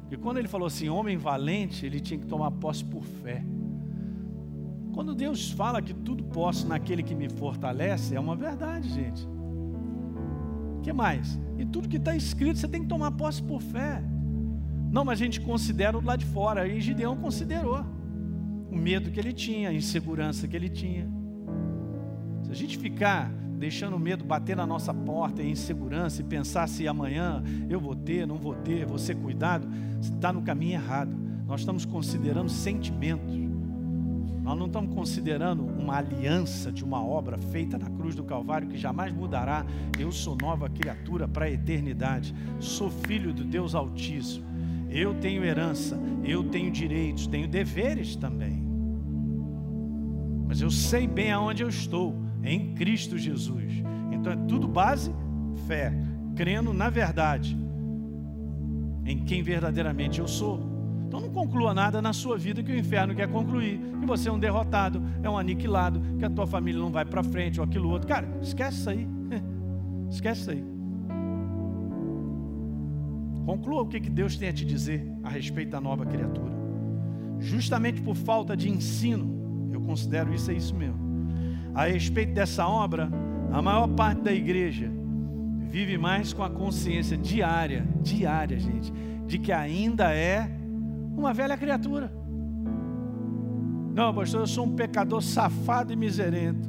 Porque 0.00 0.16
quando 0.16 0.38
ele 0.38 0.48
falou 0.48 0.66
assim, 0.66 0.88
homem 0.88 1.16
valente, 1.16 1.86
ele 1.86 2.00
tinha 2.00 2.18
que 2.18 2.26
tomar 2.26 2.50
posse 2.50 2.84
por 2.84 3.04
fé. 3.04 3.44
Quando 4.94 5.12
Deus 5.12 5.50
fala 5.50 5.82
que 5.82 5.92
tudo 5.92 6.22
posso 6.22 6.68
naquele 6.68 7.02
que 7.02 7.16
me 7.16 7.28
fortalece, 7.28 8.14
é 8.14 8.20
uma 8.20 8.36
verdade, 8.36 8.88
gente. 8.88 9.26
O 10.78 10.80
que 10.82 10.92
mais? 10.92 11.36
E 11.58 11.66
tudo 11.66 11.88
que 11.88 11.96
está 11.96 12.14
escrito 12.14 12.60
você 12.60 12.68
tem 12.68 12.82
que 12.82 12.88
tomar 12.88 13.10
posse 13.10 13.42
por 13.42 13.60
fé. 13.60 14.00
Não, 14.92 15.04
mas 15.04 15.20
a 15.20 15.24
gente 15.24 15.40
considera 15.40 15.98
o 15.98 16.04
lado 16.04 16.20
de 16.20 16.26
fora. 16.26 16.68
E 16.68 16.80
Gideão 16.80 17.16
considerou 17.16 17.84
o 18.70 18.76
medo 18.76 19.10
que 19.10 19.18
ele 19.18 19.32
tinha, 19.32 19.70
a 19.70 19.74
insegurança 19.74 20.46
que 20.46 20.54
ele 20.54 20.68
tinha. 20.68 21.10
Se 22.44 22.52
a 22.52 22.54
gente 22.54 22.78
ficar 22.78 23.32
deixando 23.58 23.96
o 23.96 23.98
medo 23.98 24.24
bater 24.24 24.56
na 24.56 24.64
nossa 24.66 24.94
porta, 24.94 25.42
a 25.42 25.44
insegurança, 25.44 26.20
e 26.20 26.24
pensar 26.24 26.68
se 26.68 26.86
amanhã 26.86 27.42
eu 27.68 27.80
vou 27.80 27.96
ter, 27.96 28.28
não 28.28 28.36
vou 28.36 28.54
ter, 28.54 28.86
vou 28.86 28.98
ser 28.98 29.16
cuidado, 29.16 29.66
está 30.00 30.32
no 30.32 30.42
caminho 30.42 30.74
errado. 30.74 31.16
Nós 31.46 31.60
estamos 31.60 31.84
considerando 31.84 32.48
sentimentos. 32.48 33.43
Nós 34.44 34.58
não 34.58 34.66
estamos 34.66 34.94
considerando 34.94 35.64
uma 35.64 35.96
aliança 35.96 36.70
de 36.70 36.84
uma 36.84 37.02
obra 37.02 37.38
feita 37.38 37.78
na 37.78 37.88
cruz 37.88 38.14
do 38.14 38.22
Calvário 38.22 38.68
que 38.68 38.76
jamais 38.76 39.10
mudará. 39.10 39.64
Eu 39.98 40.12
sou 40.12 40.36
nova 40.36 40.68
criatura 40.68 41.26
para 41.26 41.46
a 41.46 41.50
eternidade. 41.50 42.34
Sou 42.60 42.90
filho 42.90 43.32
do 43.32 43.42
Deus 43.42 43.74
Altíssimo. 43.74 44.44
Eu 44.90 45.14
tenho 45.14 45.42
herança, 45.42 45.98
eu 46.22 46.44
tenho 46.44 46.70
direitos, 46.70 47.26
tenho 47.26 47.48
deveres 47.48 48.16
também. 48.16 48.62
Mas 50.46 50.60
eu 50.60 50.70
sei 50.70 51.06
bem 51.06 51.32
aonde 51.32 51.62
eu 51.62 51.68
estou, 51.70 52.14
em 52.42 52.74
Cristo 52.74 53.16
Jesus. 53.16 53.72
Então 54.12 54.30
é 54.30 54.36
tudo 54.36 54.68
base 54.68 55.10
fé, 55.66 55.90
crendo 56.36 56.74
na 56.74 56.90
verdade, 56.90 57.56
em 59.06 59.24
quem 59.24 59.42
verdadeiramente 59.42 60.20
eu 60.20 60.28
sou. 60.28 60.73
Então 61.14 61.28
não 61.28 61.30
conclua 61.30 61.72
nada 61.72 62.02
na 62.02 62.12
sua 62.12 62.36
vida 62.36 62.60
que 62.60 62.72
o 62.72 62.76
inferno 62.76 63.14
quer 63.14 63.28
concluir, 63.28 63.78
que 64.00 64.04
você 64.04 64.28
é 64.28 64.32
um 64.32 64.38
derrotado, 64.38 65.00
é 65.22 65.30
um 65.30 65.38
aniquilado, 65.38 66.02
que 66.18 66.24
a 66.24 66.28
tua 66.28 66.44
família 66.44 66.80
não 66.80 66.90
vai 66.90 67.04
para 67.04 67.22
frente 67.22 67.60
ou 67.60 67.64
aquilo 67.64 67.88
outro. 67.88 68.08
Cara, 68.08 68.26
esquece 68.42 68.78
isso 68.78 68.90
aí. 68.90 69.06
Esquece 70.10 70.40
isso 70.40 70.50
aí. 70.50 70.64
Conclua 73.46 73.82
o 73.82 73.86
que 73.86 74.00
Deus 74.00 74.36
tem 74.36 74.48
a 74.48 74.52
te 74.52 74.64
dizer 74.64 75.08
a 75.22 75.28
respeito 75.28 75.70
da 75.70 75.80
nova 75.80 76.04
criatura. 76.04 76.52
Justamente 77.38 78.02
por 78.02 78.16
falta 78.16 78.56
de 78.56 78.68
ensino, 78.68 79.70
eu 79.72 79.80
considero 79.82 80.34
isso 80.34 80.50
é 80.50 80.54
isso 80.54 80.74
mesmo. 80.74 80.98
A 81.76 81.84
respeito 81.84 82.34
dessa 82.34 82.66
obra, 82.66 83.08
a 83.52 83.62
maior 83.62 83.86
parte 83.86 84.22
da 84.22 84.32
igreja 84.32 84.90
vive 85.70 85.96
mais 85.96 86.32
com 86.32 86.42
a 86.42 86.50
consciência 86.50 87.16
diária, 87.16 87.86
diária, 88.02 88.58
gente, 88.58 88.92
de 89.28 89.38
que 89.38 89.52
ainda 89.52 90.12
é 90.12 90.63
uma 91.16 91.32
velha 91.32 91.56
criatura. 91.56 92.12
Não, 93.94 94.12
pastor, 94.12 94.40
eu 94.40 94.46
sou 94.46 94.66
um 94.66 94.74
pecador 94.74 95.22
safado 95.22 95.92
e 95.92 95.96
miserento. 95.96 96.68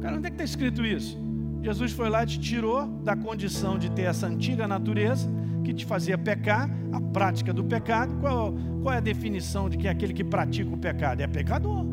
Cara, 0.00 0.16
onde 0.16 0.26
é 0.26 0.30
que 0.30 0.34
está 0.34 0.44
escrito 0.44 0.84
isso? 0.84 1.18
Jesus 1.62 1.92
foi 1.92 2.08
lá 2.08 2.22
e 2.22 2.26
te 2.26 2.40
tirou 2.40 2.86
da 3.02 3.16
condição 3.16 3.78
de 3.78 3.90
ter 3.90 4.02
essa 4.02 4.26
antiga 4.26 4.66
natureza 4.66 5.28
que 5.64 5.74
te 5.74 5.84
fazia 5.84 6.16
pecar, 6.16 6.70
a 6.92 7.00
prática 7.00 7.52
do 7.52 7.64
pecado. 7.64 8.14
Qual, 8.20 8.54
qual 8.82 8.94
é 8.94 8.98
a 8.98 9.00
definição 9.00 9.68
de 9.68 9.76
que 9.76 9.88
é 9.88 9.90
aquele 9.90 10.12
que 10.12 10.24
pratica 10.24 10.72
o 10.72 10.78
pecado? 10.78 11.20
É 11.20 11.26
pecador. 11.26 11.84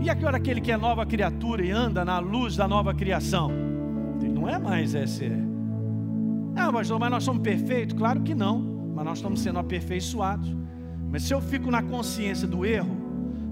E 0.00 0.08
agora 0.08 0.36
aquele 0.36 0.60
que 0.60 0.70
é 0.70 0.76
nova 0.76 1.04
criatura 1.04 1.64
e 1.64 1.70
anda 1.70 2.04
na 2.04 2.18
luz 2.18 2.54
da 2.54 2.68
nova 2.68 2.94
criação? 2.94 3.50
Ele 4.20 4.28
não 4.28 4.48
é 4.48 4.58
mais 4.58 4.94
esse. 4.94 5.47
Ah, 6.56 6.72
pastor, 6.72 6.98
mas 6.98 7.10
nós 7.10 7.24
somos 7.24 7.42
perfeitos? 7.42 7.96
Claro 7.96 8.20
que 8.20 8.34
não, 8.34 8.60
mas 8.94 9.04
nós 9.04 9.18
estamos 9.18 9.40
sendo 9.40 9.58
aperfeiçoados. 9.58 10.54
Mas 11.10 11.22
se 11.22 11.32
eu 11.32 11.40
fico 11.40 11.70
na 11.70 11.82
consciência 11.82 12.46
do 12.46 12.66
erro, 12.66 12.96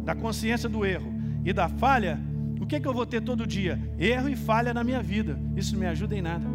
da 0.05 0.15
consciência 0.15 0.69
do 0.69 0.85
erro 0.85 1.13
e 1.45 1.53
da 1.53 1.69
falha, 1.69 2.21
o 2.61 2.67
que, 2.67 2.77
é 2.77 2.81
que 2.81 2.89
eu 2.89 2.93
vou 2.93 3.07
ter 3.07 3.21
todo 3.21 3.47
dia? 3.47 3.81
Erro 3.99 4.29
e 4.29 4.37
falha 4.37 4.75
na 4.75 4.83
minha 4.83 5.03
vida. 5.03 5.39
Isso 5.55 5.73
não 5.73 5.81
me 5.81 5.87
ajuda 5.87 6.17
em 6.17 6.23
nada. 6.23 6.47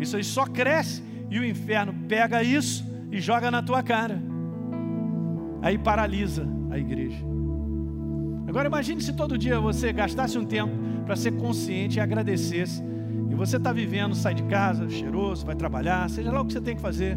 Isso 0.00 0.16
aí 0.16 0.24
só 0.24 0.46
cresce 0.46 1.02
e 1.30 1.38
o 1.38 1.44
inferno 1.44 1.94
pega 2.08 2.42
isso 2.42 2.84
e 3.10 3.20
joga 3.20 3.50
na 3.50 3.62
tua 3.62 3.82
cara. 3.82 4.22
Aí 5.60 5.78
paralisa 5.78 6.46
a 6.70 6.78
igreja. 6.78 7.24
Agora 8.46 8.68
imagine 8.68 9.00
se 9.00 9.12
todo 9.12 9.38
dia 9.38 9.58
você 9.60 9.92
gastasse 9.92 10.36
um 10.36 10.44
tempo 10.44 10.72
para 11.04 11.16
ser 11.16 11.32
consciente 11.32 11.98
e 11.98 12.00
agradecesse. 12.00 12.82
E 13.32 13.34
você 13.34 13.56
está 13.56 13.72
vivendo, 13.72 14.14
sai 14.14 14.34
de 14.34 14.42
casa, 14.42 14.90
cheiroso, 14.90 15.46
vai 15.46 15.56
trabalhar, 15.56 16.08
seja 16.10 16.30
lá 16.30 16.42
o 16.42 16.44
que 16.44 16.52
você 16.52 16.60
tem 16.60 16.76
que 16.76 16.82
fazer. 16.82 17.16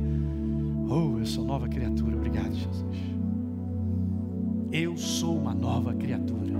Oh, 0.89 1.19
eu 1.19 1.25
sou 1.25 1.43
nova 1.43 1.67
criatura. 1.67 2.15
Obrigado, 2.15 2.53
Jesus. 2.53 2.97
Eu 4.71 4.95
sou 4.95 5.37
uma 5.37 5.53
nova 5.53 5.93
criatura. 5.93 6.53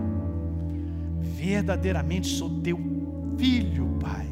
Verdadeiramente 1.22 2.28
sou 2.28 2.60
teu 2.60 2.78
filho, 3.38 3.98
Pai. 3.98 4.28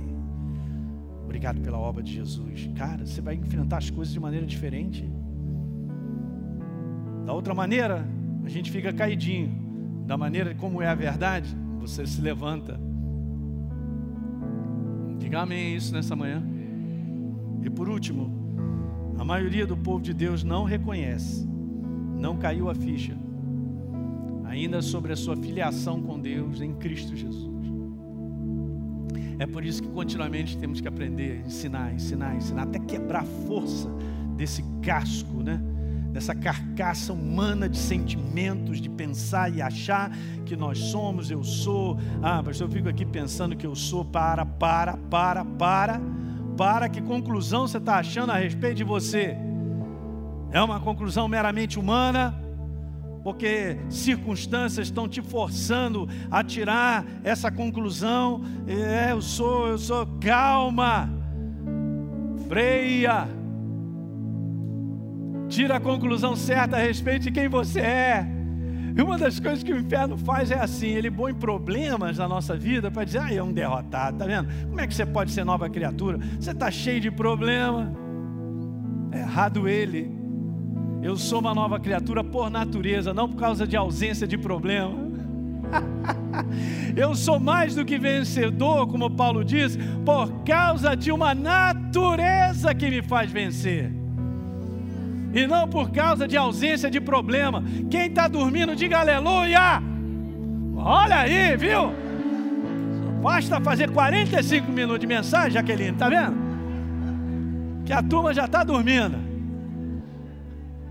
Obrigado 1.23 1.61
pela 1.61 1.77
obra 1.77 2.03
de 2.03 2.11
Jesus. 2.11 2.69
Cara, 2.75 3.05
você 3.05 3.21
vai 3.21 3.35
enfrentar 3.35 3.77
as 3.77 3.89
coisas 3.89 4.13
de 4.13 4.19
maneira 4.19 4.45
diferente. 4.45 5.09
Da 7.25 7.31
outra 7.31 7.55
maneira, 7.55 8.05
a 8.43 8.49
gente 8.49 8.69
fica 8.69 8.91
caidinho. 8.91 10.03
Da 10.05 10.17
maneira 10.17 10.53
como 10.53 10.81
é 10.81 10.87
a 10.87 10.95
verdade, 10.95 11.55
você 11.79 12.05
se 12.05 12.19
levanta. 12.19 12.77
Diga 15.19 15.41
amém 15.41 15.75
isso 15.75 15.93
nessa 15.93 16.15
manhã. 16.15 16.43
E 17.63 17.69
por 17.69 17.87
último, 17.87 18.31
a 19.17 19.23
maioria 19.23 19.65
do 19.65 19.77
povo 19.77 20.01
de 20.01 20.13
Deus 20.13 20.43
não 20.43 20.63
reconhece, 20.63 21.47
não 22.19 22.37
caiu 22.37 22.69
a 22.69 22.75
ficha, 22.75 23.17
ainda 24.45 24.81
sobre 24.81 25.13
a 25.13 25.15
sua 25.15 25.35
filiação 25.35 26.01
com 26.01 26.19
Deus 26.19 26.61
em 26.61 26.73
Cristo 26.73 27.15
Jesus. 27.15 27.53
É 29.39 29.45
por 29.45 29.65
isso 29.65 29.81
que 29.81 29.89
continuamente 29.89 30.57
temos 30.57 30.79
que 30.79 30.87
aprender, 30.87 31.43
ensinar, 31.45 31.93
ensinar, 31.93 32.35
ensinar, 32.35 32.63
até 32.63 32.79
quebrar 32.79 33.21
a 33.21 33.47
força 33.47 33.89
desse 34.35 34.63
casco, 34.81 35.41
né? 35.41 35.61
Dessa 36.13 36.33
carcaça 36.33 37.11
humana 37.11 37.67
de 37.67 37.77
sentimentos, 37.77 38.79
de 38.79 38.89
pensar 38.89 39.51
e 39.51 39.61
achar 39.61 40.15
que 40.45 40.55
nós 40.55 40.77
somos, 40.77 41.29
eu 41.29 41.43
sou. 41.43 41.97
Ah, 42.21 42.41
pastor, 42.41 42.67
eu 42.67 42.71
fico 42.71 42.87
aqui 42.87 43.05
pensando 43.05 43.57
que 43.57 43.67
eu 43.67 43.75
sou. 43.75 44.05
Para, 44.05 44.45
para, 44.45 44.95
para, 44.95 45.43
para 45.43 45.99
para 46.55 46.87
que 46.87 47.01
conclusão 47.01 47.67
você 47.67 47.77
está 47.77 47.95
achando 47.97 48.31
a 48.31 48.37
respeito 48.37 48.75
de 48.75 48.83
você? 48.83 49.35
É 50.51 50.61
uma 50.61 50.79
conclusão 50.79 51.27
meramente 51.27 51.79
humana? 51.79 52.39
Porque 53.23 53.77
circunstâncias 53.89 54.87
estão 54.87 55.07
te 55.07 55.21
forçando 55.21 56.07
a 56.29 56.43
tirar 56.43 57.05
essa 57.23 57.49
conclusão. 57.49 58.41
É, 58.67 59.11
eu 59.11 59.21
sou, 59.21 59.67
eu 59.67 59.77
sou. 59.77 60.05
Calma, 60.19 61.09
freia. 62.47 63.27
Tira 65.53 65.75
a 65.75 65.79
conclusão 65.79 66.35
certa 66.35 66.77
a 66.77 66.79
respeito 66.79 67.25
de 67.25 67.31
quem 67.31 67.47
você 67.47 67.79
é. 67.79 68.27
E 68.97 68.99
uma 69.03 69.19
das 69.19 69.39
coisas 69.39 69.61
que 69.61 69.71
o 69.71 69.77
inferno 69.77 70.17
faz 70.17 70.49
é 70.49 70.59
assim: 70.59 70.87
ele 70.87 71.11
põe 71.11 71.31
problemas 71.31 72.17
na 72.17 72.27
nossa 72.27 72.57
vida 72.57 72.89
para 72.89 73.03
dizer, 73.03 73.19
ah, 73.19 73.31
é 73.31 73.43
um 73.43 73.53
derrotado, 73.53 74.17
tá 74.17 74.25
vendo? 74.25 74.47
Como 74.67 74.81
é 74.81 74.87
que 74.87 74.95
você 74.95 75.05
pode 75.05 75.29
ser 75.29 75.43
nova 75.43 75.69
criatura? 75.69 76.17
Você 76.39 76.49
está 76.49 76.71
cheio 76.71 76.99
de 76.99 77.11
problema. 77.11 77.93
É 79.11 79.19
errado 79.19 79.69
ele. 79.69 80.11
Eu 81.03 81.15
sou 81.17 81.39
uma 81.39 81.53
nova 81.53 81.79
criatura 81.79 82.23
por 82.23 82.49
natureza, 82.49 83.13
não 83.13 83.29
por 83.29 83.37
causa 83.37 83.67
de 83.67 83.77
ausência 83.77 84.25
de 84.25 84.39
problema. 84.39 84.91
Eu 86.97 87.13
sou 87.13 87.39
mais 87.39 87.75
do 87.75 87.85
que 87.85 87.99
vencedor, 87.99 88.87
como 88.87 89.07
Paulo 89.11 89.45
diz, 89.45 89.77
por 90.03 90.31
causa 90.43 90.95
de 90.95 91.11
uma 91.11 91.35
natureza 91.35 92.73
que 92.73 92.89
me 92.89 93.03
faz 93.03 93.31
vencer 93.31 94.02
e 95.33 95.47
não 95.47 95.67
por 95.67 95.91
causa 95.91 96.27
de 96.27 96.37
ausência 96.37 96.89
de 96.89 97.01
problema. 97.01 97.63
Quem 97.89 98.07
está 98.07 98.27
dormindo, 98.27 98.75
diga 98.75 98.99
aleluia. 98.99 99.81
Olha 100.75 101.19
aí, 101.19 101.57
viu? 101.57 101.91
Basta 103.21 103.59
fazer 103.61 103.89
45 103.89 104.71
minutos 104.71 104.99
de 104.99 105.07
mensagem, 105.07 105.51
Jaqueline, 105.51 105.97
tá 105.97 106.09
vendo? 106.09 106.35
Que 107.85 107.93
a 107.93 108.03
turma 108.03 108.33
já 108.33 108.45
está 108.45 108.63
dormindo. 108.63 109.17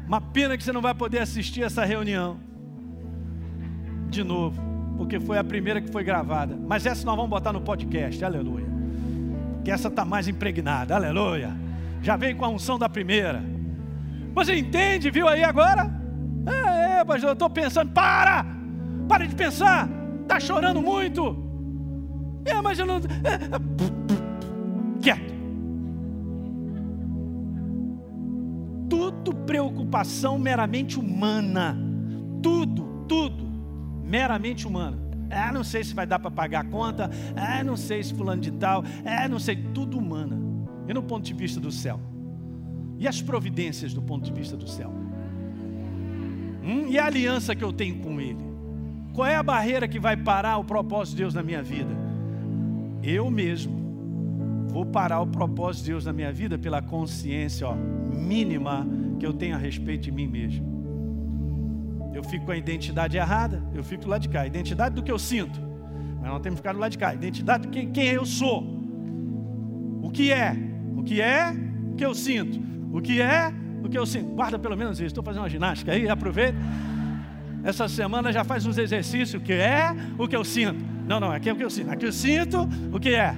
Uma 0.06 0.20
pena 0.20 0.56
que 0.56 0.64
você 0.64 0.72
não 0.72 0.82
vai 0.82 0.94
poder 0.94 1.20
assistir 1.20 1.62
essa 1.62 1.84
reunião 1.84 2.38
de 4.08 4.24
novo, 4.24 4.60
porque 4.96 5.18
foi 5.20 5.38
a 5.38 5.44
primeira 5.44 5.80
que 5.80 5.90
foi 5.90 6.04
gravada. 6.04 6.56
Mas 6.56 6.84
essa 6.84 7.04
nós 7.06 7.16
vamos 7.16 7.30
botar 7.30 7.52
no 7.52 7.60
podcast, 7.60 8.22
aleluia. 8.24 8.66
Que 9.64 9.70
essa 9.70 9.88
está 9.88 10.04
mais 10.04 10.26
impregnada, 10.26 10.94
aleluia. 10.94 11.50
Já 12.02 12.16
veio 12.16 12.36
com 12.36 12.44
a 12.44 12.48
unção 12.48 12.78
da 12.78 12.88
primeira. 12.88 13.42
Você 14.34 14.56
entende, 14.56 15.10
viu 15.10 15.28
aí 15.28 15.44
agora? 15.44 15.90
É, 16.46 17.00
é 17.00 17.04
pastor, 17.04 17.30
eu 17.30 17.34
estou 17.34 17.50
pensando, 17.50 17.92
para! 17.92 18.46
Para 19.08 19.26
de 19.26 19.34
pensar! 19.34 19.88
Está 20.22 20.40
chorando 20.40 20.80
muito! 20.80 21.36
É, 22.44 22.60
mas 22.60 22.78
eu 22.78 22.86
não. 22.86 22.96
É, 22.96 22.98
é, 22.98 25.00
quieto! 25.00 25.32
Tudo 28.88 29.34
preocupação 29.34 30.38
meramente 30.38 30.98
humana. 30.98 31.76
Tudo, 32.42 33.04
tudo, 33.08 33.44
meramente 34.04 34.66
humana. 34.66 35.00
É, 35.30 35.50
não 35.50 35.64
sei 35.64 35.82
se 35.82 35.94
vai 35.94 36.06
dar 36.06 36.18
para 36.18 36.30
pagar 36.30 36.60
a 36.60 36.64
conta. 36.64 37.10
É, 37.34 37.62
não 37.62 37.76
sei 37.76 38.02
se 38.02 38.12
fulano 38.12 38.42
de 38.42 38.50
tal. 38.52 38.84
É, 39.04 39.26
não 39.28 39.38
sei, 39.38 39.56
tudo 39.56 39.98
humana. 39.98 40.38
E 40.86 40.92
no 40.92 41.02
ponto 41.02 41.24
de 41.24 41.32
vista 41.32 41.58
do 41.58 41.70
céu? 41.70 41.98
E 43.02 43.08
as 43.08 43.20
providências 43.20 43.92
do 43.92 44.00
ponto 44.00 44.24
de 44.24 44.32
vista 44.32 44.56
do 44.56 44.68
céu? 44.68 44.88
Hum? 46.62 46.86
E 46.88 46.96
a 47.00 47.06
aliança 47.06 47.52
que 47.52 47.64
eu 47.64 47.72
tenho 47.72 47.98
com 47.98 48.20
Ele? 48.20 48.38
Qual 49.12 49.26
é 49.26 49.34
a 49.34 49.42
barreira 49.42 49.88
que 49.88 49.98
vai 49.98 50.16
parar 50.16 50.56
o 50.58 50.64
propósito 50.64 51.16
de 51.16 51.22
Deus 51.22 51.34
na 51.34 51.42
minha 51.42 51.60
vida? 51.64 51.90
Eu 53.02 53.28
mesmo 53.28 54.68
vou 54.68 54.86
parar 54.86 55.20
o 55.20 55.26
propósito 55.26 55.82
de 55.82 55.90
Deus 55.90 56.04
na 56.04 56.12
minha 56.12 56.32
vida 56.32 56.56
pela 56.56 56.80
consciência 56.80 57.66
ó, 57.66 57.74
mínima 57.74 58.86
que 59.18 59.26
eu 59.26 59.32
tenho 59.32 59.56
a 59.56 59.58
respeito 59.58 60.02
de 60.02 60.12
mim 60.12 60.28
mesmo. 60.28 60.64
Eu 62.14 62.22
fico 62.22 62.44
com 62.44 62.52
a 62.52 62.56
identidade 62.56 63.16
errada, 63.16 63.64
eu 63.74 63.82
fico 63.82 64.08
lá 64.08 64.16
de 64.16 64.28
cá. 64.28 64.46
Identidade 64.46 64.94
do 64.94 65.02
que 65.02 65.10
eu 65.10 65.18
sinto. 65.18 65.60
Mas 66.20 66.30
não 66.30 66.38
temos 66.38 66.60
que 66.60 66.68
ficar 66.68 66.78
lado 66.78 66.92
de 66.92 66.98
cá. 66.98 67.12
Identidade 67.12 67.64
de 67.64 67.68
quem, 67.68 67.90
quem 67.90 68.06
eu 68.10 68.24
sou. 68.24 68.62
O 70.00 70.08
que 70.08 70.30
é? 70.30 70.56
O 70.96 71.02
que 71.02 71.20
é? 71.20 71.52
O 71.90 71.96
que 71.96 72.04
eu 72.04 72.14
sinto. 72.14 72.71
O 72.92 73.00
que 73.00 73.20
é? 73.20 73.52
O 73.82 73.88
que 73.88 73.98
eu 73.98 74.04
sinto? 74.04 74.34
Guarda 74.34 74.58
pelo 74.58 74.76
menos 74.76 74.98
isso. 74.98 75.06
Estou 75.06 75.24
fazendo 75.24 75.42
uma 75.42 75.48
ginástica 75.48 75.92
aí, 75.92 76.08
aproveita. 76.08 76.58
Essa 77.64 77.88
semana 77.88 78.32
já 78.32 78.44
faz 78.44 78.66
uns 78.66 78.76
exercícios. 78.76 79.40
O 79.40 79.44
que 79.44 79.52
é? 79.52 79.94
O 80.18 80.28
que 80.28 80.36
eu 80.36 80.44
sinto? 80.44 80.84
Não, 81.06 81.18
não, 81.18 81.30
aqui 81.30 81.48
é 81.48 81.52
o 81.52 81.56
que 81.56 81.64
eu 81.64 81.70
sinto. 81.70 81.90
Aqui 81.90 82.04
eu 82.04 82.12
sinto 82.12 82.68
o 82.92 83.00
que 83.00 83.10
é. 83.14 83.34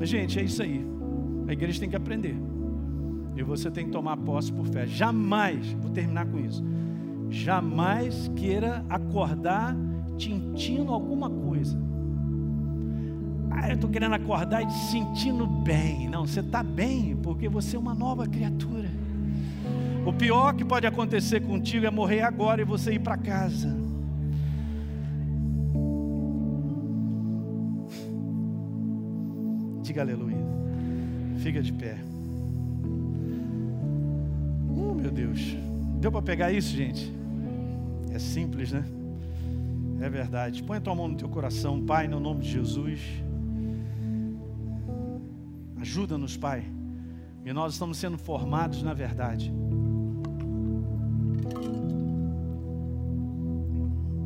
Gente, 0.00 0.38
é 0.38 0.42
isso 0.42 0.62
aí. 0.62 0.84
A 1.46 1.52
igreja 1.52 1.80
tem 1.80 1.90
que 1.90 1.96
aprender. 1.96 2.36
E 3.36 3.42
você 3.42 3.70
tem 3.70 3.86
que 3.86 3.90
tomar 3.90 4.16
posse 4.16 4.52
por 4.52 4.66
fé. 4.66 4.86
Jamais, 4.86 5.72
vou 5.72 5.90
terminar 5.90 6.26
com 6.26 6.38
isso. 6.38 6.64
Jamais 7.30 8.30
queira 8.34 8.84
acordar 8.88 9.76
tintindo 10.16 10.92
alguma 10.92 11.28
coisa. 11.28 11.78
Ah, 13.50 13.68
eu 13.68 13.74
estou 13.74 13.90
querendo 13.90 14.14
acordar 14.14 14.62
e 14.62 14.66
te 14.66 14.78
sentindo 14.90 15.46
bem. 15.46 16.08
Não, 16.08 16.26
você 16.26 16.40
está 16.40 16.62
bem 16.62 17.16
porque 17.16 17.48
você 17.48 17.76
é 17.76 17.78
uma 17.78 17.94
nova 17.94 18.26
criatura. 18.26 18.88
O 20.04 20.12
pior 20.12 20.54
que 20.54 20.64
pode 20.64 20.86
acontecer 20.86 21.40
contigo 21.40 21.84
é 21.84 21.90
morrer 21.90 22.22
agora 22.22 22.62
e 22.62 22.64
você 22.64 22.92
ir 22.92 23.00
para 23.00 23.16
casa. 23.16 23.76
Diga 29.82 30.02
aleluia. 30.02 30.38
Fica 31.38 31.62
de 31.62 31.72
pé. 31.72 31.98
Oh, 34.76 34.94
meu 34.94 35.10
Deus. 35.10 35.56
Deu 36.00 36.10
para 36.10 36.22
pegar 36.22 36.52
isso, 36.52 36.74
gente? 36.74 37.12
É 38.10 38.18
simples, 38.18 38.72
né? 38.72 38.84
É 40.00 40.08
verdade. 40.08 40.62
Põe 40.62 40.78
a 40.78 40.80
tua 40.80 40.94
mão 40.94 41.08
no 41.08 41.16
teu 41.16 41.28
coração, 41.28 41.84
Pai, 41.84 42.06
no 42.08 42.20
nome 42.20 42.40
de 42.40 42.50
Jesus. 42.50 43.00
Ajuda-nos, 45.80 46.36
Pai. 46.36 46.64
E 47.44 47.52
nós 47.52 47.72
estamos 47.72 47.96
sendo 47.98 48.18
formados 48.18 48.82
na 48.82 48.92
verdade. 48.92 49.52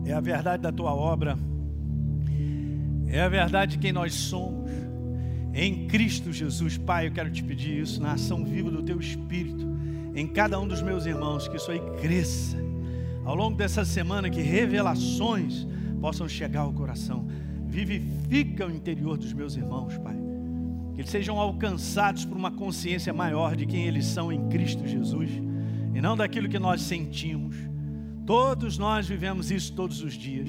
É 0.04 0.12
a 0.12 0.20
verdade 0.20 0.62
da 0.62 0.72
tua 0.72 0.94
obra. 0.94 1.38
É 3.06 3.20
a 3.20 3.28
verdade 3.28 3.72
de 3.72 3.78
quem 3.78 3.92
nós 3.92 4.14
somos. 4.14 4.70
Em 5.54 5.86
Cristo 5.86 6.32
Jesus, 6.32 6.78
Pai, 6.78 7.08
eu 7.08 7.12
quero 7.12 7.30
te 7.30 7.44
pedir 7.44 7.78
isso 7.78 8.00
na 8.00 8.12
ação 8.12 8.42
viva 8.42 8.70
do 8.70 8.82
teu 8.82 8.98
Espírito, 8.98 9.66
em 10.14 10.26
cada 10.26 10.58
um 10.58 10.66
dos 10.66 10.80
meus 10.80 11.04
irmãos, 11.04 11.46
que 11.46 11.56
isso 11.56 11.70
aí 11.70 11.80
cresça. 12.00 12.56
Ao 13.22 13.34
longo 13.34 13.56
dessa 13.56 13.84
semana, 13.84 14.30
que 14.30 14.40
revelações 14.40 15.66
possam 16.00 16.26
chegar 16.26 16.62
ao 16.62 16.72
coração. 16.72 17.26
Vivifica 17.66 18.66
o 18.66 18.70
interior 18.70 19.16
dos 19.16 19.32
meus 19.32 19.56
irmãos, 19.56 19.96
Pai. 19.98 20.21
Que 20.94 21.00
eles 21.00 21.10
sejam 21.10 21.38
alcançados 21.38 22.24
por 22.24 22.36
uma 22.36 22.50
consciência 22.50 23.12
maior 23.12 23.56
de 23.56 23.66
quem 23.66 23.84
eles 23.84 24.06
são 24.06 24.32
em 24.32 24.48
Cristo 24.48 24.86
Jesus 24.86 25.30
e 25.94 26.00
não 26.00 26.16
daquilo 26.16 26.48
que 26.48 26.58
nós 26.58 26.82
sentimos. 26.82 27.56
Todos 28.26 28.78
nós 28.78 29.06
vivemos 29.06 29.50
isso 29.50 29.72
todos 29.72 30.02
os 30.02 30.14
dias. 30.14 30.48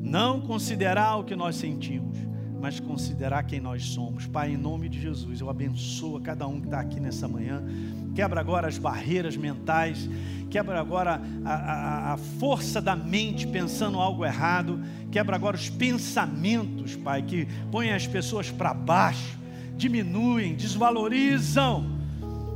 Não 0.00 0.40
considerar 0.40 1.16
o 1.16 1.24
que 1.24 1.36
nós 1.36 1.56
sentimos, 1.56 2.16
mas 2.60 2.80
considerar 2.80 3.42
quem 3.42 3.60
nós 3.60 3.84
somos. 3.84 4.26
Pai, 4.26 4.52
em 4.52 4.56
nome 4.56 4.88
de 4.88 5.00
Jesus, 5.00 5.40
eu 5.40 5.50
abençoo 5.50 6.20
cada 6.20 6.46
um 6.46 6.60
que 6.60 6.66
está 6.66 6.80
aqui 6.80 6.98
nessa 6.98 7.28
manhã. 7.28 7.62
Quebra 8.14 8.40
agora 8.40 8.66
as 8.66 8.78
barreiras 8.78 9.36
mentais, 9.36 10.08
quebra 10.48 10.80
agora 10.80 11.20
a, 11.44 11.52
a, 11.52 12.12
a 12.14 12.16
força 12.16 12.80
da 12.80 12.96
mente 12.96 13.46
pensando 13.46 13.98
algo 13.98 14.24
errado, 14.24 14.80
quebra 15.10 15.36
agora 15.36 15.56
os 15.56 15.68
pensamentos, 15.68 16.96
Pai, 16.96 17.22
que 17.22 17.46
põem 17.70 17.92
as 17.92 18.06
pessoas 18.06 18.50
para 18.50 18.72
baixo, 18.72 19.37
diminuem, 19.78 20.54
desvalorizam 20.54 21.98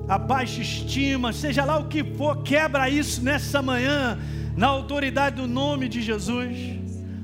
a 0.07 0.19
baixa 0.19 0.61
estima, 0.61 1.33
seja 1.33 1.65
lá 1.65 1.79
o 1.79 1.87
que 1.87 2.05
for, 2.05 2.43
quebra 2.43 2.91
isso 2.91 3.23
nessa 3.23 3.63
manhã, 3.63 4.19
na 4.57 4.67
autoridade 4.67 5.37
do 5.37 5.47
nome 5.49 5.89
de 5.89 6.03
Jesus 6.03 6.83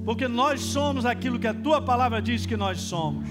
porque 0.09 0.27
nós 0.27 0.63
somos 0.63 1.05
aquilo 1.05 1.39
que 1.39 1.47
a 1.47 1.53
tua 1.53 1.83
palavra 1.83 2.23
diz 2.23 2.47
que 2.47 2.57
nós 2.57 2.81
somos. 2.81 3.29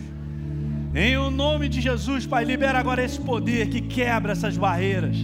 Em 0.94 1.18
o 1.18 1.32
nome 1.32 1.68
de 1.68 1.82
Jesus, 1.82 2.28
Pai, 2.28 2.46
libera 2.46 2.78
agora 2.78 3.04
esse 3.04 3.20
poder 3.20 3.68
que 3.70 3.82
quebra 3.82 4.34
essas 4.34 4.56
barreiras. 4.56 5.18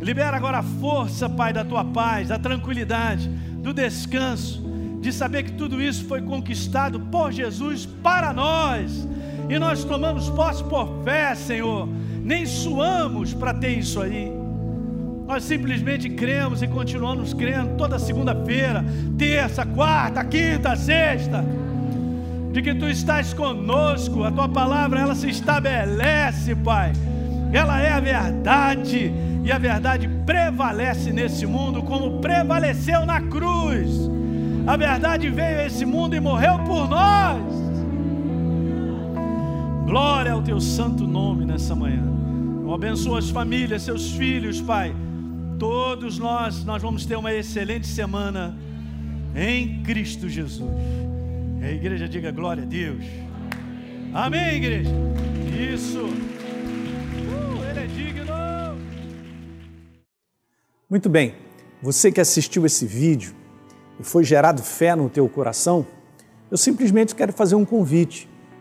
Libera 0.00 0.36
agora 0.36 0.58
a 0.58 0.62
força, 0.62 1.28
Pai, 1.28 1.52
da 1.52 1.64
tua 1.64 1.84
paz, 1.84 2.28
da 2.28 2.38
tranquilidade, 2.38 3.28
do 3.60 3.74
descanso, 3.74 4.62
de 5.00 5.12
saber 5.12 5.42
que 5.42 5.52
tudo 5.54 5.82
isso 5.82 6.04
foi 6.04 6.22
conquistado 6.22 7.00
por 7.00 7.32
Jesus 7.32 7.84
para 7.84 8.32
nós. 8.32 9.04
E 9.48 9.58
nós 9.58 9.84
tomamos 9.84 10.28
posse 10.30 10.62
por 10.64 11.02
fé, 11.04 11.34
Senhor. 11.34 11.88
Nem 12.22 12.44
suamos 12.44 13.32
para 13.32 13.54
ter 13.54 13.78
isso 13.78 14.00
aí. 14.00 14.30
Nós 15.26 15.44
simplesmente 15.44 16.08
cremos 16.08 16.62
e 16.62 16.66
continuamos 16.66 17.34
crendo 17.34 17.76
toda 17.76 17.98
segunda-feira, 17.98 18.84
terça, 19.18 19.64
quarta, 19.66 20.24
quinta, 20.24 20.74
sexta, 20.74 21.44
de 22.50 22.62
que 22.62 22.74
tu 22.74 22.88
estás 22.88 23.34
conosco, 23.34 24.24
a 24.24 24.30
tua 24.30 24.48
palavra 24.48 25.00
ela 25.00 25.14
se 25.14 25.28
estabelece, 25.28 26.54
Pai. 26.54 26.92
Ela 27.52 27.80
é 27.80 27.92
a 27.92 28.00
verdade 28.00 29.12
e 29.44 29.52
a 29.52 29.58
verdade 29.58 30.08
prevalece 30.26 31.12
nesse 31.12 31.46
mundo 31.46 31.82
como 31.82 32.20
prevaleceu 32.20 33.04
na 33.04 33.20
cruz. 33.20 34.10
A 34.66 34.76
verdade 34.76 35.28
veio 35.28 35.60
a 35.60 35.66
esse 35.66 35.84
mundo 35.86 36.16
e 36.16 36.20
morreu 36.20 36.58
por 36.60 36.88
nós. 36.88 37.67
Glória 39.88 40.32
ao 40.32 40.42
teu 40.42 40.60
santo 40.60 41.06
nome 41.06 41.46
nessa 41.46 41.74
manhã. 41.74 42.04
Eu 42.62 42.74
abençoo 42.74 43.16
as 43.16 43.30
famílias, 43.30 43.84
seus 43.84 44.12
filhos, 44.12 44.60
Pai 44.60 44.94
Todos 45.58 46.18
nós, 46.18 46.62
nós 46.62 46.82
vamos 46.82 47.06
ter 47.06 47.16
uma 47.16 47.32
excelente 47.32 47.86
semana 47.86 48.54
em 49.34 49.82
Cristo 49.82 50.28
Jesus. 50.28 50.70
E 51.58 51.64
a 51.64 51.72
igreja 51.72 52.06
diga 52.06 52.30
glória 52.30 52.64
a 52.64 52.66
Deus. 52.66 53.02
Amém, 54.12 54.56
igreja? 54.56 54.90
Isso. 55.74 56.04
Uh, 56.04 57.64
ele 57.70 57.80
é 57.80 57.86
digno. 57.86 58.34
Muito 60.90 61.08
bem. 61.08 61.34
Você 61.82 62.12
que 62.12 62.20
assistiu 62.20 62.66
esse 62.66 62.84
vídeo 62.84 63.34
e 63.98 64.04
foi 64.04 64.22
gerado 64.22 64.62
fé 64.62 64.94
no 64.94 65.08
teu 65.08 65.26
coração, 65.30 65.86
eu 66.50 66.58
simplesmente 66.58 67.14
quero 67.14 67.32
fazer 67.32 67.54
um 67.54 67.64
convite 67.64 68.27